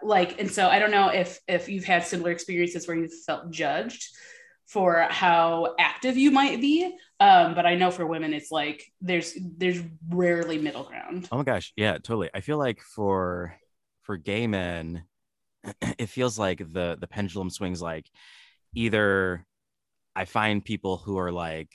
like 0.03 0.39
and 0.39 0.51
so 0.51 0.67
i 0.67 0.79
don't 0.79 0.91
know 0.91 1.09
if 1.09 1.39
if 1.47 1.67
you've 1.67 1.83
had 1.83 2.03
similar 2.03 2.31
experiences 2.31 2.87
where 2.87 2.95
you've 2.95 3.23
felt 3.25 3.49
judged 3.49 4.05
for 4.67 5.07
how 5.09 5.73
active 5.79 6.15
you 6.15 6.31
might 6.31 6.61
be 6.61 6.95
um, 7.19 7.53
but 7.55 7.65
i 7.65 7.75
know 7.75 7.91
for 7.91 8.05
women 8.05 8.33
it's 8.33 8.51
like 8.51 8.83
there's 9.01 9.37
there's 9.57 9.81
rarely 10.09 10.57
middle 10.57 10.83
ground 10.83 11.27
oh 11.31 11.37
my 11.37 11.43
gosh 11.43 11.73
yeah 11.75 11.93
totally 11.93 12.29
i 12.33 12.39
feel 12.41 12.57
like 12.57 12.81
for 12.81 13.55
for 14.03 14.17
gay 14.17 14.47
men 14.47 15.03
it 15.97 16.07
feels 16.07 16.39
like 16.39 16.59
the 16.59 16.97
the 16.99 17.07
pendulum 17.07 17.49
swings 17.49 17.81
like 17.81 18.09
either 18.73 19.45
i 20.15 20.25
find 20.25 20.63
people 20.63 20.97
who 20.97 21.17
are 21.17 21.31
like 21.31 21.71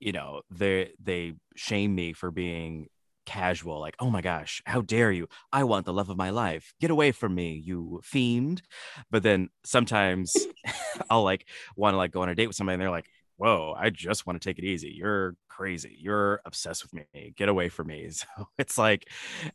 you 0.00 0.12
know 0.12 0.42
they 0.50 0.90
they 1.02 1.34
shame 1.56 1.94
me 1.94 2.12
for 2.12 2.30
being 2.30 2.88
casual, 3.28 3.78
like, 3.78 3.94
oh 4.00 4.08
my 4.08 4.22
gosh, 4.22 4.62
how 4.64 4.80
dare 4.80 5.12
you? 5.12 5.28
I 5.52 5.64
want 5.64 5.84
the 5.84 5.92
love 5.92 6.08
of 6.08 6.16
my 6.16 6.30
life. 6.30 6.72
Get 6.80 6.90
away 6.90 7.12
from 7.12 7.34
me, 7.34 7.60
you 7.62 8.00
fiend. 8.02 8.62
But 9.10 9.22
then 9.22 9.50
sometimes 9.64 10.34
I'll 11.10 11.24
like 11.24 11.46
want 11.76 11.92
to 11.92 11.98
like 11.98 12.10
go 12.10 12.22
on 12.22 12.30
a 12.30 12.34
date 12.34 12.46
with 12.46 12.56
somebody 12.56 12.74
and 12.74 12.82
they're 12.82 12.90
like, 12.90 13.10
whoa, 13.38 13.74
I 13.78 13.90
just 13.90 14.26
want 14.26 14.40
to 14.40 14.48
take 14.48 14.58
it 14.58 14.64
easy. 14.66 14.90
You're 14.96 15.36
crazy. 15.48 15.96
You're 15.98 16.40
obsessed 16.44 16.84
with 16.84 16.94
me. 16.94 17.32
Get 17.36 17.48
away 17.48 17.68
from 17.70 17.88
me. 17.88 18.10
So 18.38 18.48
it's 18.58 18.78
like, 18.78 19.08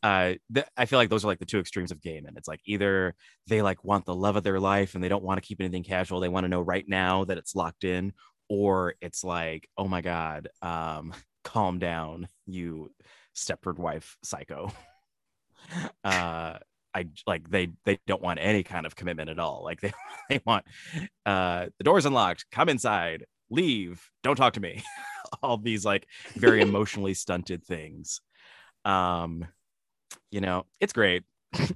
uh, 0.03 0.35
th- 0.53 0.67
I 0.77 0.85
feel 0.85 0.99
like 0.99 1.09
those 1.09 1.23
are 1.25 1.27
like 1.27 1.39
the 1.39 1.45
two 1.45 1.59
extremes 1.59 1.91
of 1.91 2.01
gay 2.01 2.19
men. 2.21 2.33
It's 2.37 2.47
like 2.47 2.61
either 2.65 3.15
they 3.47 3.61
like 3.61 3.83
want 3.83 4.05
the 4.05 4.15
love 4.15 4.35
of 4.35 4.43
their 4.43 4.59
life 4.59 4.95
and 4.95 5.03
they 5.03 5.09
don't 5.09 5.23
want 5.23 5.41
to 5.41 5.47
keep 5.47 5.61
anything 5.61 5.83
casual. 5.83 6.19
They 6.19 6.29
want 6.29 6.45
to 6.45 6.49
know 6.49 6.61
right 6.61 6.85
now 6.87 7.25
that 7.25 7.37
it's 7.37 7.55
locked 7.55 7.83
in, 7.83 8.13
or 8.49 8.95
it's 9.01 9.23
like, 9.23 9.67
oh 9.77 9.87
my 9.87 10.01
God, 10.01 10.49
um, 10.61 11.13
calm 11.43 11.79
down, 11.79 12.27
you 12.47 12.91
Stepford 13.35 13.77
wife 13.77 14.17
psycho. 14.23 14.71
uh 16.03 16.57
I 16.95 17.07
like 17.25 17.49
they 17.49 17.69
they 17.85 17.97
don't 18.05 18.21
want 18.21 18.39
any 18.39 18.63
kind 18.63 18.85
of 18.85 18.95
commitment 18.95 19.29
at 19.29 19.39
all. 19.39 19.63
Like 19.63 19.81
they 19.81 19.93
they 20.29 20.41
want 20.45 20.65
uh 21.25 21.67
the 21.77 21.83
door's 21.83 22.05
unlocked, 22.05 22.45
come 22.51 22.69
inside, 22.69 23.25
leave, 23.53 24.09
don't 24.23 24.35
talk 24.35 24.53
to 24.53 24.59
me. 24.59 24.83
all 25.41 25.57
these 25.57 25.85
like 25.85 26.07
very 26.35 26.61
emotionally 26.69 27.13
stunted 27.13 27.63
things. 27.63 28.21
Um 28.85 29.45
you 30.31 30.41
know, 30.41 30.65
it's 30.79 30.93
great. 30.93 31.23
oh, 31.59 31.69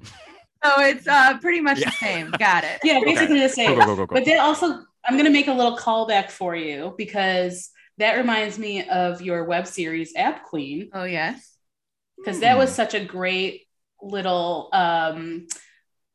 it's 0.63 1.07
uh 1.07 1.37
pretty 1.39 1.61
much 1.61 1.79
yeah. 1.79 1.89
the 1.89 1.95
same. 1.95 2.31
Got 2.37 2.63
it. 2.63 2.79
Yeah, 2.83 2.99
basically 3.03 3.37
okay. 3.37 3.47
the 3.47 3.53
same. 3.53 3.79
Go, 3.79 3.85
go, 3.85 3.95
go, 3.95 4.07
but 4.07 4.25
then 4.25 4.39
also 4.39 4.83
I'm 5.05 5.17
gonna 5.17 5.29
make 5.29 5.47
a 5.47 5.53
little 5.53 5.77
callback 5.77 6.29
for 6.29 6.55
you 6.55 6.93
because 6.97 7.69
that 7.97 8.15
reminds 8.15 8.59
me 8.59 8.87
of 8.87 9.21
your 9.21 9.45
web 9.45 9.67
series 9.67 10.13
App 10.15 10.43
Queen. 10.43 10.89
Oh 10.93 11.05
yes. 11.05 11.55
Because 12.17 12.39
that 12.39 12.57
was 12.57 12.71
hmm. 12.71 12.75
such 12.75 12.93
a 12.95 13.05
great 13.05 13.67
little 14.01 14.69
um, 14.73 15.47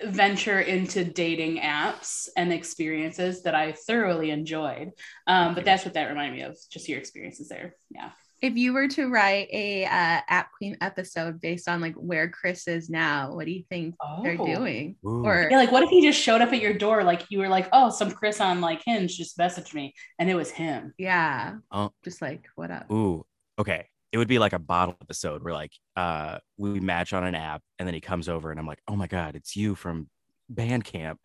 venture 0.07 0.61
into 0.61 1.05
dating 1.05 1.59
apps 1.59 2.29
and 2.37 2.53
experiences 2.53 3.43
that 3.43 3.55
I 3.55 3.73
thoroughly 3.73 4.31
enjoyed. 4.31 4.91
Um, 5.27 5.55
but 5.55 5.65
that's 5.65 5.85
what 5.85 5.95
that 5.95 6.09
reminded 6.09 6.37
me 6.37 6.43
of, 6.43 6.57
just 6.71 6.89
your 6.89 6.99
experiences 6.99 7.49
there. 7.49 7.77
Yeah. 7.91 8.11
If 8.41 8.57
you 8.57 8.73
were 8.73 8.89
to 8.89 9.09
write 9.09 9.49
a 9.53 9.85
uh, 9.85 9.89
App 10.29 10.51
Queen 10.59 10.77
episode 10.81 11.41
based 11.41 11.69
on 11.69 11.81
like 11.81 11.95
where 11.95 12.29
Chris 12.29 12.67
is 12.67 12.91
now, 12.91 13.35
what 13.35 13.47
do 13.47 13.53
you 13.53 13.63
think 13.71 13.95
oh. 14.03 14.21
they're 14.25 14.37
doing? 14.37 14.97
Ooh. 15.07 15.25
Or 15.25 15.47
yeah, 15.49 15.59
like 15.59 15.71
what 15.71 15.85
if 15.85 15.91
he 15.91 16.03
just 16.03 16.21
showed 16.21 16.41
up 16.41 16.53
at 16.53 16.61
your 16.61 16.75
door, 16.75 17.05
like 17.05 17.25
you 17.29 17.39
were 17.39 17.49
like, 17.49 17.69
oh, 17.73 17.91
some 17.91 18.11
Chris 18.11 18.41
on 18.41 18.61
like 18.61 18.83
Hinge 18.85 19.17
just 19.17 19.39
messaged 19.39 19.75
me, 19.75 19.95
and 20.19 20.29
it 20.29 20.35
was 20.35 20.51
him. 20.51 20.93
Yeah. 20.99 21.55
Oh. 21.71 21.93
Just 22.03 22.21
like 22.21 22.49
what 22.57 22.73
up? 22.73 22.91
Ooh. 22.91 23.25
Okay 23.61 23.87
it 24.13 24.19
would 24.19 24.29
be 24.29 24.39
like 24.39 24.53
a 24.53 24.59
bottle 24.59 24.97
episode 25.01 25.43
where 25.43 25.55
like 25.55 25.73
uh 25.97 26.39
we 26.59 26.79
match 26.81 27.13
on 27.13 27.25
an 27.25 27.35
app 27.35 27.63
and 27.79 27.87
then 27.87 27.95
he 27.95 28.01
comes 28.01 28.29
over 28.29 28.51
and 28.51 28.61
I'm 28.61 28.67
like, 28.67 28.83
oh 28.87 28.95
my 28.95 29.07
God, 29.07 29.35
it's 29.35 29.57
you 29.57 29.75
from 29.75 30.09
band 30.49 30.85
camp. 30.85 31.19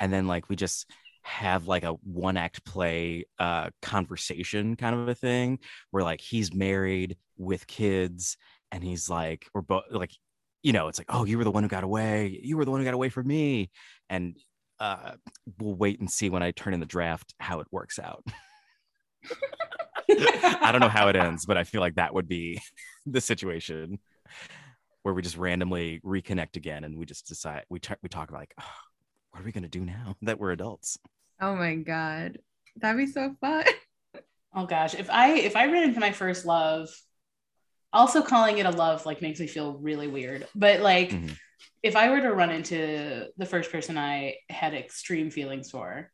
And 0.00 0.12
then 0.12 0.26
like 0.26 0.48
we 0.48 0.56
just 0.56 0.90
have 1.22 1.68
like 1.68 1.84
a 1.84 1.92
one 2.02 2.36
act 2.36 2.64
play 2.64 3.26
uh 3.38 3.70
conversation 3.80 4.74
kind 4.74 4.94
of 4.94 5.08
a 5.08 5.14
thing 5.14 5.60
where 5.92 6.02
like 6.02 6.20
he's 6.20 6.52
married 6.52 7.16
with 7.38 7.66
kids 7.68 8.36
and 8.72 8.82
he's 8.82 9.08
like 9.08 9.46
we're 9.54 9.60
both 9.60 9.84
like 9.90 10.10
you 10.64 10.72
know 10.72 10.88
it's 10.88 10.98
like 10.98 11.06
oh 11.10 11.24
you 11.24 11.38
were 11.38 11.44
the 11.44 11.50
one 11.50 11.62
who 11.62 11.68
got 11.68 11.84
away. 11.84 12.40
You 12.42 12.56
were 12.56 12.64
the 12.64 12.72
one 12.72 12.80
who 12.80 12.84
got 12.84 12.94
away 12.94 13.08
from 13.08 13.28
me. 13.28 13.70
And 14.10 14.36
uh 14.80 15.12
we'll 15.58 15.76
wait 15.76 16.00
and 16.00 16.10
see 16.10 16.28
when 16.28 16.42
i 16.42 16.50
turn 16.50 16.74
in 16.74 16.80
the 16.80 16.86
draft 16.86 17.34
how 17.38 17.60
it 17.60 17.66
works 17.70 17.98
out 18.00 18.24
I 20.18 20.70
don't 20.72 20.80
know 20.80 20.88
how 20.88 21.08
it 21.08 21.16
ends, 21.16 21.46
but 21.46 21.56
I 21.56 21.64
feel 21.64 21.80
like 21.80 21.96
that 21.96 22.14
would 22.14 22.28
be 22.28 22.60
the 23.06 23.20
situation 23.20 23.98
where 25.02 25.14
we 25.14 25.22
just 25.22 25.36
randomly 25.36 26.00
reconnect 26.04 26.56
again 26.56 26.84
and 26.84 26.96
we 26.96 27.04
just 27.04 27.26
decide 27.26 27.64
we 27.68 27.80
t- 27.80 27.94
we 28.02 28.08
talk 28.08 28.28
about 28.28 28.40
like, 28.40 28.54
oh, 28.60 28.64
what 29.30 29.42
are 29.42 29.44
we 29.44 29.52
gonna 29.52 29.68
do 29.68 29.84
now 29.84 30.16
that 30.22 30.38
we're 30.38 30.52
adults? 30.52 30.98
Oh 31.40 31.56
my 31.56 31.74
god, 31.74 32.38
that'd 32.76 32.96
be 32.96 33.10
so 33.10 33.34
fun. 33.40 33.64
Oh 34.54 34.66
gosh, 34.66 34.94
if 34.94 35.08
I 35.08 35.32
if 35.38 35.56
I 35.56 35.64
ran 35.66 35.84
into 35.84 35.98
my 35.98 36.12
first 36.12 36.44
love, 36.44 36.90
also 37.92 38.20
calling 38.20 38.58
it 38.58 38.66
a 38.66 38.70
love 38.70 39.06
like 39.06 39.22
makes 39.22 39.40
me 39.40 39.46
feel 39.46 39.78
really 39.78 40.08
weird. 40.08 40.46
But 40.54 40.80
like, 40.80 41.08
mm-hmm. 41.08 41.32
if 41.82 41.96
I 41.96 42.10
were 42.10 42.20
to 42.20 42.34
run 42.34 42.50
into 42.50 43.28
the 43.38 43.46
first 43.46 43.72
person 43.72 43.96
I 43.96 44.36
had 44.50 44.74
extreme 44.74 45.30
feelings 45.30 45.70
for, 45.70 46.10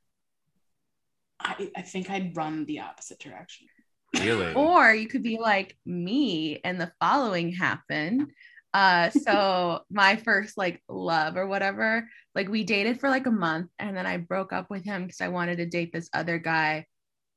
I, 1.41 1.71
I 1.77 1.83
think 1.83 2.11
I'd 2.11 2.37
run 2.37 2.65
the 2.65 2.81
opposite 2.81 3.19
direction. 3.19 3.67
Really? 4.15 4.55
or 4.55 4.95
you 4.95 5.07
could 5.07 5.23
be 5.23 5.39
like 5.39 5.77
me 5.85 6.61
and 6.65 6.81
the 6.81 6.91
following 7.01 7.53
happened 7.53 8.31
uh 8.75 9.11
so 9.27 9.81
my 9.91 10.17
first 10.17 10.57
like 10.57 10.83
love 10.89 11.37
or 11.37 11.47
whatever 11.47 12.09
like 12.35 12.49
we 12.49 12.65
dated 12.65 13.01
for 13.01 13.11
like 13.11 13.27
a 13.27 13.31
month 13.31 13.71
and 13.79 13.97
then 13.97 14.07
i 14.07 14.17
broke 14.17 14.53
up 14.53 14.71
with 14.71 14.85
him 14.85 15.03
because 15.05 15.21
i 15.21 15.29
wanted 15.29 15.57
to 15.57 15.67
date 15.67 15.93
this 15.93 16.09
other 16.15 16.39
guy 16.39 16.87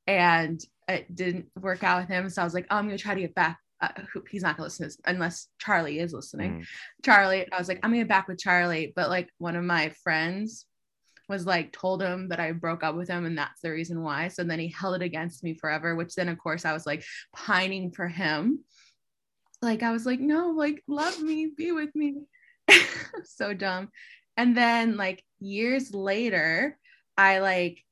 and 0.07 0.61
it 0.87 1.13
didn't 1.13 1.45
work 1.59 1.83
out 1.83 2.01
with 2.01 2.09
him 2.09 2.29
so 2.29 2.41
i 2.41 2.45
was 2.45 2.53
like 2.53 2.67
oh 2.71 2.77
i'm 2.77 2.85
gonna 2.85 2.97
try 2.97 3.13
to 3.15 3.21
get 3.21 3.35
back 3.35 3.57
uh, 3.81 3.89
he's 4.29 4.43
not 4.43 4.55
gonna 4.57 4.65
listen 4.67 4.83
to 4.85 4.87
this 4.89 4.97
unless 5.05 5.47
charlie 5.59 5.99
is 5.99 6.13
listening 6.13 6.59
Mm. 6.61 6.65
charlie 7.03 7.51
i 7.51 7.57
was 7.57 7.67
like 7.67 7.79
i'm 7.83 7.91
gonna 7.91 8.01
get 8.03 8.07
back 8.07 8.27
with 8.27 8.39
charlie 8.39 8.93
but 8.95 9.09
like 9.09 9.29
one 9.39 9.55
of 9.55 9.63
my 9.63 9.89
friends 10.03 10.65
was 11.31 11.47
like 11.47 11.71
told 11.71 12.03
him 12.03 12.29
that 12.29 12.39
I 12.39 12.51
broke 12.51 12.83
up 12.83 12.95
with 12.95 13.09
him 13.09 13.25
and 13.25 13.37
that's 13.37 13.61
the 13.61 13.71
reason 13.71 14.03
why. 14.03 14.27
So 14.27 14.43
then 14.43 14.59
he 14.59 14.67
held 14.67 14.95
it 14.95 15.01
against 15.01 15.43
me 15.43 15.55
forever, 15.55 15.95
which 15.95 16.13
then 16.13 16.29
of 16.29 16.37
course 16.37 16.65
I 16.65 16.73
was 16.73 16.85
like 16.85 17.03
pining 17.35 17.91
for 17.91 18.07
him. 18.07 18.59
Like 19.63 19.81
I 19.81 19.91
was 19.91 20.05
like, 20.05 20.19
no, 20.19 20.51
like 20.51 20.83
love 20.87 21.19
me, 21.19 21.51
be 21.55 21.71
with 21.71 21.95
me. 21.95 22.21
so 23.23 23.53
dumb. 23.53 23.89
And 24.37 24.55
then 24.55 24.97
like 24.97 25.23
years 25.39 25.93
later, 25.93 26.77
I 27.17 27.39
like 27.39 27.83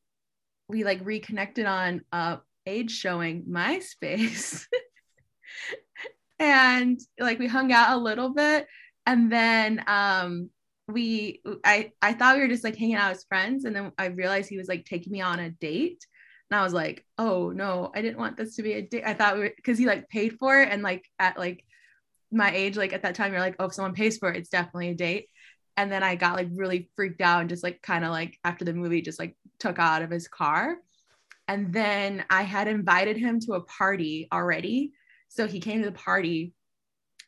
we 0.67 0.83
like 0.83 0.99
reconnected 1.03 1.65
on 1.65 2.01
uh 2.11 2.37
age 2.67 2.91
showing 2.91 3.45
MySpace. 3.45 4.65
and 6.39 6.99
like 7.19 7.39
we 7.39 7.47
hung 7.47 7.71
out 7.71 7.97
a 7.97 8.01
little 8.01 8.29
bit 8.29 8.67
and 9.05 9.31
then 9.31 9.83
um 9.87 10.49
we 10.91 11.41
I 11.63 11.91
I 12.01 12.13
thought 12.13 12.35
we 12.35 12.41
were 12.41 12.47
just 12.47 12.63
like 12.63 12.75
hanging 12.75 12.95
out 12.95 13.11
as 13.11 13.23
friends 13.23 13.65
and 13.65 13.75
then 13.75 13.91
I 13.97 14.07
realized 14.07 14.49
he 14.49 14.57
was 14.57 14.67
like 14.67 14.85
taking 14.85 15.11
me 15.11 15.21
on 15.21 15.39
a 15.39 15.51
date 15.51 16.05
and 16.49 16.59
I 16.59 16.63
was 16.63 16.73
like 16.73 17.05
oh 17.17 17.51
no 17.51 17.91
I 17.93 18.01
didn't 18.01 18.17
want 18.17 18.37
this 18.37 18.55
to 18.55 18.63
be 18.63 18.73
a 18.73 18.81
date. 18.81 19.03
I 19.05 19.13
thought 19.13 19.37
we 19.37 19.51
because 19.55 19.77
he 19.77 19.85
like 19.85 20.09
paid 20.09 20.37
for 20.37 20.61
it 20.61 20.69
and 20.71 20.81
like 20.83 21.05
at 21.19 21.37
like 21.37 21.63
my 22.31 22.51
age 22.53 22.77
like 22.77 22.93
at 22.93 23.03
that 23.03 23.15
time 23.15 23.31
you're 23.31 23.41
like 23.41 23.55
oh 23.59 23.65
if 23.65 23.73
someone 23.73 23.93
pays 23.93 24.17
for 24.17 24.29
it 24.29 24.37
it's 24.37 24.49
definitely 24.49 24.89
a 24.89 24.95
date. 24.95 25.27
And 25.77 25.91
then 25.91 26.03
I 26.03 26.15
got 26.15 26.35
like 26.35 26.49
really 26.53 26.89
freaked 26.95 27.21
out 27.21 27.41
and 27.41 27.49
just 27.49 27.63
like 27.63 27.81
kind 27.81 28.03
of 28.03 28.11
like 28.11 28.37
after 28.43 28.65
the 28.65 28.73
movie 28.73 29.01
just 29.01 29.19
like 29.19 29.37
took 29.59 29.79
out 29.79 30.01
of 30.01 30.11
his 30.11 30.27
car. 30.27 30.75
And 31.47 31.73
then 31.73 32.25
I 32.29 32.43
had 32.43 32.67
invited 32.67 33.17
him 33.17 33.39
to 33.41 33.53
a 33.53 33.61
party 33.61 34.27
already. 34.31 34.91
So 35.29 35.47
he 35.47 35.59
came 35.59 35.81
to 35.81 35.89
the 35.89 35.95
party 35.95 36.53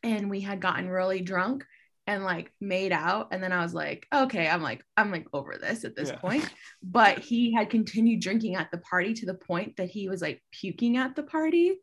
and 0.02 0.28
we 0.28 0.40
had 0.40 0.60
gotten 0.60 0.88
really 0.88 1.20
drunk 1.20 1.64
and 2.06 2.24
like 2.24 2.52
made 2.60 2.92
out 2.92 3.28
and 3.30 3.42
then 3.42 3.52
i 3.52 3.62
was 3.62 3.74
like 3.74 4.06
okay 4.12 4.48
i'm 4.48 4.62
like 4.62 4.84
i'm 4.96 5.10
like 5.12 5.26
over 5.32 5.56
this 5.60 5.84
at 5.84 5.94
this 5.94 6.08
Yeah. 6.10 6.16
point 6.16 6.48
but 6.82 7.18
he 7.20 7.52
had 7.54 7.70
continued 7.70 8.20
drinking 8.20 8.56
at 8.56 8.70
the 8.70 8.78
party 8.78 9.14
to 9.14 9.26
the 9.26 9.34
point 9.34 9.76
that 9.76 9.88
he 9.88 10.08
was 10.08 10.20
like 10.20 10.42
puking 10.50 10.96
at 10.96 11.14
the 11.14 11.22
party 11.22 11.78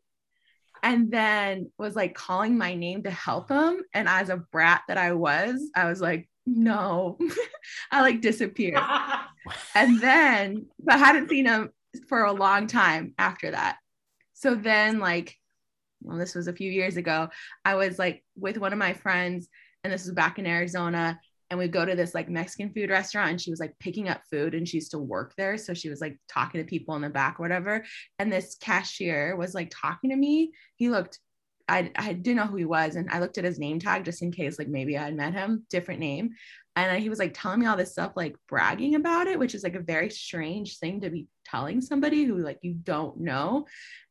and 0.82 1.10
then 1.10 1.70
was 1.78 1.96
like 1.96 2.14
calling 2.14 2.56
my 2.58 2.74
name 2.74 3.02
to 3.04 3.10
help 3.10 3.48
him 3.50 3.82
and 3.94 4.08
as 4.08 4.28
a 4.28 4.36
brat 4.36 4.82
that 4.88 4.98
i 4.98 5.12
was 5.12 5.70
i 5.74 5.86
was 5.86 6.00
like 6.00 6.28
no 6.46 7.18
i 7.90 8.00
like 8.00 8.20
disappeared 8.20 8.82
and 9.74 10.00
then 10.00 10.66
but 10.78 10.94
I 10.94 10.98
hadn't 10.98 11.28
seen 11.30 11.46
him 11.46 11.70
for 12.08 12.24
a 12.24 12.32
long 12.32 12.66
time 12.66 13.14
after 13.18 13.50
that. 13.50 13.78
So 14.34 14.54
then, 14.54 15.00
like, 15.00 15.36
well, 16.02 16.18
this 16.18 16.34
was 16.34 16.46
a 16.46 16.52
few 16.52 16.70
years 16.70 16.96
ago. 16.96 17.28
I 17.64 17.74
was 17.74 17.98
like 17.98 18.24
with 18.36 18.58
one 18.58 18.72
of 18.72 18.78
my 18.78 18.92
friends, 18.92 19.48
and 19.84 19.92
this 19.92 20.04
was 20.04 20.14
back 20.14 20.38
in 20.38 20.46
Arizona. 20.46 21.18
And 21.50 21.58
we 21.58 21.66
go 21.66 21.84
to 21.84 21.96
this 21.96 22.14
like 22.14 22.28
Mexican 22.28 22.72
food 22.72 22.90
restaurant, 22.90 23.30
and 23.30 23.40
she 23.40 23.50
was 23.50 23.58
like 23.58 23.74
picking 23.80 24.08
up 24.08 24.22
food, 24.30 24.54
and 24.54 24.68
she 24.68 24.76
used 24.76 24.92
to 24.92 24.98
work 24.98 25.34
there, 25.36 25.56
so 25.58 25.74
she 25.74 25.90
was 25.90 26.00
like 26.00 26.16
talking 26.28 26.60
to 26.60 26.68
people 26.68 26.94
in 26.94 27.02
the 27.02 27.10
back, 27.10 27.40
whatever. 27.40 27.84
And 28.20 28.32
this 28.32 28.56
cashier 28.60 29.34
was 29.36 29.52
like 29.52 29.72
talking 29.74 30.10
to 30.10 30.16
me. 30.16 30.52
He 30.76 30.90
looked, 30.90 31.18
I 31.68 31.90
I 31.96 32.12
didn't 32.12 32.36
know 32.36 32.46
who 32.46 32.56
he 32.56 32.66
was, 32.66 32.94
and 32.94 33.10
I 33.10 33.18
looked 33.18 33.36
at 33.36 33.44
his 33.44 33.58
name 33.58 33.80
tag 33.80 34.04
just 34.04 34.22
in 34.22 34.30
case, 34.30 34.60
like 34.60 34.68
maybe 34.68 34.96
I 34.96 35.04
had 35.06 35.16
met 35.16 35.34
him, 35.34 35.66
different 35.68 35.98
name 35.98 36.30
and 36.76 37.02
he 37.02 37.08
was 37.08 37.18
like 37.18 37.34
telling 37.34 37.60
me 37.60 37.66
all 37.66 37.76
this 37.76 37.92
stuff 37.92 38.12
like 38.16 38.36
bragging 38.48 38.94
about 38.94 39.26
it 39.26 39.38
which 39.38 39.54
is 39.54 39.62
like 39.62 39.74
a 39.74 39.80
very 39.80 40.10
strange 40.10 40.78
thing 40.78 41.00
to 41.00 41.10
be 41.10 41.26
telling 41.44 41.80
somebody 41.80 42.24
who 42.24 42.38
like 42.38 42.58
you 42.62 42.74
don't 42.74 43.18
know 43.18 43.66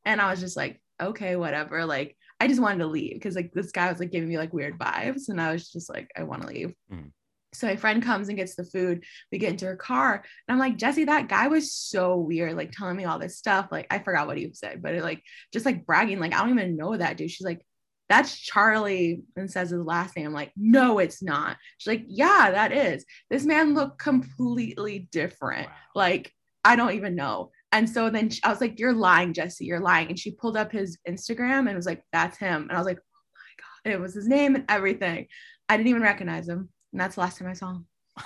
and 0.06 0.22
i 0.22 0.30
was 0.30 0.40
just 0.40 0.58
like 0.58 0.82
okay 1.02 1.36
whatever 1.36 1.86
like 1.86 2.18
i 2.40 2.48
just 2.48 2.62
wanted 2.62 2.80
to 2.80 2.88
leave 2.88 3.14
because 3.14 3.36
like 3.36 3.52
this 3.54 3.72
guy 3.72 3.90
was 3.90 4.00
like 4.00 4.12
giving 4.12 4.30
me 4.30 4.38
like 4.38 4.54
weird 4.54 4.78
vibes 4.80 5.30
and 5.30 5.42
i 5.42 5.52
was 5.52 5.70
just 5.70 5.90
like 5.90 6.10
i 6.18 6.24
want 6.24 6.42
to 6.42 6.48
leave 6.48 6.74
Mhm. 6.92 7.12
so 7.54 7.68
my 7.68 7.76
friend 7.76 8.04
comes 8.04 8.28
and 8.30 8.38
gets 8.38 8.56
the 8.56 8.64
food 8.64 9.04
we 9.32 9.38
get 9.38 9.52
into 9.52 9.66
her 9.66 9.76
car 9.76 10.16
and 10.16 10.54
i'm 10.54 10.60
like 10.60 10.78
jesse 10.78 11.06
that 11.06 11.28
guy 11.30 11.48
was 11.48 11.74
so 11.74 12.18
weird 12.18 12.56
like 12.56 12.72
telling 12.72 12.96
me 12.98 13.06
all 13.06 13.20
this 13.20 13.38
stuff 13.38 13.68
like 13.72 13.88
i 13.90 14.00
forgot 14.00 14.28
what 14.28 14.38
he 14.38 14.50
said 14.54 14.82
but 14.82 14.94
it 14.96 15.04
like 15.04 15.22
just 15.54 15.66
like 15.66 15.86
bragging 15.86 16.20
like 16.20 16.34
i 16.34 16.40
don't 16.40 16.52
even 16.52 16.78
know 16.78 16.96
that 16.96 17.18
dude 17.18 17.32
she's 17.32 17.46
like 17.46 17.66
that's 18.08 18.36
Charlie 18.36 19.22
and 19.36 19.52
says 19.52 19.70
his 19.70 19.84
last 19.86 20.16
name. 20.16 20.26
I'm 20.26 20.34
like, 20.34 20.52
no, 20.58 20.98
it's 20.98 21.22
not. 21.22 21.58
She's 21.78 21.92
like, 21.92 22.06
yeah, 22.08 22.50
that 22.54 22.72
is. 22.72 23.06
This 23.30 23.46
man 23.46 23.76
looked 23.76 24.00
completely 24.00 25.08
different. 25.12 25.68
Wow. 25.68 25.74
Like, 25.94 26.34
I 26.66 26.76
don't 26.76 26.94
even 26.94 27.14
know. 27.14 27.52
And 27.72 27.90
so 27.90 28.10
then 28.10 28.30
she- 28.30 28.44
I 28.44 28.50
was 28.50 28.62
like, 28.62 28.80
you're 28.80 28.94
lying, 28.94 29.34
Jesse, 29.34 29.66
you're 29.66 29.80
lying. 29.80 30.10
And 30.10 30.20
she 30.20 30.32
pulled 30.32 30.58
up 30.58 30.72
his 30.72 30.98
Instagram 31.08 31.68
and 31.68 31.76
was 31.76 31.86
like, 31.86 32.04
that's 32.12 32.38
him. 32.38 32.64
And 32.64 32.72
I 32.72 32.78
was 32.78 32.86
like, 32.88 32.98
oh 32.98 33.22
my 33.36 33.92
God. 33.92 33.96
It 33.96 34.02
was 34.02 34.14
his 34.14 34.28
name 34.28 34.56
and 34.56 34.66
everything. 34.70 35.28
I 35.68 35.78
didn't 35.78 35.90
even 35.90 36.02
recognize 36.02 36.48
him. 36.48 36.70
And 36.92 37.00
that's 37.00 37.16
the 37.16 37.22
last 37.22 37.38
time 37.38 37.48
I 37.48 37.54
saw 37.54 37.72
him. 37.72 37.86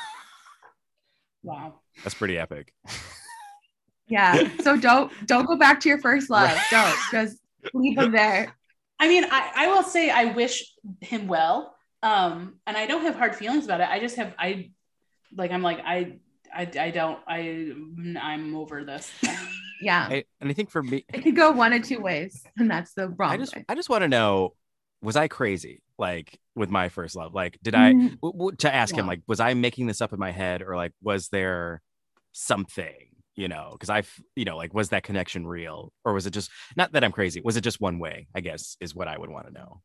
wow. 1.43 1.79
That's 2.03 2.15
pretty 2.15 2.37
epic. 2.37 2.73
Yeah. 4.07 4.49
So 4.61 4.77
don't 4.89 5.11
don't 5.27 5.45
go 5.45 5.57
back 5.57 5.79
to 5.81 5.89
your 5.89 5.99
first 5.99 6.29
love. 6.29 6.57
Don't 6.71 6.97
just 7.11 7.37
leave 7.73 7.97
him 7.97 8.11
there. 8.11 8.55
I 8.99 9.07
mean, 9.07 9.25
I, 9.25 9.51
I 9.55 9.67
will 9.67 9.83
say 9.83 10.09
I 10.09 10.25
wish 10.25 10.73
him 11.01 11.27
well. 11.27 11.75
Um, 12.01 12.55
and 12.67 12.77
I 12.77 12.85
don't 12.85 13.03
have 13.03 13.15
hard 13.15 13.35
feelings 13.35 13.65
about 13.65 13.81
it. 13.81 13.89
I 13.89 13.99
just 13.99 14.15
have 14.15 14.33
I 14.37 14.71
like 15.35 15.51
I'm 15.51 15.61
like 15.61 15.79
I 15.85 16.19
I, 16.55 16.69
I 16.79 16.91
don't 16.91 17.19
I 17.27 17.73
I'm 18.19 18.55
over 18.55 18.83
this. 18.83 19.11
Yeah. 19.81 20.07
I, 20.09 20.23
and 20.39 20.49
I 20.49 20.53
think 20.53 20.69
for 20.69 20.81
me, 20.81 21.05
It 21.13 21.23
could 21.23 21.35
go 21.35 21.51
one 21.51 21.73
of 21.73 21.83
two 21.83 21.99
ways. 21.99 22.43
And 22.57 22.69
that's 22.69 22.93
the 22.93 23.09
wrong 23.09 23.31
I 23.33 23.37
just 23.37 23.55
way. 23.55 23.65
I 23.67 23.75
just 23.75 23.89
want 23.89 24.03
to 24.03 24.07
know, 24.07 24.53
was 25.01 25.15
I 25.15 25.27
crazy 25.27 25.81
like 25.97 26.39
with 26.55 26.69
my 26.69 26.89
first 26.89 27.15
love? 27.15 27.33
Like, 27.33 27.59
did 27.61 27.75
I 27.75 27.93
Mm, 27.93 28.21
w- 28.21 28.33
w- 28.33 28.55
to 28.57 28.73
ask 28.73 28.95
him 28.95 29.07
like, 29.07 29.21
was 29.27 29.39
I 29.39 29.53
making 29.53 29.87
this 29.87 30.01
up 30.01 30.13
in 30.13 30.19
my 30.19 30.31
head 30.31 30.61
or 30.61 30.75
like 30.75 30.93
was 31.01 31.29
there 31.29 31.81
something? 32.31 33.09
You 33.35 33.47
know, 33.47 33.69
because 33.73 33.89
I've 33.89 34.13
you 34.35 34.45
know 34.45 34.57
like 34.57 34.73
was 34.73 34.89
that 34.89 35.03
connection 35.03 35.47
real 35.47 35.91
or 36.05 36.13
was 36.13 36.27
it 36.27 36.31
just 36.31 36.51
not 36.77 36.91
that 36.93 37.03
I'm 37.03 37.11
crazy? 37.11 37.41
Was 37.43 37.57
it 37.57 37.61
just 37.61 37.81
one 37.81 37.97
way? 37.99 38.27
I 38.35 38.41
guess 38.41 38.77
is 38.79 38.93
what 38.95 39.07
I 39.07 39.17
would 39.17 39.29
want 39.31 39.47
to 39.47 39.53
know. 39.53 39.81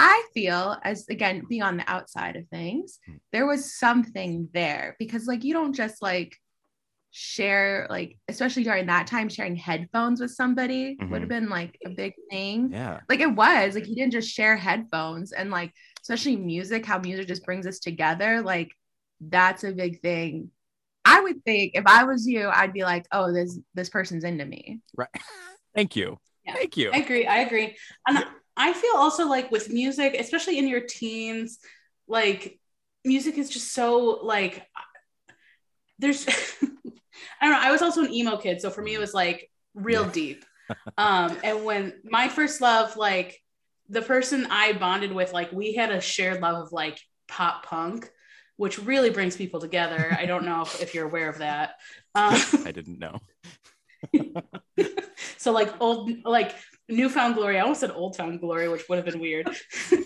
I 0.00 0.28
feel 0.32 0.76
as 0.84 1.06
again 1.08 1.42
being 1.48 1.62
on 1.62 1.76
the 1.76 1.90
outside 1.90 2.36
of 2.36 2.46
things, 2.48 2.98
Hmm. 3.06 3.16
there 3.32 3.46
was 3.46 3.76
something 3.78 4.48
there 4.54 4.94
because 4.98 5.26
like 5.26 5.42
you 5.44 5.52
don't 5.54 5.74
just 5.74 6.00
like 6.00 6.36
share 7.10 7.86
like 7.90 8.18
especially 8.28 8.62
during 8.64 8.86
that 8.86 9.06
time 9.06 9.28
sharing 9.28 9.56
headphones 9.56 10.20
with 10.20 10.30
somebody 10.30 10.96
would 11.00 11.08
Mhm. 11.08 11.20
have 11.20 11.28
been 11.28 11.48
like 11.48 11.76
a 11.84 11.90
big 11.90 12.12
thing. 12.30 12.70
Yeah. 12.70 13.00
Like 13.08 13.20
it 13.20 13.34
was 13.34 13.74
like 13.74 13.88
you 13.88 13.94
didn't 13.96 14.12
just 14.12 14.30
share 14.30 14.56
headphones 14.56 15.32
and 15.32 15.50
like 15.50 15.72
especially 16.02 16.36
music, 16.36 16.84
how 16.86 16.98
music 16.98 17.26
just 17.26 17.44
brings 17.44 17.66
us 17.66 17.78
together. 17.80 18.40
Like 18.42 18.70
that's 19.20 19.64
a 19.64 19.72
big 19.72 20.00
thing. 20.00 20.50
I 21.04 21.20
would 21.20 21.42
think 21.44 21.72
if 21.74 21.86
I 21.86 22.04
was 22.04 22.26
you, 22.26 22.48
I'd 22.50 22.72
be 22.74 22.84
like, 22.84 23.06
oh, 23.10 23.32
this 23.32 23.58
this 23.74 23.88
person's 23.88 24.24
into 24.24 24.44
me. 24.44 24.80
Right. 24.96 25.08
Thank 25.74 25.96
you. 25.96 26.18
Yeah. 26.44 26.54
Thank 26.54 26.76
you. 26.76 26.90
I 26.92 26.98
agree. 26.98 27.26
I 27.26 27.38
agree. 27.40 27.76
And 28.06 28.24
I 28.58 28.74
feel 28.74 28.94
also 28.96 29.26
like 29.28 29.50
with 29.52 29.70
music, 29.70 30.16
especially 30.18 30.58
in 30.58 30.68
your 30.68 30.82
teens, 30.82 31.60
like 32.08 32.60
music 33.04 33.38
is 33.38 33.50
just 33.50 33.72
so 33.74 34.20
like 34.22 34.66
there's 35.98 36.26
I 37.40 37.46
don't 37.48 37.52
know. 37.52 37.60
I 37.60 37.70
was 37.72 37.82
also 37.82 38.04
an 38.04 38.12
emo 38.12 38.36
kid, 38.36 38.60
so 38.60 38.70
for 38.70 38.82
me 38.82 38.94
it 38.94 39.00
was 39.00 39.14
like 39.14 39.50
real 39.74 40.04
Yeah. 40.04 40.10
deep. 40.10 40.44
Um, 40.98 41.38
and 41.44 41.64
when 41.64 41.94
my 42.04 42.28
first 42.28 42.60
love, 42.60 42.96
like 42.96 43.38
the 43.88 44.02
person 44.02 44.46
I 44.50 44.72
bonded 44.74 45.12
with, 45.12 45.32
like 45.32 45.52
we 45.52 45.74
had 45.74 45.90
a 45.92 46.00
shared 46.00 46.40
love 46.42 46.66
of 46.66 46.72
like 46.72 47.00
pop 47.28 47.64
punk, 47.66 48.10
which 48.56 48.78
really 48.78 49.10
brings 49.10 49.36
people 49.36 49.60
together. 49.60 50.14
I 50.18 50.26
don't 50.26 50.44
know 50.44 50.62
if, 50.62 50.82
if 50.82 50.94
you're 50.94 51.06
aware 51.06 51.28
of 51.30 51.38
that. 51.38 51.76
Um, 52.14 52.36
I 52.64 52.72
didn't 52.72 52.98
know. 52.98 53.20
so 55.36 55.52
like 55.52 55.72
old 55.80 56.10
like 56.24 56.54
newfound 56.88 57.34
glory. 57.34 57.58
I 57.58 57.62
almost 57.62 57.80
said 57.80 57.90
old 57.90 58.16
found 58.16 58.40
glory 58.40 58.68
which 58.68 58.88
would 58.88 58.96
have 58.96 59.04
been 59.06 59.20
weird. 59.20 59.48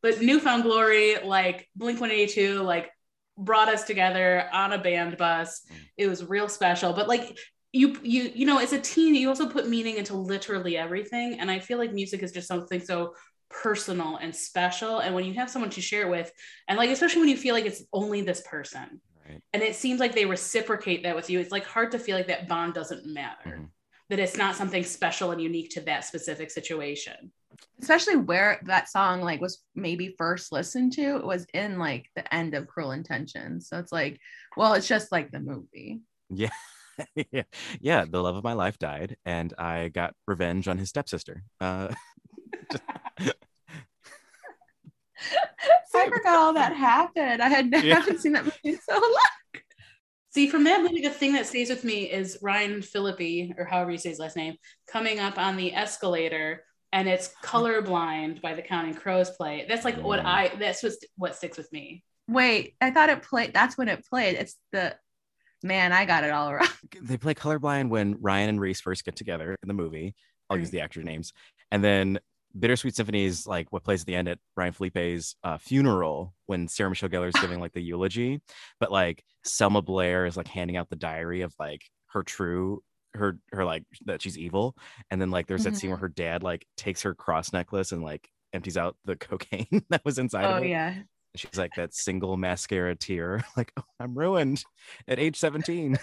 But 0.00 0.22
newfound 0.22 0.62
glory 0.62 1.16
like 1.24 1.68
blink 1.74 2.00
182 2.00 2.62
like 2.62 2.90
brought 3.36 3.68
us 3.68 3.84
together 3.84 4.48
on 4.52 4.72
a 4.72 4.78
band 4.78 5.16
bus. 5.16 5.62
It 5.96 6.06
was 6.06 6.24
real 6.24 6.48
special. 6.48 6.92
But 6.92 7.08
like 7.08 7.36
you 7.72 7.98
you 8.02 8.30
you 8.34 8.46
know 8.46 8.58
as 8.58 8.72
a 8.72 8.80
teen 8.80 9.14
you 9.14 9.28
also 9.28 9.48
put 9.48 9.68
meaning 9.68 9.96
into 9.96 10.14
literally 10.16 10.76
everything. 10.76 11.38
And 11.40 11.50
i 11.50 11.58
feel 11.58 11.78
like 11.78 11.92
music 11.92 12.22
is 12.22 12.32
just 12.32 12.48
something 12.48 12.80
so 12.80 13.14
personal 13.50 14.16
and 14.16 14.34
special. 14.34 15.00
And 15.00 15.14
when 15.14 15.24
you 15.24 15.34
have 15.34 15.50
someone 15.50 15.70
to 15.70 15.80
share 15.80 16.02
it 16.06 16.10
with 16.10 16.30
and 16.68 16.78
like 16.78 16.90
especially 16.90 17.20
when 17.20 17.28
you 17.30 17.36
feel 17.36 17.54
like 17.54 17.66
it's 17.66 17.82
only 17.92 18.22
this 18.22 18.40
person. 18.42 19.00
Right. 19.28 19.42
and 19.52 19.62
it 19.62 19.74
seems 19.74 20.00
like 20.00 20.14
they 20.14 20.24
reciprocate 20.24 21.02
that 21.02 21.14
with 21.14 21.28
you. 21.28 21.38
It's 21.38 21.50
like 21.52 21.66
hard 21.66 21.90
to 21.90 21.98
feel 21.98 22.16
like 22.16 22.28
that 22.28 22.48
bond 22.48 22.72
doesn't 22.72 23.04
matter. 23.04 23.58
Mhm. 23.60 23.68
That 24.10 24.18
it's 24.18 24.36
not 24.36 24.56
something 24.56 24.84
special 24.84 25.30
and 25.32 25.40
unique 25.40 25.70
to 25.70 25.80
that 25.82 26.04
specific 26.04 26.50
situation. 26.50 27.30
Especially 27.80 28.16
where 28.16 28.60
that 28.66 28.88
song 28.88 29.20
like 29.20 29.40
was 29.40 29.62
maybe 29.74 30.14
first 30.16 30.52
listened 30.52 30.92
to, 30.94 31.16
it 31.16 31.24
was 31.24 31.46
in 31.54 31.78
like 31.78 32.06
the 32.16 32.34
end 32.34 32.54
of 32.54 32.66
Cruel 32.68 32.92
Intentions. 32.92 33.68
So 33.68 33.78
it's 33.78 33.92
like, 33.92 34.18
well, 34.56 34.74
it's 34.74 34.88
just 34.88 35.12
like 35.12 35.30
the 35.30 35.40
movie. 35.40 36.00
Yeah. 36.30 36.50
yeah. 37.32 37.42
Yeah. 37.80 38.04
The 38.08 38.22
love 38.22 38.36
of 38.36 38.44
my 38.44 38.54
life 38.54 38.78
died, 38.78 39.16
and 39.24 39.52
I 39.58 39.88
got 39.88 40.14
revenge 40.26 40.68
on 40.68 40.78
his 40.78 40.88
stepsister. 40.88 41.42
Uh, 41.60 41.88
I 45.94 46.08
forgot 46.10 46.36
all 46.36 46.52
that 46.54 46.74
happened. 46.74 47.42
I 47.42 47.48
had 47.48 47.70
Yeah. 47.84 47.96
haven't 47.96 48.20
seen 48.20 48.32
that 48.32 48.44
movie 48.44 48.78
so 48.88 48.94
long. 48.94 49.37
See, 50.30 50.48
from 50.48 50.64
that 50.64 50.82
movie, 50.82 51.00
the 51.00 51.10
thing 51.10 51.32
that 51.32 51.46
stays 51.46 51.70
with 51.70 51.84
me 51.84 52.04
is 52.04 52.38
Ryan 52.42 52.82
Phillippe, 52.82 53.54
or 53.56 53.64
however 53.64 53.90
you 53.90 53.98
say 53.98 54.10
his 54.10 54.18
last 54.18 54.36
name, 54.36 54.56
coming 54.86 55.18
up 55.20 55.38
on 55.38 55.56
the 55.56 55.74
escalator, 55.74 56.64
and 56.92 57.08
it's 57.08 57.30
"Colorblind" 57.42 58.42
by 58.42 58.54
the 58.54 58.62
Counting 58.62 58.94
Crows 58.94 59.30
play. 59.30 59.66
That's 59.68 59.84
like 59.84 59.96
what. 59.96 60.20
I. 60.20 60.48
That's 60.58 60.82
what 60.82 60.92
what 61.16 61.36
sticks 61.36 61.56
with 61.56 61.72
me. 61.72 62.04
Wait, 62.28 62.74
I 62.80 62.90
thought 62.90 63.08
it 63.08 63.22
played. 63.22 63.54
That's 63.54 63.78
when 63.78 63.88
it 63.88 64.04
played. 64.08 64.36
It's 64.36 64.56
the 64.72 64.96
man. 65.62 65.92
I 65.92 66.04
got 66.04 66.24
it 66.24 66.30
all 66.30 66.54
wrong. 66.54 66.68
they 67.02 67.16
play 67.16 67.34
colorblind 67.34 67.88
when 67.88 68.16
Ryan 68.20 68.50
and 68.50 68.60
Reese 68.60 68.80
first 68.80 69.04
get 69.04 69.16
together 69.16 69.56
in 69.62 69.68
the 69.68 69.74
movie. 69.74 70.14
I'll 70.50 70.58
use 70.58 70.70
the 70.70 70.80
actor 70.80 71.02
names. 71.02 71.32
And 71.70 71.84
then 71.84 72.18
Bittersweet 72.58 72.96
Symphony 72.96 73.24
is 73.24 73.46
like 73.46 73.72
what 73.72 73.84
plays 73.84 74.00
at 74.02 74.06
the 74.06 74.14
end 74.14 74.28
at 74.28 74.38
Ryan 74.56 74.72
Phillippe's 74.72 75.36
uh, 75.44 75.58
funeral 75.58 76.34
when 76.46 76.68
Sarah 76.68 76.90
Michelle 76.90 77.08
Gellar 77.08 77.28
is 77.28 77.40
giving 77.40 77.60
like 77.60 77.72
the 77.72 77.82
eulogy. 77.82 78.40
But 78.80 78.90
like 78.92 79.24
Selma 79.44 79.82
Blair 79.82 80.26
is 80.26 80.36
like 80.36 80.48
handing 80.48 80.76
out 80.76 80.88
the 80.88 80.96
diary 80.96 81.42
of 81.42 81.54
like 81.58 81.82
her 82.08 82.22
true 82.22 82.82
her 83.14 83.38
her 83.52 83.64
like 83.64 83.84
that 84.06 84.22
she's 84.22 84.38
evil. 84.38 84.76
And 85.10 85.20
then 85.20 85.30
like 85.30 85.46
there's 85.46 85.64
that 85.64 85.76
scene 85.76 85.90
where 85.90 85.98
her 85.98 86.08
dad 86.08 86.42
like 86.42 86.66
takes 86.76 87.02
her 87.02 87.14
cross 87.14 87.52
necklace 87.52 87.92
and 87.92 88.02
like 88.02 88.28
empties 88.52 88.76
out 88.76 88.96
the 89.04 89.16
cocaine 89.16 89.84
that 89.90 90.04
was 90.04 90.18
inside 90.18 90.44
Oh 90.44 90.58
of 90.58 90.64
it. 90.64 90.68
yeah. 90.68 90.94
She's 91.36 91.58
like 91.58 91.72
that 91.76 91.94
single 91.94 92.36
mascara 92.36 92.96
tear, 92.96 93.44
like, 93.56 93.72
oh, 93.76 93.84
I'm 94.00 94.18
ruined 94.18 94.64
at 95.06 95.18
age 95.18 95.36
17. 95.36 95.98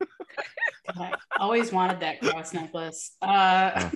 I 0.98 1.14
always 1.38 1.70
wanted 1.70 2.00
that 2.00 2.20
cross 2.20 2.52
necklace. 2.52 3.12
Uh, 3.22 3.90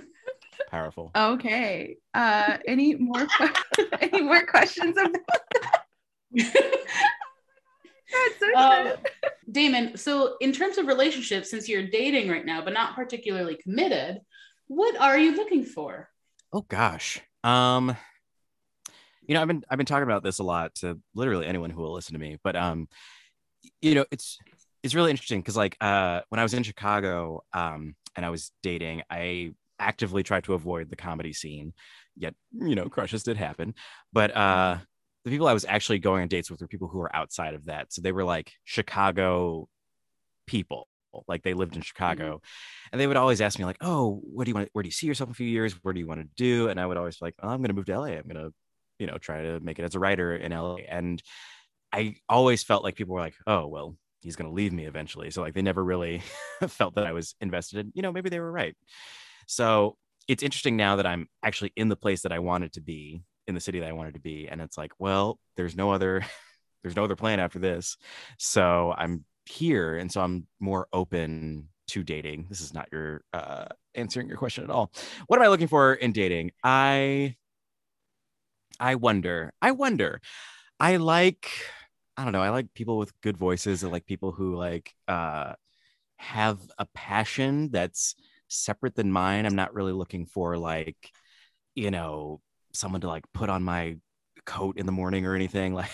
Powerful. 0.74 1.12
Okay. 1.14 1.98
Uh, 2.14 2.56
any 2.66 2.96
more 2.96 3.24
que- 3.38 3.86
any 4.00 4.22
more 4.22 4.44
questions 4.44 4.96
about 4.98 5.14
That's 6.34 6.50
so 8.40 8.56
Um. 8.56 8.92
Damon, 9.48 9.96
so 9.96 10.34
in 10.40 10.50
terms 10.50 10.76
of 10.76 10.88
relationships, 10.88 11.48
since 11.48 11.68
you're 11.68 11.86
dating 11.86 12.28
right 12.28 12.44
now, 12.44 12.60
but 12.60 12.72
not 12.72 12.96
particularly 12.96 13.56
committed, 13.62 14.18
what 14.66 14.96
are 15.00 15.16
you 15.16 15.36
looking 15.36 15.64
for? 15.64 16.10
Oh 16.52 16.62
gosh. 16.62 17.20
Um 17.44 17.96
you 19.28 19.34
know, 19.34 19.42
I've 19.42 19.48
been 19.48 19.62
I've 19.70 19.78
been 19.78 19.86
talking 19.86 20.02
about 20.02 20.24
this 20.24 20.40
a 20.40 20.44
lot 20.44 20.74
to 20.76 20.98
literally 21.14 21.46
anyone 21.46 21.70
who 21.70 21.82
will 21.82 21.92
listen 21.92 22.14
to 22.14 22.20
me, 22.20 22.38
but 22.42 22.56
um 22.56 22.88
you 23.80 23.94
know, 23.94 24.06
it's 24.10 24.40
it's 24.82 24.96
really 24.96 25.12
interesting 25.12 25.40
cuz 25.40 25.56
like 25.56 25.76
uh 25.80 26.22
when 26.30 26.40
I 26.40 26.42
was 26.42 26.52
in 26.52 26.64
Chicago 26.64 27.44
um 27.52 27.94
and 28.16 28.26
I 28.26 28.30
was 28.30 28.50
dating, 28.64 29.02
I 29.08 29.54
actively 29.84 30.22
tried 30.22 30.44
to 30.44 30.54
avoid 30.54 30.90
the 30.90 30.96
comedy 30.96 31.32
scene. 31.32 31.72
Yet, 32.16 32.34
you 32.52 32.74
know, 32.74 32.88
crushes 32.88 33.22
did 33.22 33.36
happen. 33.36 33.74
But 34.12 34.34
uh 34.36 34.78
the 35.24 35.30
people 35.30 35.48
I 35.48 35.54
was 35.54 35.64
actually 35.64 35.98
going 36.00 36.22
on 36.22 36.28
dates 36.28 36.50
with 36.50 36.60
were 36.60 36.68
people 36.68 36.88
who 36.88 36.98
were 36.98 37.14
outside 37.14 37.54
of 37.54 37.64
that. 37.66 37.92
So 37.92 38.02
they 38.02 38.12
were 38.12 38.24
like 38.24 38.52
Chicago 38.64 39.68
people. 40.46 40.86
Like 41.28 41.42
they 41.42 41.54
lived 41.54 41.76
in 41.76 41.82
Chicago. 41.82 42.40
And 42.92 43.00
they 43.00 43.06
would 43.06 43.16
always 43.16 43.40
ask 43.40 43.58
me, 43.58 43.64
like, 43.64 43.78
oh, 43.80 44.20
what 44.24 44.44
do 44.44 44.50
you 44.50 44.54
want? 44.54 44.68
Where 44.72 44.82
do 44.82 44.88
you 44.88 44.92
see 44.92 45.06
yourself 45.06 45.28
in 45.28 45.32
a 45.32 45.34
few 45.34 45.46
years? 45.46 45.72
Where 45.82 45.94
do 45.94 46.00
you 46.00 46.06
want 46.06 46.20
to 46.20 46.28
do? 46.36 46.68
And 46.68 46.78
I 46.80 46.86
would 46.86 46.96
always 46.96 47.18
be 47.18 47.26
like, 47.26 47.34
oh, 47.42 47.48
I'm 47.48 47.62
gonna 47.62 47.72
move 47.72 47.86
to 47.86 47.98
LA. 47.98 48.08
I'm 48.08 48.26
gonna, 48.26 48.50
you 48.98 49.06
know, 49.06 49.18
try 49.18 49.42
to 49.42 49.60
make 49.60 49.78
it 49.78 49.84
as 49.84 49.94
a 49.94 49.98
writer 49.98 50.36
in 50.36 50.52
LA. 50.52 50.76
And 50.88 51.22
I 51.92 52.16
always 52.28 52.62
felt 52.62 52.84
like 52.84 52.96
people 52.96 53.14
were 53.14 53.20
like, 53.20 53.36
oh, 53.46 53.66
well, 53.66 53.96
he's 54.20 54.36
gonna 54.36 54.52
leave 54.52 54.72
me 54.72 54.86
eventually. 54.86 55.30
So 55.30 55.42
like 55.42 55.54
they 55.54 55.62
never 55.62 55.82
really 55.82 56.22
felt 56.68 56.96
that 56.96 57.06
I 57.06 57.12
was 57.12 57.34
invested 57.40 57.78
in, 57.80 57.92
you 57.94 58.02
know, 58.02 58.12
maybe 58.12 58.30
they 58.30 58.40
were 58.40 58.52
right. 58.52 58.76
So 59.46 59.96
it's 60.28 60.42
interesting 60.42 60.76
now 60.76 60.96
that 60.96 61.06
I'm 61.06 61.28
actually 61.42 61.72
in 61.76 61.88
the 61.88 61.96
place 61.96 62.22
that 62.22 62.32
I 62.32 62.38
wanted 62.38 62.72
to 62.74 62.80
be, 62.80 63.22
in 63.46 63.54
the 63.54 63.60
city 63.60 63.80
that 63.80 63.88
I 63.88 63.92
wanted 63.92 64.14
to 64.14 64.20
be. 64.20 64.48
And 64.48 64.60
it's 64.60 64.78
like, 64.78 64.92
well, 64.98 65.38
there's 65.56 65.76
no 65.76 65.92
other, 65.92 66.24
there's 66.82 66.96
no 66.96 67.04
other 67.04 67.16
plan 67.16 67.40
after 67.40 67.58
this. 67.58 67.96
So 68.38 68.94
I'm 68.96 69.24
here. 69.46 69.96
And 69.98 70.10
so 70.10 70.22
I'm 70.22 70.46
more 70.60 70.88
open 70.92 71.68
to 71.88 72.02
dating. 72.02 72.46
This 72.48 72.60
is 72.60 72.72
not 72.72 72.88
your 72.92 73.22
uh 73.32 73.66
answering 73.94 74.28
your 74.28 74.38
question 74.38 74.64
at 74.64 74.70
all. 74.70 74.90
What 75.26 75.38
am 75.38 75.44
I 75.44 75.48
looking 75.48 75.68
for 75.68 75.94
in 75.94 76.12
dating? 76.12 76.52
I 76.62 77.36
I 78.80 78.94
wonder. 78.96 79.52
I 79.60 79.72
wonder. 79.72 80.20
I 80.80 80.96
like 80.96 81.50
I 82.16 82.24
don't 82.24 82.32
know. 82.32 82.42
I 82.42 82.50
like 82.50 82.72
people 82.74 82.96
with 82.98 83.12
good 83.20 83.36
voices. 83.36 83.84
I 83.84 83.88
like 83.88 84.06
people 84.06 84.32
who 84.32 84.56
like 84.56 84.92
uh 85.08 85.54
have 86.16 86.58
a 86.78 86.86
passion 86.94 87.70
that's 87.70 88.14
separate 88.54 88.94
than 88.94 89.10
mine. 89.12 89.46
I'm 89.46 89.56
not 89.56 89.74
really 89.74 89.92
looking 89.92 90.26
for 90.26 90.56
like, 90.56 90.96
you 91.74 91.90
know, 91.90 92.40
someone 92.72 93.00
to 93.02 93.08
like 93.08 93.24
put 93.32 93.48
on 93.50 93.62
my 93.62 93.96
coat 94.46 94.78
in 94.78 94.86
the 94.86 94.92
morning 94.92 95.24
or 95.26 95.34
anything 95.34 95.72
like 95.80 95.90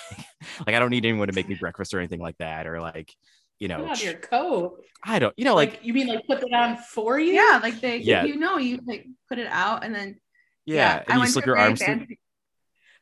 like 0.67 0.75
I 0.75 0.79
don't 0.79 0.91
need 0.91 1.05
anyone 1.05 1.29
to 1.29 1.35
make 1.35 1.49
me 1.49 1.55
breakfast 1.55 1.95
or 1.95 1.99
anything 1.99 2.21
like 2.21 2.37
that 2.39 2.67
or 2.67 2.81
like, 2.81 3.13
you 3.59 3.69
know, 3.69 3.79
Put 3.83 3.91
on 3.91 4.05
your 4.05 4.15
coat. 4.15 4.85
I 5.05 5.19
don't, 5.19 5.35
you 5.37 5.45
know, 5.45 5.55
like, 5.55 5.71
Like, 5.71 5.85
you 5.85 5.93
mean 5.95 6.07
like 6.09 6.27
put 6.27 6.43
it 6.43 6.53
on 6.53 6.77
for 6.77 7.19
you? 7.19 7.33
Yeah, 7.35 7.61
like 7.63 7.81
they 7.81 7.99
Yeah. 7.99 8.25
you 8.25 8.37
know 8.37 8.59
you 8.59 8.81
like 8.87 9.07
put 9.29 9.39
it 9.39 9.49
out 9.49 9.85
and 9.85 9.95
then 9.95 10.21
yeah, 10.67 11.03
I 11.09 11.13
and 11.13 11.15
you 11.15 11.21
went 11.21 11.31
slip 11.33 11.47
your 11.47 11.59
arms 11.59 11.81
fancy- 11.81 12.19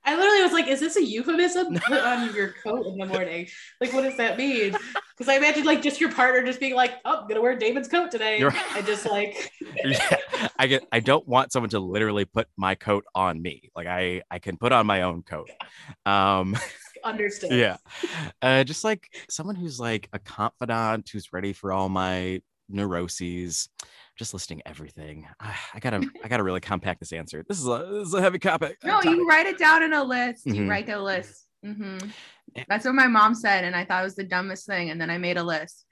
I 0.04 0.16
literally 0.16 0.42
was 0.42 0.52
like, 0.52 0.68
is 0.68 0.80
this 0.80 0.96
a 0.96 1.04
euphemism? 1.04 1.74
Put 1.86 2.00
on 2.00 2.34
your 2.34 2.54
coat 2.62 2.86
in 2.86 2.96
the 2.96 3.04
morning. 3.06 3.46
Like, 3.80 3.92
what 3.92 4.02
does 4.02 4.16
that 4.16 4.38
mean? 4.38 4.74
Because 5.16 5.28
I 5.28 5.36
imagine 5.36 5.64
like 5.64 5.82
just 5.82 6.00
your 6.00 6.10
partner 6.12 6.44
just 6.44 6.60
being 6.60 6.74
like, 6.74 6.94
oh, 7.04 7.20
I'm 7.22 7.28
gonna 7.28 7.42
wear 7.42 7.56
David's 7.56 7.88
coat 7.88 8.10
today. 8.10 8.38
You're- 8.38 8.54
I 8.72 8.82
just 8.82 9.04
like 9.06 9.50
I 10.58 10.66
get 10.66 10.86
I 10.92 11.00
don't 11.00 11.26
want 11.26 11.52
someone 11.52 11.70
to 11.70 11.80
literally 11.80 12.24
put 12.24 12.46
my 12.56 12.74
coat 12.74 13.04
on 13.14 13.42
me. 13.42 13.70
Like 13.76 13.86
I 13.86 14.22
I 14.30 14.38
can 14.38 14.56
put 14.56 14.72
on 14.72 14.86
my 14.86 15.02
own 15.02 15.22
coat. 15.22 15.50
Um 16.06 16.56
understood. 17.04 17.52
yeah. 17.52 17.76
Uh 18.40 18.64
just 18.64 18.84
like 18.84 19.08
someone 19.28 19.56
who's 19.56 19.78
like 19.80 20.08
a 20.12 20.18
confidant 20.18 21.08
who's 21.12 21.32
ready 21.32 21.52
for 21.52 21.72
all 21.72 21.88
my 21.88 22.40
neuroses. 22.68 23.68
Just 24.18 24.34
listing 24.34 24.60
everything. 24.66 25.26
Ah, 25.40 25.58
I 25.74 25.78
gotta 25.78 26.04
I 26.24 26.28
gotta 26.28 26.42
really 26.42 26.60
compact 26.60 27.00
this 27.00 27.12
answer. 27.12 27.44
This 27.48 27.58
is 27.60 27.66
a 27.66 27.86
this 27.92 28.08
is 28.08 28.14
a 28.14 28.20
heavy 28.20 28.38
topic. 28.40 28.76
No, 28.84 28.94
topic. 28.94 29.10
you 29.10 29.26
write 29.28 29.46
it 29.46 29.58
down 29.58 29.82
in 29.82 29.92
a 29.92 30.02
list. 30.02 30.44
You 30.46 30.54
Mhm. 30.54 30.68
write 30.68 30.88
a 30.88 31.00
list. 31.00 31.46
hmm 31.64 31.98
That's 32.68 32.84
what 32.84 32.94
my 32.94 33.06
mom 33.06 33.34
said, 33.34 33.64
and 33.64 33.76
I 33.76 33.84
thought 33.84 34.00
it 34.00 34.04
was 34.04 34.16
the 34.16 34.24
dumbest 34.24 34.66
thing. 34.66 34.90
And 34.90 35.00
then 35.00 35.08
I 35.10 35.18
made 35.18 35.36
a 35.36 35.42
list, 35.44 35.84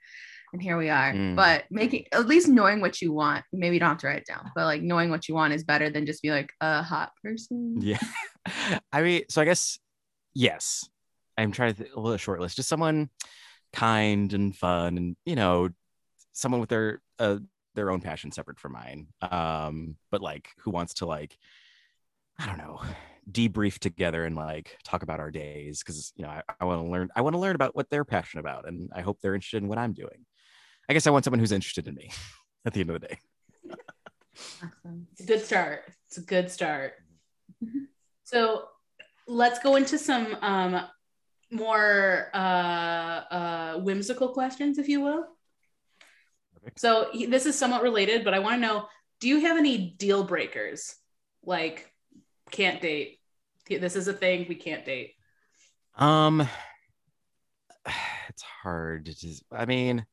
and 0.51 0.61
here 0.61 0.77
we 0.77 0.89
are. 0.89 1.13
Mm. 1.13 1.35
But 1.37 1.65
making 1.71 2.05
at 2.11 2.27
least 2.27 2.49
knowing 2.49 2.81
what 2.81 3.01
you 3.01 3.13
want. 3.13 3.45
Maybe 3.53 3.75
you 3.75 3.79
don't 3.79 3.89
have 3.89 3.97
to 3.99 4.07
write 4.07 4.17
it 4.19 4.27
down, 4.27 4.51
but 4.55 4.65
like 4.65 4.81
knowing 4.81 5.09
what 5.09 5.27
you 5.29 5.35
want 5.35 5.53
is 5.53 5.63
better 5.63 5.89
than 5.89 6.05
just 6.05 6.21
be 6.21 6.31
like 6.31 6.51
a 6.59 6.83
hot 6.83 7.11
person. 7.23 7.77
Yeah. 7.79 7.99
I 8.91 9.01
mean, 9.01 9.23
so 9.29 9.41
I 9.41 9.45
guess 9.45 9.79
yes. 10.33 10.87
I'm 11.37 11.51
trying 11.53 11.75
to 11.75 11.83
th- 11.83 11.95
a 11.95 11.99
little 11.99 12.17
short 12.17 12.41
list. 12.41 12.55
Just 12.57 12.67
someone 12.69 13.09
kind 13.73 14.33
and 14.33 14.53
fun 14.55 14.97
and 14.97 15.15
you 15.25 15.35
know, 15.35 15.69
someone 16.33 16.59
with 16.59 16.69
their 16.69 17.01
uh 17.19 17.37
their 17.77 17.91
own 17.91 18.01
passion 18.01 18.31
separate 18.31 18.59
from 18.59 18.73
mine. 18.73 19.07
Um, 19.21 19.95
but 20.11 20.21
like 20.21 20.49
who 20.59 20.71
wants 20.71 20.95
to 20.95 21.05
like 21.05 21.37
I 22.39 22.45
don't 22.45 22.57
know, 22.57 22.81
debrief 23.31 23.79
together 23.79 24.25
and 24.25 24.35
like 24.35 24.77
talk 24.83 25.03
about 25.03 25.19
our 25.19 25.31
days 25.31 25.79
because 25.79 26.11
you 26.15 26.25
know 26.25 26.29
I, 26.29 26.41
I 26.59 26.65
want 26.65 26.85
to 26.85 26.91
learn 26.91 27.09
I 27.15 27.21
want 27.21 27.35
to 27.35 27.39
learn 27.39 27.55
about 27.55 27.75
what 27.75 27.89
they're 27.89 28.03
passionate 28.03 28.41
about 28.41 28.67
and 28.67 28.89
I 28.93 29.01
hope 29.01 29.19
they're 29.21 29.35
interested 29.35 29.61
in 29.63 29.69
what 29.69 29.77
I'm 29.77 29.93
doing. 29.93 30.25
I 30.89 30.93
guess 30.93 31.07
I 31.07 31.11
want 31.11 31.23
someone 31.23 31.39
who's 31.39 31.51
interested 31.51 31.87
in 31.87 31.95
me 31.95 32.11
at 32.65 32.73
the 32.73 32.81
end 32.81 32.89
of 32.89 32.99
the 32.99 33.07
day. 33.07 33.17
Awesome. 34.61 35.07
It's 35.13 35.21
a 35.21 35.25
good 35.25 35.45
start. 35.45 35.83
It's 36.07 36.17
a 36.17 36.21
good 36.21 36.51
start. 36.51 36.93
Mhm. 37.63 37.87
So 38.23 38.65
let's 39.27 39.59
go 39.59 39.75
into 39.75 39.97
some 39.97 40.35
um, 40.41 40.81
more 41.51 42.29
uh, 42.33 42.37
uh, 42.37 43.77
whimsical 43.79 44.29
questions, 44.29 44.77
if 44.77 44.87
you 44.87 45.01
will. 45.01 45.25
So 46.75 47.09
he- 47.11 47.25
this 47.25 47.45
is 47.45 47.57
somewhat 47.57 47.83
related, 47.83 48.23
but 48.23 48.33
I 48.33 48.39
want 48.39 48.55
to 48.55 48.67
know: 48.67 48.87
Do 49.19 49.27
you 49.27 49.41
have 49.41 49.57
any 49.57 49.77
deal 49.97 50.23
breakers? 50.23 50.95
Like, 51.43 51.91
can't 52.51 52.81
date. 52.81 53.19
This 53.69 53.95
is 53.95 54.07
a 54.07 54.13
thing 54.13 54.45
we 54.47 54.55
can't 54.55 54.85
date. 54.85 55.13
Um, 55.95 56.47
it's 58.29 58.41
hard. 58.41 59.05
to 59.05 59.41
I 59.51 59.65
mean, 59.65 60.05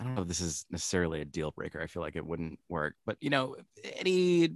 I 0.00 0.04
don't 0.04 0.14
know 0.14 0.22
if 0.22 0.28
this 0.28 0.40
is 0.40 0.64
necessarily 0.70 1.20
a 1.20 1.26
deal 1.26 1.50
breaker. 1.50 1.78
I 1.78 1.86
feel 1.86 2.02
like 2.02 2.16
it 2.16 2.24
wouldn't 2.24 2.58
work, 2.70 2.94
but 3.04 3.18
you 3.20 3.28
know, 3.28 3.56
any, 3.98 4.48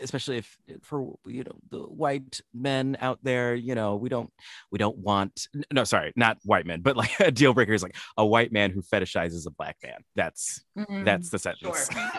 especially 0.00 0.38
if 0.38 0.56
for 0.82 1.16
you 1.26 1.44
know 1.44 1.52
the 1.70 1.80
white 1.80 2.40
men 2.54 2.96
out 3.02 3.18
there, 3.22 3.54
you 3.54 3.74
know, 3.74 3.96
we 3.96 4.08
don't 4.08 4.32
we 4.70 4.78
don't 4.78 4.96
want 4.96 5.48
no, 5.70 5.84
sorry, 5.84 6.14
not 6.16 6.38
white 6.44 6.64
men, 6.64 6.80
but 6.80 6.96
like 6.96 7.10
a 7.20 7.30
deal 7.30 7.52
breaker 7.52 7.74
is 7.74 7.82
like 7.82 7.94
a 8.16 8.24
white 8.24 8.52
man 8.52 8.70
who 8.70 8.80
fetishizes 8.80 9.46
a 9.46 9.50
black 9.50 9.76
man. 9.84 9.98
That's 10.16 10.64
Mhm. 10.78 11.04
that's 11.04 11.28
the 11.28 11.38
sentence. 11.38 11.90
Sure. 11.92 12.10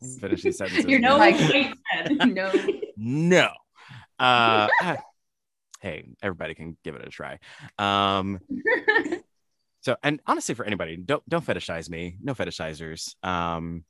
Finish 0.20 0.42
these 0.42 0.56
sentences. 0.58 0.86
You're 0.86 1.00
no 1.00 1.18
Like- 1.18 1.34
white 1.38 1.74
bread. 2.06 2.34
no. 2.34 2.52
no. 2.96 3.48
Uh, 4.18 4.68
hey, 5.82 6.08
everybody 6.22 6.54
can 6.54 6.76
give 6.84 6.94
it 6.94 7.06
a 7.06 7.10
try. 7.10 7.38
Um, 7.78 8.40
so, 9.88 9.96
and 10.02 10.20
honestly, 10.26 10.54
for 10.54 10.66
anybody, 10.66 10.96
don't 10.98 11.26
don't 11.28 11.44
fetishize 11.44 11.88
me. 11.88 12.18
No 12.20 12.34
fetishizers. 12.34 13.14
Um, 13.24 13.84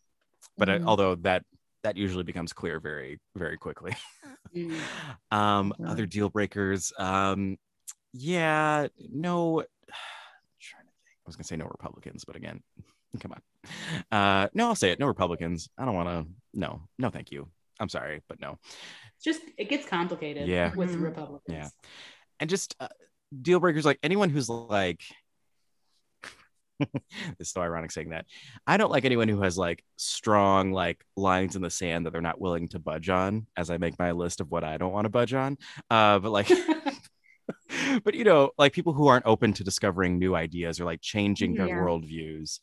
but 0.57 0.69
I, 0.69 0.79
Mhm. 0.79 0.87
although 0.87 1.17
that 1.17 1.45
that 1.83 1.97
usually 1.97 2.23
becomes 2.23 2.53
clear 2.53 2.79
very 2.79 3.19
very 3.35 3.57
quickly. 3.57 3.97
Mm. 4.55 4.79
um, 5.33 5.75
Yeah. 5.79 5.91
other 5.91 6.07
deal 6.07 6.29
breakers. 6.29 6.93
Um, 6.99 7.57
yeah, 8.13 8.87
no. 9.11 9.65
trying 10.61 10.85
to 10.87 10.93
think. 11.05 11.17
I 11.19 11.27
was 11.27 11.35
gonna 11.35 11.45
say 11.45 11.57
no 11.57 11.67
Republicans, 11.67 12.25
but 12.25 12.37
again, 12.37 12.63
come 13.21 13.33
on. 13.33 13.43
Uh, 14.17 14.49
no, 14.55 14.69
I'll 14.69 14.77
say 14.77 14.93
it. 14.93 15.01
No 15.01 15.07
Republicans. 15.07 15.69
I 15.77 15.85
don't 15.85 15.95
want 15.97 16.09
to. 16.09 16.33
No, 16.55 16.89
no, 16.97 17.11
thank 17.11 17.33
you. 17.33 17.49
I'm 17.81 17.89
sorry, 17.89 18.23
but 18.29 18.41
no. 18.41 18.59
Just 19.23 19.43
it 19.57 19.69
gets 19.69 19.85
complicated 19.85 20.47
Yeah. 20.47 20.73
with 20.77 20.95
Mhm. 20.95 21.03
Republicans. 21.03 21.57
Yeah. 21.57 21.69
And 22.39 22.49
just 22.49 22.77
uh, 22.79 22.87
deal 23.43 23.59
breakers, 23.59 23.85
like 23.85 23.99
anyone 24.05 24.31
who's 24.31 24.49
like. 24.49 25.03
it's 27.39 27.53
so 27.53 27.61
ironic 27.61 27.91
saying 27.91 28.11
that. 28.11 28.27
I 28.67 28.77
don't 28.77 28.91
like 28.91 29.05
anyone 29.05 29.29
who 29.29 29.43
has 29.43 29.59
like 29.59 29.85
strong 29.97 30.73
like 30.73 31.05
lines 31.17 31.57
in 31.57 31.63
the 31.63 31.71
sand 31.71 32.07
that 32.07 32.13
they're 32.13 32.21
not 32.21 32.41
willing 32.41 32.69
to 32.69 32.79
budge 32.79 33.09
on. 33.09 33.47
As 33.57 33.71
I 33.71 33.79
make 33.79 33.99
my 33.99 34.13
list 34.13 34.41
of 34.41 34.51
what 34.51 34.65
I 34.65 34.77
don't 34.79 34.93
want 34.93 35.05
to 35.07 35.11
budge 35.11 35.35
on, 35.35 35.59
uh, 35.91 36.19
but 36.19 36.31
like 36.31 36.51
but 38.05 38.15
you 38.15 38.25
know, 38.25 38.51
like 38.59 38.73
people 38.73 38.93
who 38.93 39.07
aren't 39.09 39.27
open 39.27 39.53
to 39.55 39.65
discovering 39.65 40.19
new 40.19 40.35
ideas 40.35 40.81
or 40.81 40.85
like 40.85 41.01
changing 41.01 41.55
their 41.55 41.69
Yeah. 41.69 41.77
worldviews. 41.77 42.61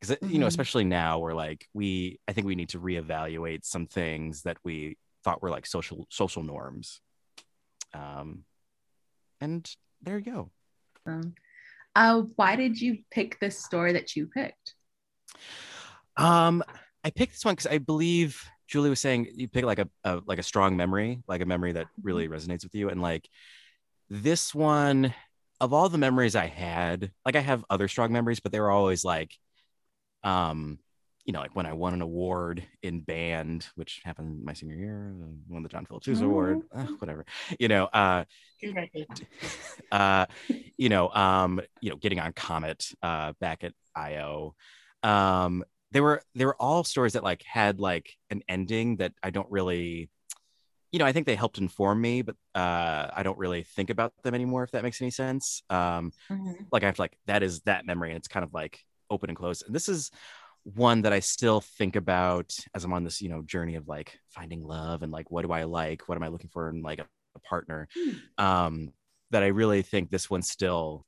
Because 0.00 0.16
you 0.30 0.38
know, 0.38 0.46
Mhm. 0.46 0.48
especially 0.48 0.84
now, 0.84 1.18
we're 1.18 1.34
like 1.34 1.68
we, 1.74 2.20
I 2.26 2.32
think 2.32 2.46
we 2.46 2.54
need 2.54 2.70
to 2.70 2.80
reevaluate 2.80 3.64
some 3.64 3.86
things 3.86 4.42
that 4.42 4.56
we 4.64 4.96
thought 5.24 5.42
were 5.42 5.50
like 5.50 5.66
social 5.66 6.06
social 6.10 6.42
norms. 6.42 7.00
Um, 7.92 8.44
and 9.40 9.68
there 10.00 10.18
you 10.18 10.24
go. 10.32 10.50
Um, 11.06 11.34
uh, 11.94 12.22
why 12.36 12.56
did 12.56 12.80
you 12.80 12.98
pick 13.10 13.38
this 13.40 13.62
story 13.62 13.92
that 13.94 14.16
you 14.16 14.26
picked? 14.26 14.74
Um, 16.16 16.62
I 17.04 17.10
picked 17.10 17.32
this 17.32 17.44
one 17.44 17.54
because 17.54 17.66
I 17.66 17.78
believe 17.78 18.42
Julie 18.68 18.90
was 18.90 19.00
saying 19.00 19.28
you 19.34 19.48
pick 19.48 19.64
like 19.64 19.78
a, 19.78 19.88
a 20.04 20.20
like 20.26 20.38
a 20.38 20.44
strong 20.44 20.76
memory, 20.76 21.22
like 21.26 21.40
a 21.40 21.46
memory 21.46 21.72
that 21.72 21.88
really 22.02 22.28
resonates 22.28 22.62
with 22.62 22.74
you, 22.74 22.88
and 22.88 23.02
like 23.02 23.28
this 24.08 24.54
one 24.54 25.14
of 25.60 25.72
all 25.72 25.88
the 25.88 25.98
memories 25.98 26.36
I 26.36 26.46
had, 26.46 27.10
like 27.24 27.36
I 27.36 27.40
have 27.40 27.64
other 27.68 27.88
strong 27.88 28.12
memories, 28.12 28.40
but 28.40 28.52
they 28.52 28.60
were 28.60 28.70
always 28.70 29.04
like, 29.04 29.32
um, 30.24 30.78
you 31.24 31.32
know, 31.32 31.40
like 31.40 31.54
when 31.54 31.66
I 31.66 31.72
won 31.72 31.94
an 31.94 32.02
award 32.02 32.64
in 32.82 33.00
band, 33.00 33.68
which 33.74 34.00
happened 34.04 34.42
my 34.44 34.52
senior 34.52 34.76
year, 34.76 35.14
uh, 35.22 35.26
won 35.48 35.62
the 35.62 35.68
John 35.68 35.84
Phillips 35.84 36.06
Sousa 36.06 36.24
Award, 36.24 36.62
uh, 36.74 36.84
whatever, 36.98 37.24
you 37.58 37.68
know, 37.68 37.84
uh, 37.86 38.24
uh, 39.92 40.26
you 40.76 40.88
know, 40.88 41.08
um, 41.10 41.60
you 41.80 41.90
know, 41.90 41.96
getting 41.96 42.20
on 42.20 42.32
Comet 42.32 42.92
uh, 43.02 43.32
back 43.40 43.64
at 43.64 43.72
IO. 43.94 44.54
Um, 45.02 45.64
they 45.92 46.00
were 46.00 46.22
they 46.34 46.44
were 46.44 46.56
all 46.56 46.84
stories 46.84 47.14
that 47.14 47.24
like 47.24 47.42
had 47.42 47.80
like 47.80 48.16
an 48.30 48.42
ending 48.48 48.96
that 48.96 49.12
I 49.22 49.30
don't 49.30 49.50
really, 49.50 50.08
you 50.92 50.98
know, 50.98 51.04
I 51.04 51.12
think 51.12 51.26
they 51.26 51.36
helped 51.36 51.58
inform 51.58 52.00
me, 52.00 52.22
but 52.22 52.36
uh, 52.54 53.08
I 53.12 53.22
don't 53.22 53.38
really 53.38 53.62
think 53.62 53.90
about 53.90 54.12
them 54.22 54.34
anymore. 54.34 54.62
If 54.62 54.70
that 54.72 54.82
makes 54.82 55.00
any 55.00 55.10
sense. 55.10 55.62
Um, 55.68 56.12
like 56.72 56.82
I 56.82 56.86
have 56.86 56.96
to 56.96 57.02
like 57.02 57.16
that 57.26 57.42
is 57.42 57.60
that 57.62 57.86
memory, 57.86 58.10
and 58.10 58.16
it's 58.16 58.28
kind 58.28 58.44
of 58.44 58.54
like 58.54 58.80
open 59.10 59.28
and 59.28 59.36
closed. 59.36 59.64
And 59.66 59.74
this 59.74 59.88
is 59.88 60.10
one 60.74 61.02
that 61.02 61.12
I 61.12 61.20
still 61.20 61.60
think 61.60 61.96
about 61.96 62.54
as 62.74 62.84
I'm 62.84 62.92
on 62.92 63.04
this, 63.04 63.20
you 63.22 63.28
know, 63.28 63.42
journey 63.42 63.76
of 63.76 63.88
like 63.88 64.18
finding 64.30 64.62
love 64.62 65.02
and 65.02 65.12
like 65.12 65.30
what 65.30 65.44
do 65.44 65.52
I 65.52 65.64
like, 65.64 66.08
what 66.08 66.16
am 66.16 66.22
I 66.22 66.28
looking 66.28 66.50
for 66.50 66.68
in 66.70 66.82
like 66.82 66.98
a, 66.98 67.06
a 67.36 67.40
partner. 67.40 67.88
Um, 68.38 68.90
that 69.30 69.42
I 69.44 69.48
really 69.48 69.82
think 69.82 70.10
this 70.10 70.28
one 70.28 70.42
still 70.42 71.06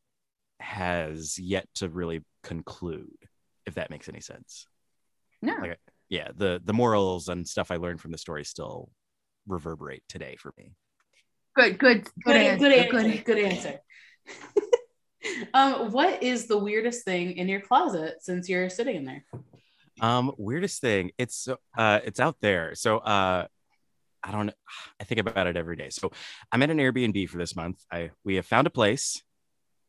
has 0.61 1.39
yet 1.39 1.67
to 1.77 1.89
really 1.89 2.23
conclude, 2.45 3.17
if 3.67 3.75
that 3.75 3.91
makes 3.91 4.09
any 4.09 4.21
sense. 4.21 4.67
No. 5.41 5.55
Like, 5.61 5.79
Yeah, 6.09 6.29
the 6.37 6.61
the 6.65 6.73
morals 6.73 7.29
and 7.29 7.47
stuff 7.49 7.71
I 7.71 7.77
learned 7.77 8.01
from 8.01 8.13
the 8.13 8.19
story 8.19 8.45
still 8.45 8.91
reverberate 9.49 10.05
today 10.09 10.37
for 10.39 10.53
me. 10.57 10.75
good, 11.57 11.79
good, 11.79 12.05
good, 12.05 12.13
Good, 12.25 12.37
answer. 12.37 12.69
good 12.69 12.73
answer. 12.73 13.09
Good. 13.09 13.25
Good 13.25 13.39
answer. 13.45 13.81
um, 15.55 15.91
what 15.93 16.23
is 16.23 16.47
the 16.47 16.59
weirdest 16.59 17.05
thing 17.05 17.37
in 17.37 17.49
your 17.49 17.61
closet 17.61 18.17
since 18.21 18.49
you're 18.49 18.71
sitting 18.71 18.97
in 18.97 19.05
there? 19.05 19.25
Um, 20.03 20.33
weirdest 20.37 20.81
thing, 20.81 21.13
it's 21.17 21.49
uh 21.79 22.01
it's 22.05 22.21
out 22.21 22.37
there. 22.41 22.75
So 22.75 22.99
uh 22.99 23.47
I 24.25 24.31
don't 24.31 24.53
I 25.01 25.05
think 25.05 25.21
about 25.21 25.47
it 25.47 25.57
every 25.57 25.77
day. 25.77 25.91
So 25.91 26.11
I'm 26.51 26.63
at 26.63 26.71
an 26.71 26.79
Airbnb 26.79 27.29
for 27.29 27.39
this 27.39 27.57
month. 27.57 27.83
I 27.91 28.11
we 28.25 28.35
have 28.35 28.47
found 28.47 28.67
a 28.67 28.71
place. 28.71 29.23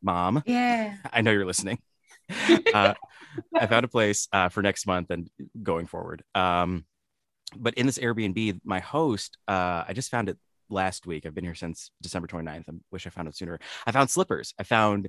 Mom, 0.02 0.42
Yeah. 0.46 0.96
I 1.12 1.20
know 1.22 1.32
you're 1.32 1.46
listening. 1.46 1.78
uh, 2.74 2.94
I 3.54 3.66
found 3.66 3.84
a 3.84 3.88
place 3.88 4.28
uh, 4.32 4.48
for 4.48 4.62
next 4.62 4.86
month 4.86 5.10
and 5.10 5.28
going 5.62 5.86
forward. 5.86 6.22
Um, 6.34 6.84
but 7.56 7.74
in 7.74 7.86
this 7.86 7.98
Airbnb, 7.98 8.60
my 8.64 8.80
host, 8.80 9.36
uh, 9.48 9.84
I 9.86 9.92
just 9.94 10.10
found 10.10 10.28
it 10.28 10.38
last 10.70 11.06
week. 11.06 11.26
I've 11.26 11.34
been 11.34 11.44
here 11.44 11.54
since 11.54 11.90
December 12.02 12.28
29th. 12.28 12.68
I 12.68 12.72
wish 12.90 13.06
I 13.06 13.10
found 13.10 13.28
it 13.28 13.36
sooner. 13.36 13.58
I 13.86 13.92
found 13.92 14.10
slippers. 14.10 14.54
I 14.58 14.62
found 14.62 15.08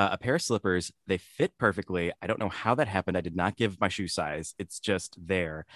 uh, 0.00 0.08
a 0.12 0.16
pair 0.16 0.36
of 0.36 0.40
slippers. 0.40 0.90
They 1.06 1.18
fit 1.18 1.58
perfectly. 1.58 2.10
I 2.22 2.26
don't 2.26 2.40
know 2.40 2.48
how 2.48 2.74
that 2.76 2.88
happened. 2.88 3.18
I 3.18 3.20
did 3.20 3.36
not 3.36 3.56
give 3.56 3.78
my 3.78 3.88
shoe 3.88 4.08
size. 4.08 4.54
It's 4.58 4.80
just 4.80 5.14
there. 5.20 5.66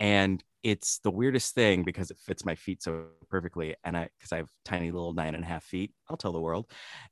And 0.00 0.42
it's 0.62 1.00
the 1.00 1.10
weirdest 1.10 1.54
thing 1.54 1.84
because 1.84 2.10
it 2.10 2.16
fits 2.16 2.46
my 2.46 2.54
feet 2.54 2.82
so 2.82 3.08
perfectly. 3.28 3.76
And 3.84 3.94
I, 3.94 4.08
because 4.16 4.32
I 4.32 4.38
have 4.38 4.48
tiny 4.64 4.90
little 4.90 5.12
nine 5.12 5.34
and 5.34 5.44
a 5.44 5.46
half 5.46 5.64
feet, 5.64 5.92
I'll 6.08 6.16
tell 6.16 6.32
the 6.32 6.40
world. 6.40 6.66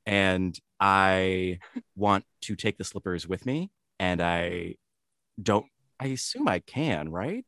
And 0.07 0.59
I 0.79 1.59
want 1.95 2.25
to 2.41 2.55
take 2.55 2.79
the 2.79 2.83
slippers 2.83 3.27
with 3.27 3.45
me. 3.45 3.69
And 3.99 4.19
I 4.19 4.77
don't, 5.41 5.67
I 5.99 6.07
assume 6.07 6.47
I 6.47 6.57
can, 6.57 7.09
right? 7.09 7.45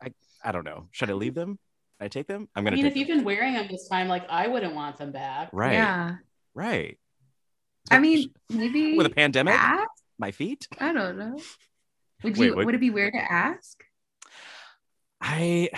I, 0.00 0.12
I 0.44 0.52
don't 0.52 0.64
know. 0.64 0.86
Should 0.92 1.10
I 1.10 1.14
leave 1.14 1.34
them? 1.34 1.58
I 1.98 2.06
take 2.06 2.28
them? 2.28 2.48
I'm 2.54 2.62
going 2.62 2.74
to 2.74 2.78
I 2.78 2.84
mean, 2.84 2.84
take 2.84 2.92
if 2.92 2.98
you've 2.98 3.08
them. 3.08 3.18
been 3.18 3.24
wearing 3.26 3.54
them 3.54 3.66
this 3.68 3.88
time, 3.88 4.06
like 4.06 4.30
I 4.30 4.46
wouldn't 4.46 4.76
want 4.76 4.96
them 4.96 5.10
back. 5.10 5.50
Right. 5.52 5.72
Yeah. 5.72 6.14
Right. 6.54 6.98
I 7.90 7.98
mean, 7.98 8.30
maybe 8.50 8.96
with 8.96 9.06
a 9.06 9.10
pandemic, 9.10 9.54
ask? 9.54 9.88
my 10.18 10.30
feet. 10.30 10.66
I 10.78 10.92
don't 10.92 11.18
know. 11.18 11.38
Would 12.22 12.36
you? 12.36 12.54
what? 12.56 12.66
Would 12.66 12.74
it 12.74 12.80
be 12.80 12.90
weird 12.90 13.12
to 13.14 13.20
ask? 13.32 13.82
I 15.20 15.70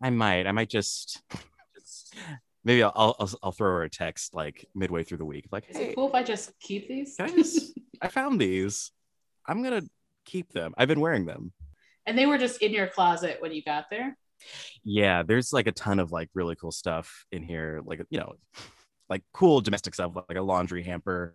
I 0.00 0.10
might. 0.10 0.46
I 0.46 0.52
might 0.52 0.68
just 0.70 1.22
maybe 2.64 2.82
I'll 2.82 2.92
I'll, 3.18 3.30
I'll 3.42 3.52
throw 3.52 3.68
her 3.70 3.82
a 3.82 3.90
text 3.90 4.34
like 4.34 4.66
midway 4.74 5.02
through 5.04 5.18
the 5.18 5.24
week. 5.24 5.46
Like, 5.52 5.64
Is 5.68 5.76
hey, 5.76 5.84
it 5.90 5.94
cool 5.94 6.08
if 6.08 6.14
I 6.14 6.22
just 6.22 6.52
keep 6.60 6.88
these? 6.88 7.16
can 7.16 7.30
I 7.30 7.34
just 7.34 7.78
I 8.02 8.08
found 8.08 8.40
these. 8.40 8.90
I'm 9.46 9.62
gonna 9.62 9.82
keep 10.24 10.52
them. 10.52 10.74
I've 10.76 10.88
been 10.88 11.00
wearing 11.00 11.26
them. 11.26 11.52
and 12.06 12.16
they 12.18 12.26
were 12.26 12.38
just 12.38 12.62
in 12.62 12.72
your 12.72 12.86
closet 12.88 13.36
when 13.40 13.52
you 13.52 13.62
got 13.62 13.86
there. 13.90 14.16
Yeah, 14.84 15.22
there's 15.22 15.52
like 15.52 15.66
a 15.66 15.72
ton 15.72 15.98
of 15.98 16.12
like 16.12 16.28
really 16.34 16.56
cool 16.56 16.72
stuff 16.72 17.24
in 17.32 17.42
here. 17.42 17.80
Like 17.84 18.00
you 18.10 18.18
know, 18.18 18.34
like 19.08 19.22
cool 19.32 19.60
domestic 19.60 19.94
stuff, 19.94 20.12
like 20.28 20.38
a 20.38 20.42
laundry 20.42 20.82
hamper, 20.82 21.34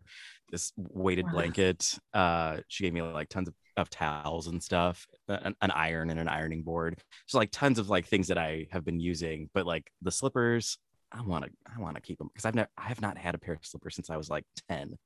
this 0.50 0.74
weighted 0.76 1.26
Wow. 1.26 1.32
blanket. 1.32 1.98
Uh, 2.14 2.58
she 2.68 2.84
gave 2.84 2.94
me 2.94 3.02
like 3.02 3.30
tons 3.30 3.48
of, 3.48 3.54
of 3.78 3.90
towels 3.90 4.48
and 4.48 4.62
stuff, 4.62 5.08
an, 5.28 5.56
an 5.62 5.72
iron 5.72 6.10
and 6.10 6.20
an 6.20 6.28
ironing 6.28 6.64
board. 6.64 7.00
So 7.28 7.38
like 7.38 7.52
tons 7.52 7.80
of 7.80 7.90
like 7.90 8.06
things 8.06 8.28
that 8.28 8.38
I 8.38 8.68
have 8.72 8.84
been 8.84 9.00
using. 9.00 9.50
But 9.54 9.66
like 9.66 9.90
the 10.02 10.12
slippers, 10.12 10.78
I 11.12 11.22
want 11.22 11.46
to 11.46 11.52
I 11.74 11.80
want 11.80 11.96
to 11.96 12.02
keep 12.02 12.18
them 12.18 12.28
because 12.28 12.46
I've 12.46 12.56
never 12.56 12.70
I 12.78 12.84
have 12.84 13.02
not 13.02 13.18
had 13.18 13.36
a 13.36 13.38
pair 13.38 13.54
of 13.54 13.66
slippers 13.66 13.96
since 13.96 14.10
I 14.10 14.18
was 14.18 14.30
like 14.30 14.46
ten. 14.70 14.98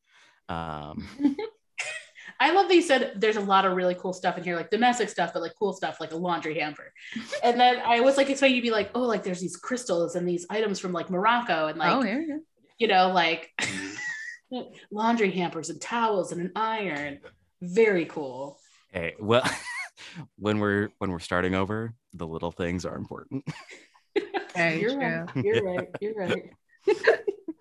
Um, 0.49 1.07
I 2.39 2.51
love 2.51 2.68
that 2.68 2.76
you 2.76 2.82
said 2.82 3.13
there's 3.18 3.36
a 3.38 3.41
lot 3.41 3.66
of 3.66 3.76
really 3.76 3.95
cool 3.95 4.13
stuff 4.13 4.38
in 4.38 4.43
here, 4.43 4.55
like 4.55 4.70
domestic 4.72 5.09
stuff, 5.09 5.32
but 5.34 5.41
like 5.41 5.53
cool 5.57 5.74
stuff, 5.74 5.99
like 6.01 6.11
a 6.11 6.16
laundry 6.16 6.59
hamper. 6.59 6.91
and 7.43 7.59
then 7.59 7.82
I 7.86 8.01
was 8.01 8.18
like 8.18 8.30
expecting 8.30 8.55
you 8.55 8.61
to 8.61 8.66
be 8.68 8.72
like, 8.72 8.89
oh, 8.95 9.01
like 9.01 9.24
there's 9.24 9.39
these 9.39 9.55
crystals 9.55 10.16
and 10.16 10.28
these 10.28 10.45
items 10.49 10.80
from 10.80 10.91
like 10.91 11.09
Morocco 11.09 11.68
and 11.68 11.78
like, 11.78 11.93
oh, 11.93 12.01
here 12.01 12.20
we 12.20 12.28
go. 12.28 12.39
You 12.78 12.88
know, 12.88 13.11
like 13.11 13.51
laundry 14.91 15.32
hampers 15.32 15.69
and 15.69 15.82
towels 15.82 16.32
and 16.32 16.41
an 16.41 16.51
iron. 16.55 17.19
Very 17.61 18.05
cool. 18.05 18.59
hey, 18.91 19.15
well, 19.19 19.43
when 20.38 20.59
we're 20.59 20.89
when 20.99 21.11
we're 21.11 21.19
starting 21.19 21.55
over, 21.55 21.93
the 22.13 22.28
little 22.28 22.51
things 22.51 22.86
are 22.86 22.95
important. 22.95 23.47
Very 24.55 24.82
you're 24.82 24.91
true. 24.91 24.99
right. 24.99 25.30
You're 25.43 25.63
right. 25.63 25.89
You're 25.99 26.15
right. 26.15 26.51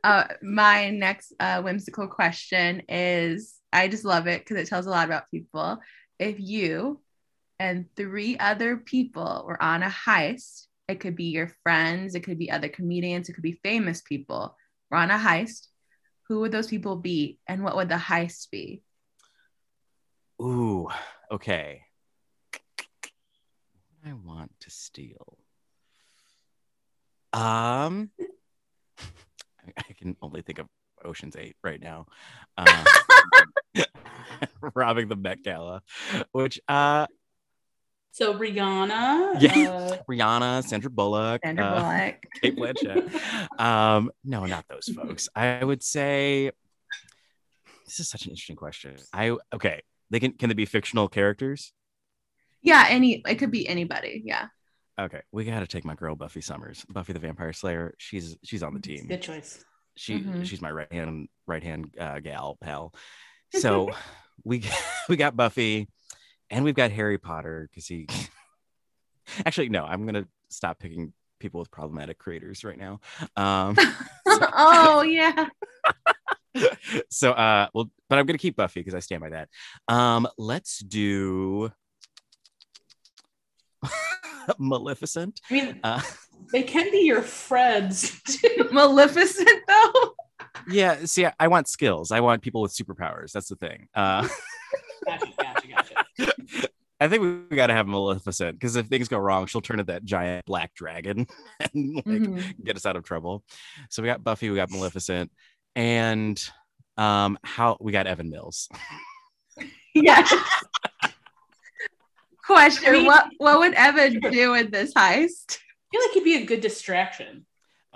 Uh, 0.05 0.27
my 0.43 0.91
next 0.91 1.33
uh, 1.41 1.63
whimsical 1.63 2.07
question 2.07 2.83
is 2.91 3.55
I 3.73 3.89
just 3.89 4.05
love 4.05 4.27
it 4.27 4.41
because 4.41 4.59
it 4.59 4.69
tells 4.69 4.85
a 4.87 4.91
lot 4.91 5.07
about 5.07 5.31
people. 5.31 5.79
If 6.19 6.39
you 6.39 7.01
and 7.59 7.87
three 7.97 8.37
other 8.39 8.77
people 8.77 9.45
were 9.47 9.61
on 9.61 9.83
a 9.83 9.89
heist, 9.89 10.67
it 10.89 11.01
could 11.01 11.17
be 11.17 11.31
your 11.31 11.51
friends, 11.63 12.15
it 12.15 12.21
could 12.21 12.39
be 12.39 12.51
other 12.51 12.69
comedians, 12.69 13.29
it 13.29 13.33
could 13.33 13.43
be 13.43 13.59
famous 13.65 14.03
people. 14.03 14.55
We're 14.95 15.01
on 15.01 15.11
a 15.11 15.19
heist. 15.19 15.67
Who 16.29 16.39
would 16.39 16.53
those 16.53 16.69
people 16.69 16.95
be, 16.95 17.41
and 17.49 17.65
what 17.65 17.75
would 17.75 17.89
the 17.89 17.97
heist 17.97 18.49
be? 18.53 18.85
Ooh, 20.41 20.87
okay. 21.33 21.83
I 24.07 24.13
want 24.13 24.53
to 24.61 24.71
steal? 24.71 25.37
Um, 27.33 28.11
I 29.77 29.93
can 29.99 30.17
only 30.23 30.43
think 30.43 30.61
of 30.61 30.69
Ocean's 31.05 31.35
Eight 31.35 31.57
right 31.65 31.81
now. 31.81 32.07
Uh, 32.57 32.85
robbing 34.77 35.09
the 35.09 35.17
Met 35.17 35.43
Gala, 35.43 35.83
which 36.31 36.61
uh, 36.69 37.09
So 38.15 38.33
Rihanna. 38.39 39.41
Yeah. 39.41 39.71
uh, 39.71 39.97
Rihanna, 40.09 40.63
Sandra 40.63 40.89
Bullock, 40.89 41.41
Sandra 41.45 41.65
uh, 41.65 41.81
Bullock. 41.81 42.27
Cate 42.41 42.57
Blanchett. 42.57 43.61
um, 43.61 44.09
no, 44.23 44.47
not 44.47 44.65
those 44.69 44.87
folks. 44.87 45.29
I 45.35 45.65
would 45.65 45.83
say 45.83 46.53
this 47.85 47.99
is 47.99 48.09
such 48.09 48.25
an 48.27 48.31
interesting 48.31 48.55
question. 48.55 48.95
I 49.13 49.37
okay. 49.53 49.83
They 50.11 50.21
can 50.21 50.31
can 50.35 50.49
they 50.49 50.55
be 50.55 50.65
fictional 50.65 51.09
characters? 51.09 51.73
Yeah, 52.63 52.87
any 52.89 53.21
it 53.27 53.35
could 53.41 53.51
be 53.51 53.67
anybody. 53.67 54.23
Yeah. 54.25 54.47
Okay, 54.97 55.23
we 55.33 55.45
got 55.45 55.59
to 55.59 55.67
take 55.67 55.85
my 55.85 55.97
girl 55.97 56.15
Buffy 56.15 56.41
Summers, 56.41 56.85
Buffy 56.89 57.15
the 57.15 57.19
Vampire 57.19 57.53
Slayer. 57.53 57.95
She's 57.99 58.37
she's 58.45 58.63
on 58.63 58.75
the 58.75 58.81
team. 58.81 59.09
Good 59.09 59.23
choice. 59.23 59.65
She 59.97 60.21
Mhm. 60.21 60.45
she's 60.47 60.63
my 60.63 60.71
right 60.71 60.93
hand 60.93 61.27
right 61.49 61.65
hand 61.65 61.97
uh, 61.99 62.21
gal 62.21 62.59
pal. 62.61 62.95
So 63.59 63.91
we 64.45 64.63
we 65.09 65.17
got 65.17 65.37
Buffy, 65.37 65.89
and 66.51 66.65
we've 66.65 66.75
got 66.75 66.91
Harry 66.91 67.19
Potter 67.19 67.69
because 67.71 67.87
he. 67.87 68.07
Actually, 69.47 69.71
no. 69.71 69.85
I'm 69.85 70.05
gonna 70.07 70.27
stop 70.49 70.79
picking 70.79 71.13
people 71.41 71.61
with 71.61 71.71
problematic 71.71 72.19
creators 72.19 72.65
right 72.65 72.79
now. 72.79 73.01
Um, 73.37 73.77
oh 74.27 75.03
yeah. 75.03 75.49
so 77.11 77.33
uh 77.33 77.67
well 77.75 77.91
but 78.09 78.17
i'm 78.17 78.27
gonna 78.27 78.39
keep 78.39 78.55
buffy 78.55 78.79
because 78.79 78.95
i 78.95 79.01
stand 79.01 79.21
by 79.21 79.29
that 79.31 79.49
um 79.89 80.27
let's 80.39 80.79
do 80.79 81.69
maleficent 84.59 85.41
I 85.51 85.55
mean, 85.55 85.81
uh 85.83 86.01
they 86.53 86.63
can 86.63 86.93
be 86.93 86.99
your 86.99 87.23
friends 87.23 88.21
too. 88.23 88.69
Maleficent 88.71 89.49
though. 89.67 90.15
yeah 90.69 91.05
see 91.07 91.27
I, 91.27 91.33
I 91.41 91.49
want 91.49 91.67
skills 91.67 92.13
i 92.13 92.21
want 92.21 92.41
people 92.41 92.63
with 92.63 92.73
superpowers 92.73 93.33
that's 93.33 93.49
the 93.49 93.57
thing 93.57 93.89
uh. 93.95 94.29
I 97.05 97.09
think 97.09 97.23
we, 97.23 97.39
we 97.51 97.57
gotta 97.57 97.73
have 97.75 97.87
maleficent 97.87 98.59
because 98.59 98.77
if 98.77 98.87
things 98.87 99.09
go 99.09 99.19
wrong 99.19 99.47
she'll 99.47 99.61
turn 99.61 99.79
into 99.79 99.93
that 99.93 100.05
giant 100.05 100.45
black 100.47 100.73
dragon 100.75 101.27
and 101.61 101.95
like 101.97 102.23
Mhm. 102.23 102.65
get 102.65 102.77
us 102.77 102.87
out 102.87 102.97
of 102.97 103.05
trouble 103.05 103.45
so 103.91 104.03
we 104.03 104.07
got 104.09 104.23
buffy 104.25 104.51
we 104.51 104.57
got 104.57 104.71
maleficent 104.71 105.31
and 105.77 106.43
um 106.97 107.37
how 107.43 107.77
we 107.81 107.93
got 107.93 108.07
evan 108.07 108.31
mills 108.31 108.69
Yes. 109.95 110.35
Question: 112.47 112.89
I 112.89 112.93
mean- 112.93 113.07
What 113.07 113.27
what 113.39 113.59
would 113.61 113.75
Evan 113.75 114.19
do 114.21 114.55
in 114.55 114.71
this 114.71 114.93
heist? 114.93 115.59
I 115.59 115.97
feel 115.97 116.01
like 116.03 116.11
he'd 116.15 116.25
be 116.25 116.43
a 116.43 116.45
good 116.47 116.61
distraction. 116.61 117.47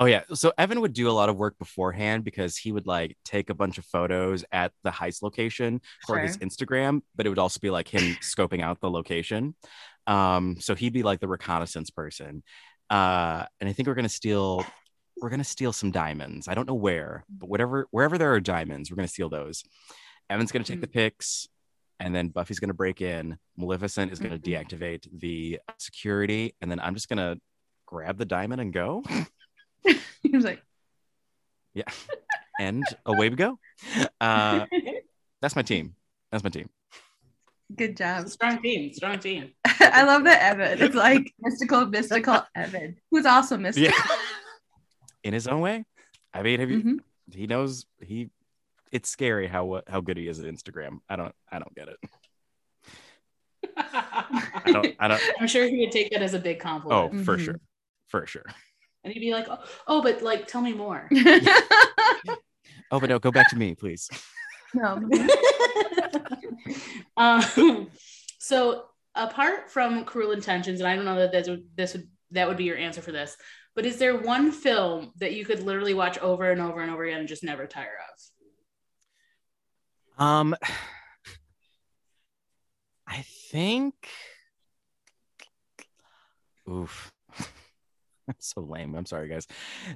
Oh 0.01 0.05
yeah. 0.05 0.22
So 0.32 0.53
Evan 0.57 0.80
would 0.80 0.92
do 0.92 1.11
a 1.11 1.12
lot 1.12 1.28
of 1.28 1.36
work 1.36 1.59
beforehand 1.59 2.22
because 2.22 2.57
he 2.57 2.70
would 2.70 2.86
like 2.86 3.16
take 3.24 3.51
a 3.51 3.55
bunch 3.55 3.78
of 3.78 3.84
photos 3.84 4.44
at 4.53 4.72
the 4.84 4.90
heist 4.90 5.22
location 5.22 5.80
for 6.07 6.18
his 6.18 6.36
Instagram, 6.38 7.01
but 7.16 7.26
it 7.26 7.30
would 7.30 7.38
also 7.40 7.59
be 7.61 7.70
like 7.70 7.88
him 7.88 8.16
scoping 8.22 8.62
out 8.62 8.80
the 8.80 8.88
location. 8.90 9.57
Um, 10.07 10.57
so 10.61 10.74
he'd 10.76 10.92
be 10.92 11.03
like 11.03 11.18
the 11.20 11.26
reconnaissance 11.28 11.90
person. 11.90 12.44
Uh, 12.88 13.44
and 13.61 13.68
I 13.68 13.72
think 13.72 13.88
we're 13.88 13.94
gonna 13.94 14.09
steal 14.09 14.64
we're 15.20 15.30
gonna 15.30 15.42
steal 15.42 15.72
some 15.72 15.90
diamonds. 15.90 16.46
I 16.46 16.55
don't 16.55 16.68
know 16.68 16.74
where, 16.74 17.24
but 17.28 17.49
whatever 17.49 17.88
wherever 17.90 18.18
there 18.18 18.32
are 18.32 18.40
diamonds, 18.40 18.90
we're 18.90 18.96
gonna 18.96 19.09
steal 19.09 19.28
those. 19.28 19.64
Evan's 20.30 20.53
gonna 20.53 20.64
take 20.64 20.80
the 20.80 20.86
pics, 20.86 21.49
and 21.99 22.14
then 22.14 22.28
Buffy's 22.28 22.61
gonna 22.61 22.72
break 22.72 23.01
in. 23.01 23.36
Maleficent 23.57 24.12
is 24.12 24.20
gonna 24.20 24.38
Mhm. 24.38 24.44
deactivate 24.44 25.09
the 25.12 25.59
security, 25.78 26.55
and 26.61 26.70
then 26.70 26.78
I'm 26.78 26.94
just 26.94 27.09
gonna 27.09 27.36
grab 27.84 28.16
the 28.16 28.24
diamond 28.26 28.61
and 28.61 28.72
go. 28.72 29.03
He 30.22 30.30
was 30.30 30.44
like, 30.44 30.62
yeah. 31.74 31.84
and 32.58 32.84
away 33.06 33.28
we 33.28 33.36
go. 33.36 33.58
Uh, 34.20 34.66
that's 35.40 35.54
my 35.56 35.62
team. 35.62 35.94
That's 36.32 36.42
my 36.42 36.50
team. 36.50 36.68
"Good 37.76 37.96
job." 37.96 38.28
strong 38.28 38.60
team, 38.62 38.92
strong 38.92 39.18
team. 39.20 39.52
I 39.64 40.02
love 40.04 40.24
that 40.24 40.42
Evan. 40.42 40.82
It's 40.82 40.94
like 40.94 41.32
mystical, 41.40 41.86
mystical 41.86 42.42
Evan, 42.54 42.96
who's 43.10 43.26
also 43.26 43.56
mystical. 43.56 43.90
Yeah. 43.96 44.16
In 45.24 45.32
his 45.34 45.46
own 45.46 45.60
way. 45.60 45.84
I 46.34 46.42
mean, 46.42 46.60
have 46.60 46.70
you, 46.70 46.82
Mhm. 46.82 46.98
he 47.32 47.46
knows 47.46 47.86
he. 48.00 48.30
It's 48.90 49.08
scary 49.10 49.46
how 49.46 49.82
how 49.86 50.00
good 50.00 50.16
he 50.16 50.26
is 50.28 50.40
at 50.40 50.46
Instagram. 50.46 50.98
I 51.08 51.16
don't 51.16 51.34
I 51.52 51.58
don't 51.58 51.74
get 51.74 51.88
it. 51.88 51.98
I 53.76 54.62
don't 54.66 54.96
I 54.98 55.08
don't. 55.08 55.22
I'm 55.40 55.46
sure 55.46 55.66
he 55.68 55.78
would 55.80 55.92
take 55.92 56.10
that 56.12 56.22
as 56.22 56.34
a 56.34 56.38
big 56.38 56.58
compliment. 56.60 56.98
Oh, 56.98 57.08
compliment. 57.08 57.26
for 57.26 57.36
Mhm. 57.36 57.44
sure, 57.44 57.60
for 58.08 58.26
sure. 58.26 58.44
And 59.05 59.12
he'd 59.12 59.20
be 59.20 59.32
like, 59.32 59.46
oh, 59.49 59.59
oh, 59.86 60.03
but 60.03 60.22
like, 60.22 60.46
tell 60.46 60.61
me 60.61 60.74
more. 60.74 61.09
Oh, 62.90 62.99
but 62.99 63.11
no, 63.11 63.18
go 63.18 63.30
back 63.30 63.51
to 63.51 63.57
me, 63.57 63.74
please. 63.74 64.09
no. 64.74 65.09
um, 67.16 67.90
so 68.38 68.84
apart 69.14 69.70
from 69.70 70.05
cruel 70.05 70.32
intentions, 70.32 70.80
and 70.80 70.88
I 70.88 70.96
don't 70.96 71.05
know 71.05 71.16
that 71.16 71.32
this 71.32 71.49
would, 71.49 71.64
this 71.76 71.92
would 71.94 72.09
that 72.30 72.49
would 72.49 72.57
be 72.57 72.64
your 72.64 72.76
answer 72.76 73.03
for 73.03 73.12
this, 73.12 73.36
but 73.74 73.86
is 73.86 73.99
there 73.99 74.16
one 74.16 74.53
film 74.53 75.12
that 75.18 75.32
you 75.32 75.44
could 75.44 75.62
literally 75.62 75.94
watch 75.94 76.18
over 76.18 76.51
and 76.51 76.61
over 76.61 76.80
and 76.80 76.90
over 76.90 77.05
again 77.05 77.20
and 77.20 77.28
just 77.28 77.44
never 77.44 77.66
tire 77.66 77.96
of? 80.18 80.24
Um, 80.24 80.57
I 83.07 83.24
think. 83.51 83.94
Oof. 86.68 87.11
So 88.38 88.60
lame. 88.60 88.94
I'm 88.94 89.06
sorry, 89.06 89.28
guys. 89.28 89.46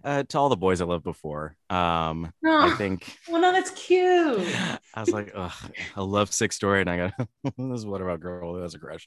Uh, 0.02 0.22
to 0.24 0.38
all 0.38 0.48
the 0.48 0.56
boys 0.56 0.80
I 0.80 0.84
loved 0.84 1.04
before. 1.04 1.56
Um, 1.70 2.32
I 2.44 2.70
think 2.76 3.16
Well, 3.28 3.40
no, 3.40 3.52
that's 3.52 3.70
cute. 3.70 4.38
I 4.94 5.00
was 5.00 5.12
like, 5.12 5.32
Ugh, 5.34 5.52
I 5.96 6.00
love 6.00 6.32
Sick 6.32 6.52
Story, 6.52 6.80
and 6.80 6.90
I 6.90 6.96
got 6.96 7.28
this 7.56 7.80
is 7.80 7.86
what 7.86 8.00
about 8.00 8.20
girl 8.20 8.54
who 8.54 8.62
has 8.62 8.74
a 8.74 8.78
crush. 8.78 9.06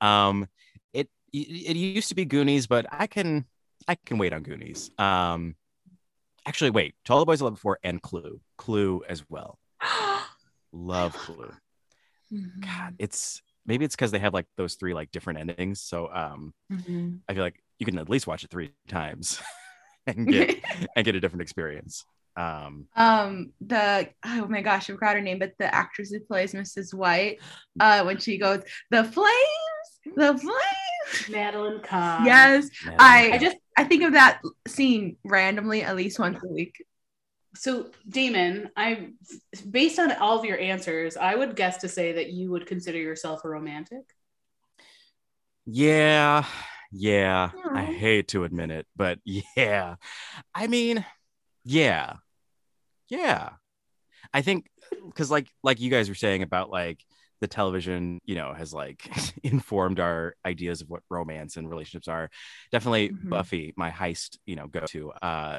Um, 0.00 0.46
it 0.92 1.08
it 1.32 1.76
used 1.76 2.08
to 2.08 2.14
be 2.14 2.24
Goonies, 2.24 2.66
but 2.66 2.86
I 2.90 3.06
can 3.06 3.46
I 3.88 3.96
can 4.06 4.18
wait 4.18 4.32
on 4.32 4.42
Goonies. 4.42 4.90
Um, 4.98 5.56
actually, 6.46 6.70
wait, 6.70 6.94
to 7.04 7.12
all 7.12 7.18
the 7.18 7.26
boys 7.26 7.40
I 7.42 7.44
loved 7.44 7.56
before 7.56 7.78
and 7.82 8.00
Clue, 8.00 8.40
Clue 8.58 9.02
as 9.08 9.24
well. 9.28 9.58
Love 10.72 11.12
Clue. 11.14 11.52
God, 12.60 12.94
it's 12.98 13.42
maybe 13.66 13.84
it's 13.84 13.94
because 13.94 14.10
they 14.10 14.18
have 14.18 14.32
like 14.34 14.46
those 14.56 14.74
three 14.74 14.94
like 14.94 15.10
different 15.10 15.38
endings. 15.38 15.80
So 15.80 16.08
um, 16.12 16.54
Mhm. 16.70 17.20
I 17.28 17.34
feel 17.34 17.42
like 17.42 17.61
you 17.82 17.86
can 17.86 17.98
at 17.98 18.08
least 18.08 18.28
watch 18.28 18.44
it 18.44 18.50
three 18.50 18.70
times 18.86 19.42
and 20.06 20.28
get 20.28 20.62
and 20.96 21.04
get 21.04 21.16
a 21.16 21.20
different 21.20 21.42
experience. 21.42 22.04
Um, 22.36 22.86
um 22.96 23.52
the 23.60 24.08
oh 24.24 24.46
my 24.48 24.62
gosh 24.62 24.88
i 24.88 24.94
forgot 24.94 25.16
her 25.16 25.20
name 25.20 25.38
but 25.38 25.52
the 25.58 25.68
actress 25.74 26.08
who 26.10 26.18
plays 26.20 26.54
mrs 26.54 26.94
white 26.94 27.40
uh 27.78 28.04
when 28.04 28.16
she 28.16 28.38
goes 28.38 28.62
the 28.90 29.04
flames 29.04 29.88
the 30.16 30.38
flames 30.38 31.28
Madeline 31.28 31.82
Kahn. 31.82 32.24
yes 32.24 32.70
man, 32.86 32.96
I- 32.98 33.32
I 33.34 33.38
just 33.38 33.58
i 33.76 33.84
think 33.84 34.02
of 34.04 34.14
that 34.14 34.40
scene 34.66 35.18
randomly 35.24 35.82
at 35.82 35.94
least 35.94 36.18
once 36.18 36.38
a 36.42 36.48
week 36.48 36.74
so 37.54 37.90
Damon, 38.08 38.70
I 38.78 39.10
based 39.70 39.98
on 39.98 40.10
all 40.12 40.38
of 40.38 40.46
your 40.46 40.58
answers, 40.58 41.18
I 41.18 41.34
would 41.34 41.54
guess 41.54 41.76
to 41.82 41.88
say 41.88 42.12
that 42.12 42.30
you 42.32 42.50
would 42.50 42.66
consider 42.66 42.96
yourself 42.96 43.44
a 43.44 43.48
romantic. 43.50 44.04
yeah, 45.66 46.46
yeah. 46.92 47.50
I 47.72 47.82
hate 47.84 48.28
to 48.28 48.44
admit 48.44 48.70
it, 48.70 48.86
but 48.96 49.18
yeah. 49.56 49.96
I 50.54 50.66
mean, 50.66 51.04
yeah, 51.64 52.14
yeah. 53.08 53.50
I 54.32 54.42
think 54.42 54.66
because 55.06 55.30
like 55.30 55.48
like 55.62 55.80
you 55.80 55.90
guys 55.90 56.08
were 56.08 56.14
saying 56.14 56.42
about 56.42 56.70
like 56.70 57.00
the 57.40 57.48
television, 57.48 58.20
you 58.24 58.34
know, 58.36 58.52
has 58.54 58.72
like 58.72 59.10
informed 59.42 59.98
our 60.00 60.34
ideas 60.46 60.80
of 60.80 60.88
what 60.88 61.02
romance 61.10 61.56
and 61.56 61.68
relationships 61.68 62.08
are. 62.08 62.30
Definitely 62.70 63.10
Mhm. 63.10 63.28
Buffy, 63.30 63.74
my 63.76 63.90
heist, 63.90 64.38
you 64.46 64.56
know, 64.56 64.66
go 64.68 64.80
to. 64.88 65.10
Uh, 65.12 65.58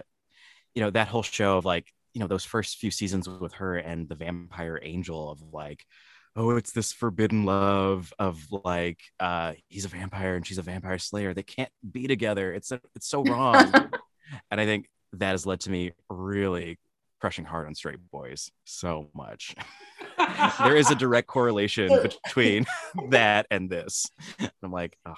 you 0.76 0.82
know, 0.82 0.90
that 0.90 1.08
whole 1.08 1.24
show 1.24 1.58
of 1.58 1.66
like, 1.66 1.92
you 2.14 2.20
know, 2.20 2.28
those 2.28 2.46
first 2.46 2.78
few 2.78 2.90
seasons 2.92 3.28
with 3.30 3.54
her 3.54 3.76
and 3.78 4.10
the 4.10 4.16
vampire 4.16 4.80
angel 4.82 5.30
of 5.32 5.42
like, 5.52 5.86
oh, 6.36 6.52
it's 6.52 6.72
this 6.72 6.92
forbidden 6.92 7.46
love 7.46 8.14
of 8.18 8.44
like, 8.52 9.00
uh, 9.20 9.54
he's 9.68 9.86
a 9.86 9.90
vampire 9.90 10.36
and 10.36 10.46
she's 10.46 10.58
a 10.58 10.64
vampire 10.64 10.98
slayer. 10.98 11.34
They 11.34 11.44
can't 11.44 11.72
be 11.90 12.08
together. 12.08 12.54
It's 12.54 12.72
it's 12.96 13.08
so 13.08 13.24
wrong. 13.24 13.72
and 14.52 14.60
I 14.60 14.66
think 14.66 14.90
that 15.14 15.32
has 15.32 15.46
led 15.46 15.62
to 15.62 15.72
me 15.72 15.92
really 16.10 16.80
crushing 17.24 17.46
hard 17.46 17.68
on 17.68 17.76
straight 17.76 18.00
boys 18.12 18.52
so 18.66 19.10
much. 19.14 19.56
there 20.60 20.76
is 20.76 20.92
a 20.92 20.96
direct 20.96 21.28
correlation 21.28 21.90
between 22.02 22.66
that 23.10 23.46
and 23.50 23.70
this. 23.70 24.08
I'm 24.62 24.72
like, 24.72 24.98
oh, 25.06 25.14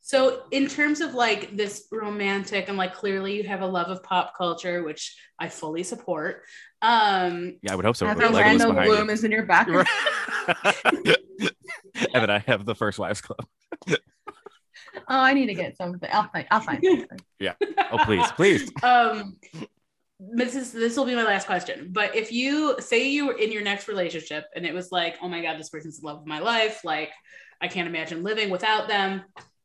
So, 0.00 0.42
in 0.50 0.66
terms 0.66 1.00
of 1.00 1.14
like 1.14 1.56
this 1.56 1.86
romantic, 1.90 2.68
and 2.68 2.76
like 2.76 2.94
clearly 2.94 3.36
you 3.36 3.44
have 3.44 3.62
a 3.62 3.66
love 3.66 3.88
of 3.88 4.02
pop 4.02 4.36
culture, 4.36 4.82
which 4.82 5.16
I 5.38 5.48
fully 5.48 5.82
support. 5.82 6.42
Um, 6.82 7.56
yeah, 7.62 7.72
I 7.72 7.76
would 7.76 7.84
hope 7.84 7.96
so. 7.96 8.06
As 8.06 8.16
with 8.16 8.26
Legolas 8.26 8.34
Orlando 8.34 8.68
behind 8.68 8.88
you. 8.88 8.96
Bloom 8.96 9.10
is 9.10 9.24
in 9.24 9.30
your 9.30 9.46
back. 9.46 9.68
And 10.46 12.14
then 12.14 12.30
I 12.30 12.38
have 12.40 12.64
the 12.64 12.74
first 12.74 12.98
wives 12.98 13.20
club. 13.20 13.46
Oh, 15.08 15.20
I 15.20 15.34
need 15.34 15.46
to 15.46 15.54
get 15.54 15.76
something. 15.76 16.08
I'll 16.10 16.28
find. 16.28 16.46
I'll 16.50 16.60
find 16.60 16.82
something. 16.82 17.20
Oh, 17.92 17.98
please, 17.98 18.26
please. 18.32 18.70
um 18.82 19.36
this 20.18 20.54
is 20.54 20.72
this 20.72 20.96
will 20.96 21.04
be 21.04 21.14
my 21.14 21.22
last 21.22 21.46
question 21.46 21.90
but 21.92 22.16
if 22.16 22.32
you 22.32 22.74
say 22.80 23.06
you 23.06 23.26
were 23.26 23.36
in 23.36 23.52
your 23.52 23.60
next 23.60 23.86
relationship 23.86 24.46
and 24.56 24.64
it 24.64 24.72
was 24.72 24.90
like 24.90 25.18
oh 25.20 25.28
my 25.28 25.42
god 25.42 25.58
this 25.58 25.68
person's 25.68 26.00
the 26.00 26.06
love 26.06 26.20
of 26.20 26.26
my 26.26 26.38
life 26.38 26.80
like 26.84 27.12
i 27.60 27.68
can't 27.68 27.86
imagine 27.86 28.22
living 28.22 28.48
without 28.48 28.88
them 28.88 29.22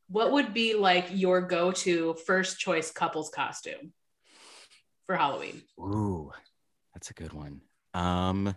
what 0.10 0.34
would 0.34 0.54
be 0.54 0.74
like 0.74 1.08
your 1.10 1.40
go-to 1.40 2.14
first 2.26 2.60
choice 2.60 2.92
couples 2.92 3.30
costume 3.30 3.94
for 5.06 5.16
halloween 5.16 5.62
Ooh, 5.80 6.32
that's 6.94 7.10
a 7.10 7.14
good 7.14 7.34
one. 7.34 7.62
Um. 7.94 8.56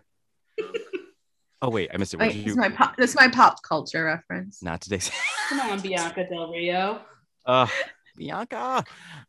Oh 1.64 1.70
wait, 1.70 1.88
I 1.94 1.96
missed 1.96 2.12
it. 2.12 2.20
Wait, 2.20 2.28
did 2.32 2.36
this 2.40 2.44
you? 2.44 2.50
is 2.52 2.56
my 2.58 2.68
pop. 2.68 2.94
This 2.98 3.10
is 3.10 3.16
my 3.16 3.28
pop 3.28 3.62
culture 3.62 4.04
reference. 4.04 4.62
Not 4.62 4.82
today's. 4.82 5.10
come 5.48 5.60
on 5.60 5.80
bianca 5.80 6.26
del 6.28 6.50
rio 6.52 7.00
uh, 7.46 7.66
Bianca. 8.18 8.84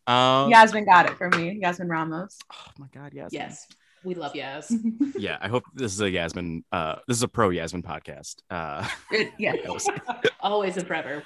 Um, 0.05 0.49
Yasmin 0.49 0.83
got 0.83 1.09
it 1.09 1.17
for 1.17 1.29
me. 1.29 1.57
Yasmin 1.61 1.87
Ramos. 1.87 2.37
Oh 2.51 2.71
my 2.77 2.87
God, 2.93 3.13
Yasmin. 3.13 3.41
yes 3.41 3.67
we 4.03 4.15
love 4.15 4.33
yaz 4.33 4.69
Yeah, 5.17 5.37
I 5.41 5.47
hope 5.47 5.63
this 5.73 5.93
is 5.93 6.01
a 6.01 6.09
Yasmin. 6.09 6.63
Uh, 6.73 6.95
this 7.07 7.15
is 7.17 7.23
a 7.23 7.27
pro 7.29 7.49
Yasmin 7.51 7.83
podcast. 7.83 8.35
Uh, 8.49 8.85
It- 9.11 9.31
yeah. 9.39 9.53
always 10.41 10.77
and 10.77 10.85
forever 10.85 11.23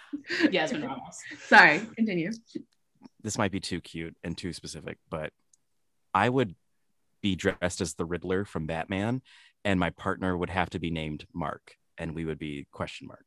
yasmin 0.50 0.84
ramos 0.84 1.20
Sorry. 1.48 1.82
Continue. 1.98 2.32
this 3.24 3.38
might 3.38 3.52
be 3.52 3.60
too 3.60 3.82
cute 3.82 4.16
and 4.24 4.38
too 4.38 4.54
specific, 4.54 4.98
but 5.10 5.34
I 6.14 6.30
would 6.30 6.56
be 7.22 7.36
dressed 7.36 7.82
as 7.82 7.96
the 7.96 8.06
Riddler 8.06 8.46
from 8.46 8.66
Batman, 8.66 9.22
and 9.66 9.80
my 9.80 9.90
partner 9.92 10.38
would 10.38 10.50
have 10.50 10.70
to 10.72 10.80
be 10.80 10.92
named 10.92 11.26
Mark, 11.34 11.76
and 11.98 12.16
we 12.16 12.26
would 12.26 12.40
be 12.40 12.68
question 12.72 13.08
mark. 13.08 13.26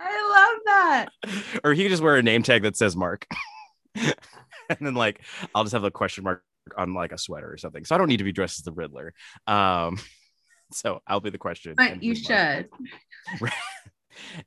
I 0.00 0.28
love 0.30 0.60
that. 0.66 1.60
or 1.64 1.72
he 1.72 1.82
could 1.82 1.90
just 1.90 2.02
wear 2.02 2.16
a 2.16 2.22
name 2.22 2.42
tag 2.42 2.62
that 2.62 2.76
says 2.76 2.96
Mark. 2.96 3.26
and 3.94 4.78
then 4.80 4.94
like 4.94 5.22
I'll 5.54 5.64
just 5.64 5.72
have 5.72 5.84
a 5.84 5.90
question 5.90 6.24
mark 6.24 6.42
on 6.76 6.94
like 6.94 7.12
a 7.12 7.18
sweater 7.18 7.50
or 7.50 7.56
something. 7.56 7.84
So 7.84 7.94
I 7.94 7.98
don't 7.98 8.08
need 8.08 8.18
to 8.18 8.24
be 8.24 8.32
dressed 8.32 8.58
as 8.58 8.64
the 8.64 8.72
Riddler. 8.72 9.14
Um 9.46 9.98
so 10.72 11.00
I'll 11.06 11.20
be 11.20 11.30
the 11.30 11.38
question. 11.38 11.74
But 11.76 12.02
you 12.02 12.14
should. 12.14 12.68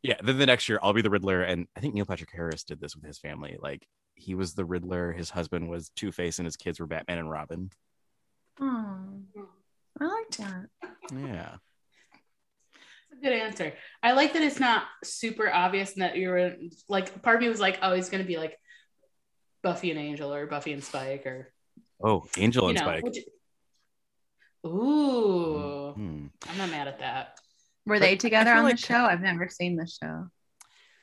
yeah, 0.03 0.17
then 0.23 0.37
the 0.37 0.45
next 0.45 0.69
year 0.69 0.79
I'll 0.83 0.93
be 0.93 1.01
the 1.01 1.09
Riddler. 1.09 1.41
And 1.41 1.67
I 1.75 1.79
think 1.79 1.93
Neil 1.93 2.05
Patrick 2.05 2.31
Harris 2.31 2.63
did 2.63 2.79
this 2.79 2.95
with 2.95 3.05
his 3.05 3.17
family. 3.17 3.57
Like 3.59 3.87
he 4.15 4.35
was 4.35 4.53
the 4.53 4.65
Riddler, 4.65 5.13
his 5.13 5.29
husband 5.29 5.69
was 5.69 5.89
Two 5.95 6.11
Face, 6.11 6.39
and 6.39 6.45
his 6.45 6.57
kids 6.57 6.79
were 6.79 6.87
Batman 6.87 7.19
and 7.19 7.31
Robin. 7.31 7.71
Oh, 8.59 8.97
I 10.01 10.05
like 10.05 10.31
that. 10.37 10.65
Yeah. 11.11 11.55
That's 13.09 13.21
a 13.21 13.23
good 13.23 13.33
answer. 13.33 13.73
I 14.03 14.11
like 14.13 14.33
that 14.33 14.41
it's 14.41 14.59
not 14.59 14.83
super 15.03 15.51
obvious 15.51 15.93
and 15.93 16.01
that 16.03 16.15
you're 16.17 16.55
like 16.87 17.21
part 17.21 17.37
of 17.37 17.41
me 17.41 17.49
was 17.49 17.59
like, 17.59 17.79
oh, 17.81 17.93
he's 17.93 18.09
gonna 18.09 18.23
be 18.23 18.37
like 18.37 18.57
Buffy 19.63 19.91
and 19.91 19.99
Angel 19.99 20.33
or 20.33 20.45
Buffy 20.47 20.73
and 20.73 20.83
Spike 20.83 21.25
or 21.25 21.51
Oh, 22.01 22.25
Angel 22.37 22.67
and 22.69 22.77
know. 22.77 22.83
Spike. 22.85 23.03
which- 23.03 23.17
Ooh, 24.65 25.93
Hmm. 25.95 26.27
I'm 26.49 26.57
not 26.57 26.69
mad 26.69 26.87
at 26.87 26.99
that. 26.99 27.39
Were 27.85 27.95
But 27.95 28.01
they 28.01 28.15
together 28.15 28.51
on 28.51 28.63
like- 28.63 28.75
the 28.75 28.81
show? 28.81 28.95
I've 29.05 29.21
never 29.21 29.47
seen 29.49 29.75
the 29.75 29.87
show. 29.87 30.27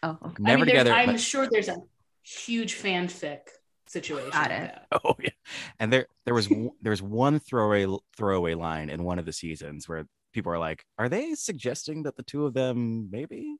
Oh, 0.03 0.19
okay. 0.27 0.35
Never 0.43 0.53
I 0.53 0.57
mean, 0.57 0.67
together. 0.67 0.93
I'm 0.93 1.07
but- 1.13 1.21
sure 1.21 1.49
there's 1.51 1.69
a 1.69 1.77
huge 2.23 2.75
fanfic 2.77 3.41
situation. 3.89 4.30
Got 4.30 4.51
it. 4.51 4.72
that. 4.72 4.87
Oh 5.05 5.14
yeah, 5.20 5.30
and 5.78 5.93
there 5.93 6.07
there 6.24 6.34
was 6.34 6.49
w- 6.49 6.72
there 6.80 6.91
was 6.91 7.03
one 7.03 7.39
throwaway 7.39 7.87
throwaway 8.16 8.55
line 8.55 8.91
in 8.91 9.05
one 9.05 9.18
of 9.18 9.26
the 9.26 9.32
seasons 9.32 9.89
where 9.89 10.07
people 10.32 10.53
are 10.53 10.59
like, 10.59 10.84
"Are 10.99 11.09
they 11.09 11.34
suggesting 11.34 12.05
that 12.05 12.16
the 12.16 12.22
two 12.22 12.47
of 12.47 12.55
them 12.55 13.09
maybe?" 13.11 13.57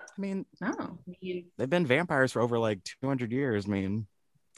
I 0.00 0.20
mean, 0.20 0.46
oh. 0.62 0.72
no, 0.78 0.98
they've 1.58 1.70
been 1.70 1.86
vampires 1.86 2.32
for 2.32 2.40
over 2.40 2.58
like 2.58 2.82
two 2.84 3.06
hundred 3.06 3.32
years. 3.32 3.66
I 3.66 3.70
mean, 3.70 4.06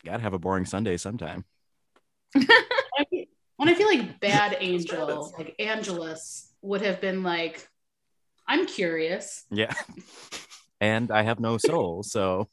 gotta 0.05 0.23
have 0.23 0.35
a 0.35 0.39
boring 0.39 0.67
Sunday 0.67 0.97
sometime. 0.97 1.45
I 2.37 3.27
when 3.57 3.69
I 3.69 3.75
feel 3.75 3.89
like 3.89 4.21
Bad 4.21 4.57
Angel, 4.61 5.33
like 5.37 5.55
Angelus, 5.59 6.53
would 6.63 6.83
have 6.83 7.01
been 7.01 7.23
like, 7.23 7.67
I'm 8.47 8.67
curious. 8.67 9.45
Yeah, 9.51 9.75
and 10.81 11.11
I 11.11 11.23
have 11.23 11.41
no 11.41 11.59
soul, 11.59 12.03
so 12.03 12.49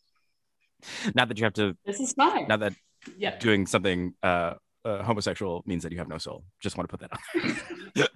not 1.16 1.28
that 1.30 1.38
you 1.38 1.44
have 1.46 1.54
to. 1.54 1.76
This 1.86 2.00
is 2.00 2.14
fine. 2.14 2.48
Not 2.48 2.60
that 2.62 2.74
Yep. 3.18 3.42
doing 3.42 3.66
something 3.68 4.14
uh, 4.24 4.54
uh 4.86 5.04
homosexual 5.04 5.62
means 5.66 5.84
that 5.84 5.92
you 5.92 5.98
have 5.98 6.08
no 6.08 6.18
soul. 6.18 6.46
Just 6.62 6.78
want 6.78 6.90
to 6.90 6.98
put 6.98 7.02
that 7.02 7.12
on. 7.12 8.08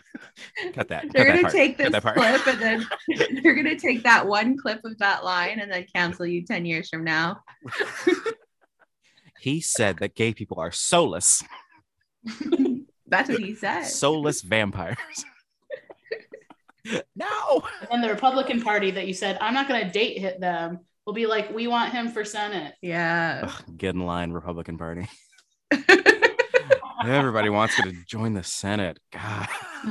Cut 0.73 0.87
that. 0.87 1.05
they're 1.11 1.25
Cut 1.25 1.31
gonna 1.31 1.41
part. 1.41 1.53
take 1.53 1.77
this 1.77 1.91
that 1.91 2.03
part. 2.03 2.15
clip 2.15 2.47
and 2.47 2.61
then 2.61 2.87
they're 3.43 3.53
gonna 3.55 3.77
take 3.77 4.03
that 4.03 4.25
one 4.25 4.57
clip 4.57 4.79
of 4.85 4.97
that 4.99 5.25
line 5.25 5.59
and 5.59 5.69
then 5.71 5.85
cancel 5.93 6.25
you 6.25 6.45
ten 6.45 6.63
years 6.65 6.87
from 6.89 7.03
now. 7.03 7.41
He 9.39 9.59
said 9.61 9.97
that 9.99 10.15
gay 10.15 10.33
people 10.33 10.59
are 10.59 10.71
soulless. 10.71 11.43
That's 13.07 13.29
what 13.29 13.39
he 13.39 13.55
said. 13.55 13.83
soulless 13.83 14.41
vampires. 14.41 14.97
no. 17.15 17.63
And 17.81 17.89
then 17.91 18.01
the 18.01 18.09
Republican 18.09 18.61
Party 18.61 18.91
that 18.91 19.07
you 19.07 19.13
said, 19.13 19.37
I'm 19.41 19.53
not 19.53 19.67
going 19.67 19.85
to 19.85 19.91
date 19.91 20.17
hit 20.19 20.39
them, 20.39 20.79
will 21.07 21.13
be 21.13 21.25
like, 21.25 21.51
we 21.55 21.67
want 21.67 21.91
him 21.93 22.09
for 22.09 22.23
Senate. 22.25 22.75
yeah. 22.81 23.41
Ugh, 23.45 23.63
get 23.77 23.95
in 23.95 24.05
line, 24.05 24.31
Republican 24.31 24.77
Party. 24.77 25.07
Everybody 27.05 27.49
wants 27.49 27.79
me 27.79 27.91
to 27.91 27.97
join 28.05 28.33
the 28.33 28.43
Senate. 28.43 28.99
God. 29.13 29.47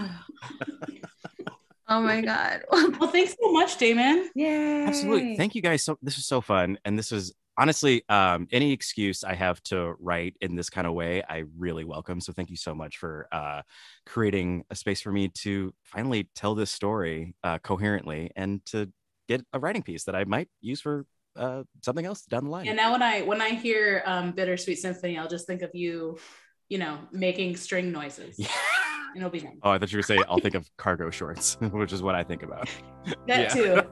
oh 1.88 2.00
my 2.02 2.20
god. 2.20 2.62
Well, 2.70 3.10
thanks 3.10 3.34
so 3.40 3.50
much, 3.52 3.78
Damon. 3.78 4.28
Yay. 4.34 4.84
Absolutely. 4.84 5.36
Thank 5.36 5.54
you 5.54 5.62
guys. 5.62 5.82
So 5.82 5.96
this 6.02 6.16
was 6.16 6.26
so 6.26 6.42
fun. 6.42 6.78
And 6.84 6.98
this 6.98 7.12
is 7.12 7.32
honestly 7.58 8.02
um 8.10 8.46
any 8.52 8.72
excuse 8.72 9.24
I 9.24 9.34
have 9.34 9.62
to 9.64 9.94
write 9.98 10.36
in 10.42 10.54
this 10.54 10.68
kind 10.68 10.86
of 10.86 10.92
way, 10.92 11.22
I 11.26 11.44
really 11.56 11.84
welcome. 11.84 12.20
So 12.20 12.34
thank 12.34 12.50
you 12.50 12.56
so 12.56 12.74
much 12.74 12.98
for 12.98 13.26
uh 13.32 13.62
creating 14.04 14.64
a 14.70 14.76
space 14.76 15.00
for 15.00 15.12
me 15.12 15.28
to 15.28 15.72
finally 15.82 16.28
tell 16.34 16.54
this 16.54 16.70
story 16.70 17.34
uh 17.42 17.58
coherently 17.58 18.30
and 18.36 18.64
to 18.66 18.92
get 19.28 19.44
a 19.52 19.58
writing 19.58 19.82
piece 19.82 20.04
that 20.04 20.14
I 20.14 20.24
might 20.24 20.48
use 20.60 20.80
for 20.80 21.04
uh 21.36 21.64
something 21.84 22.06
else 22.06 22.22
down 22.22 22.44
the 22.44 22.50
line. 22.50 22.66
And 22.66 22.76
now 22.76 22.92
when 22.92 23.02
I 23.02 23.22
when 23.22 23.40
I 23.40 23.50
hear 23.50 24.02
um, 24.06 24.32
Bittersweet 24.32 24.78
Symphony, 24.78 25.18
I'll 25.18 25.28
just 25.28 25.46
think 25.46 25.62
of 25.62 25.74
you, 25.74 26.18
you 26.68 26.78
know, 26.78 26.98
making 27.12 27.56
string 27.56 27.92
noises. 27.92 28.38
Yeah. 28.38 28.48
And 29.14 29.22
it'll 29.22 29.30
be 29.30 29.40
nice. 29.40 29.56
Oh, 29.62 29.70
I 29.70 29.78
thought 29.78 29.90
you 29.92 29.98
were 29.98 30.02
saying 30.02 30.22
I'll 30.28 30.40
think 30.40 30.54
of 30.54 30.68
cargo 30.76 31.10
shorts, 31.10 31.56
which 31.72 31.92
is 31.92 32.02
what 32.02 32.14
I 32.14 32.22
think 32.22 32.42
about. 32.42 32.68
That 33.28 33.54
yeah. 33.54 33.82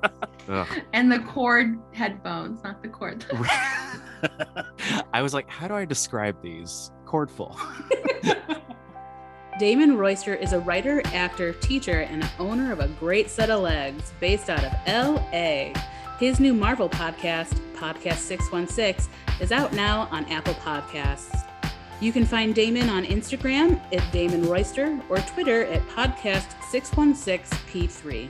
too. 0.48 0.64
And 0.92 1.10
the 1.10 1.20
cord 1.20 1.78
headphones, 1.92 2.62
not 2.64 2.82
the 2.82 2.88
cord. 2.88 3.24
I 5.12 5.22
was 5.22 5.32
like, 5.32 5.48
how 5.48 5.68
do 5.68 5.74
I 5.74 5.84
describe 5.84 6.42
these? 6.42 6.90
Cordful. 7.06 7.56
Damon 9.58 9.96
Royster 9.96 10.34
is 10.34 10.52
a 10.52 10.58
writer, 10.58 11.00
actor, 11.06 11.52
teacher, 11.52 12.00
and 12.00 12.28
owner 12.40 12.72
of 12.72 12.80
a 12.80 12.88
great 12.88 13.30
set 13.30 13.50
of 13.50 13.62
legs 13.62 14.12
based 14.18 14.50
out 14.50 14.64
of 14.64 14.72
LA. 14.88 15.72
His 16.18 16.40
new 16.40 16.52
Marvel 16.52 16.88
podcast, 16.88 17.56
Podcast 17.76 18.16
616, 18.16 19.08
is 19.40 19.52
out 19.52 19.72
now 19.72 20.08
on 20.10 20.24
Apple 20.24 20.54
Podcasts. 20.54 21.48
You 22.00 22.10
can 22.10 22.26
find 22.26 22.52
Damon 22.52 22.90
on 22.90 23.04
Instagram 23.04 23.80
at 23.94 24.12
Damon 24.12 24.42
Royster 24.42 25.00
or 25.08 25.18
Twitter 25.18 25.66
at 25.66 25.86
Podcast616P3. 25.88 28.28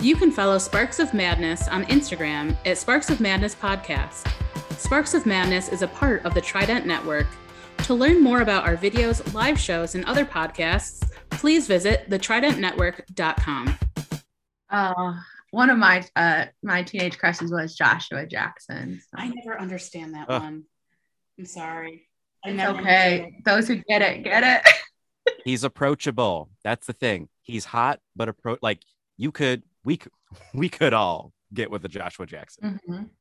You 0.00 0.16
can 0.16 0.32
follow 0.32 0.56
Sparks 0.56 1.00
of 1.00 1.12
Madness 1.12 1.68
on 1.68 1.84
Instagram 1.84 2.56
at 2.64 2.78
Sparks 2.78 3.10
of 3.10 3.20
Madness 3.20 3.54
Podcast. 3.54 4.26
Sparks 4.78 5.12
of 5.12 5.26
Madness 5.26 5.68
is 5.68 5.82
a 5.82 5.88
part 5.88 6.24
of 6.24 6.32
the 6.32 6.40
Trident 6.40 6.86
Network. 6.86 7.26
To 7.90 7.94
learn 7.96 8.22
more 8.22 8.40
about 8.40 8.68
our 8.68 8.76
videos, 8.76 9.34
live 9.34 9.58
shows, 9.58 9.96
and 9.96 10.04
other 10.04 10.24
podcasts, 10.24 11.10
please 11.30 11.66
visit 11.66 12.08
thetridentnetwork.com. 12.08 13.78
Uh, 14.70 15.14
one 15.50 15.70
of 15.70 15.76
my 15.76 16.06
uh 16.14 16.44
my 16.62 16.84
teenage 16.84 17.18
crushes 17.18 17.50
was 17.50 17.74
Joshua 17.74 18.26
Jackson. 18.26 19.00
so 19.00 19.08
I 19.20 19.26
never 19.34 19.60
understand 19.60 20.14
that 20.14 20.26
Ugh. 20.30 20.40
one. 20.40 20.62
I'm 21.36 21.44
sorry. 21.46 22.06
I 22.44 22.50
It's 22.50 22.58
never 22.58 22.78
okay. 22.78 23.34
Those 23.44 23.66
who 23.66 23.82
get 23.88 24.02
it, 24.02 24.22
get 24.22 24.44
it. 24.44 24.72
He's 25.44 25.64
approachable. 25.64 26.48
That's 26.62 26.86
the 26.86 26.92
thing. 26.92 27.28
He's 27.42 27.64
hot, 27.64 27.98
but 28.14 28.28
appro- 28.28 28.58
like 28.62 28.78
you 29.16 29.32
could, 29.32 29.64
we 29.84 29.96
could, 29.96 30.12
we 30.54 30.68
could 30.68 30.94
all 30.94 31.32
get 31.52 31.72
with 31.72 31.82
the 31.82 31.88
Joshua 31.88 32.26
Jackson. 32.26 32.78
Mhm. 32.88 33.08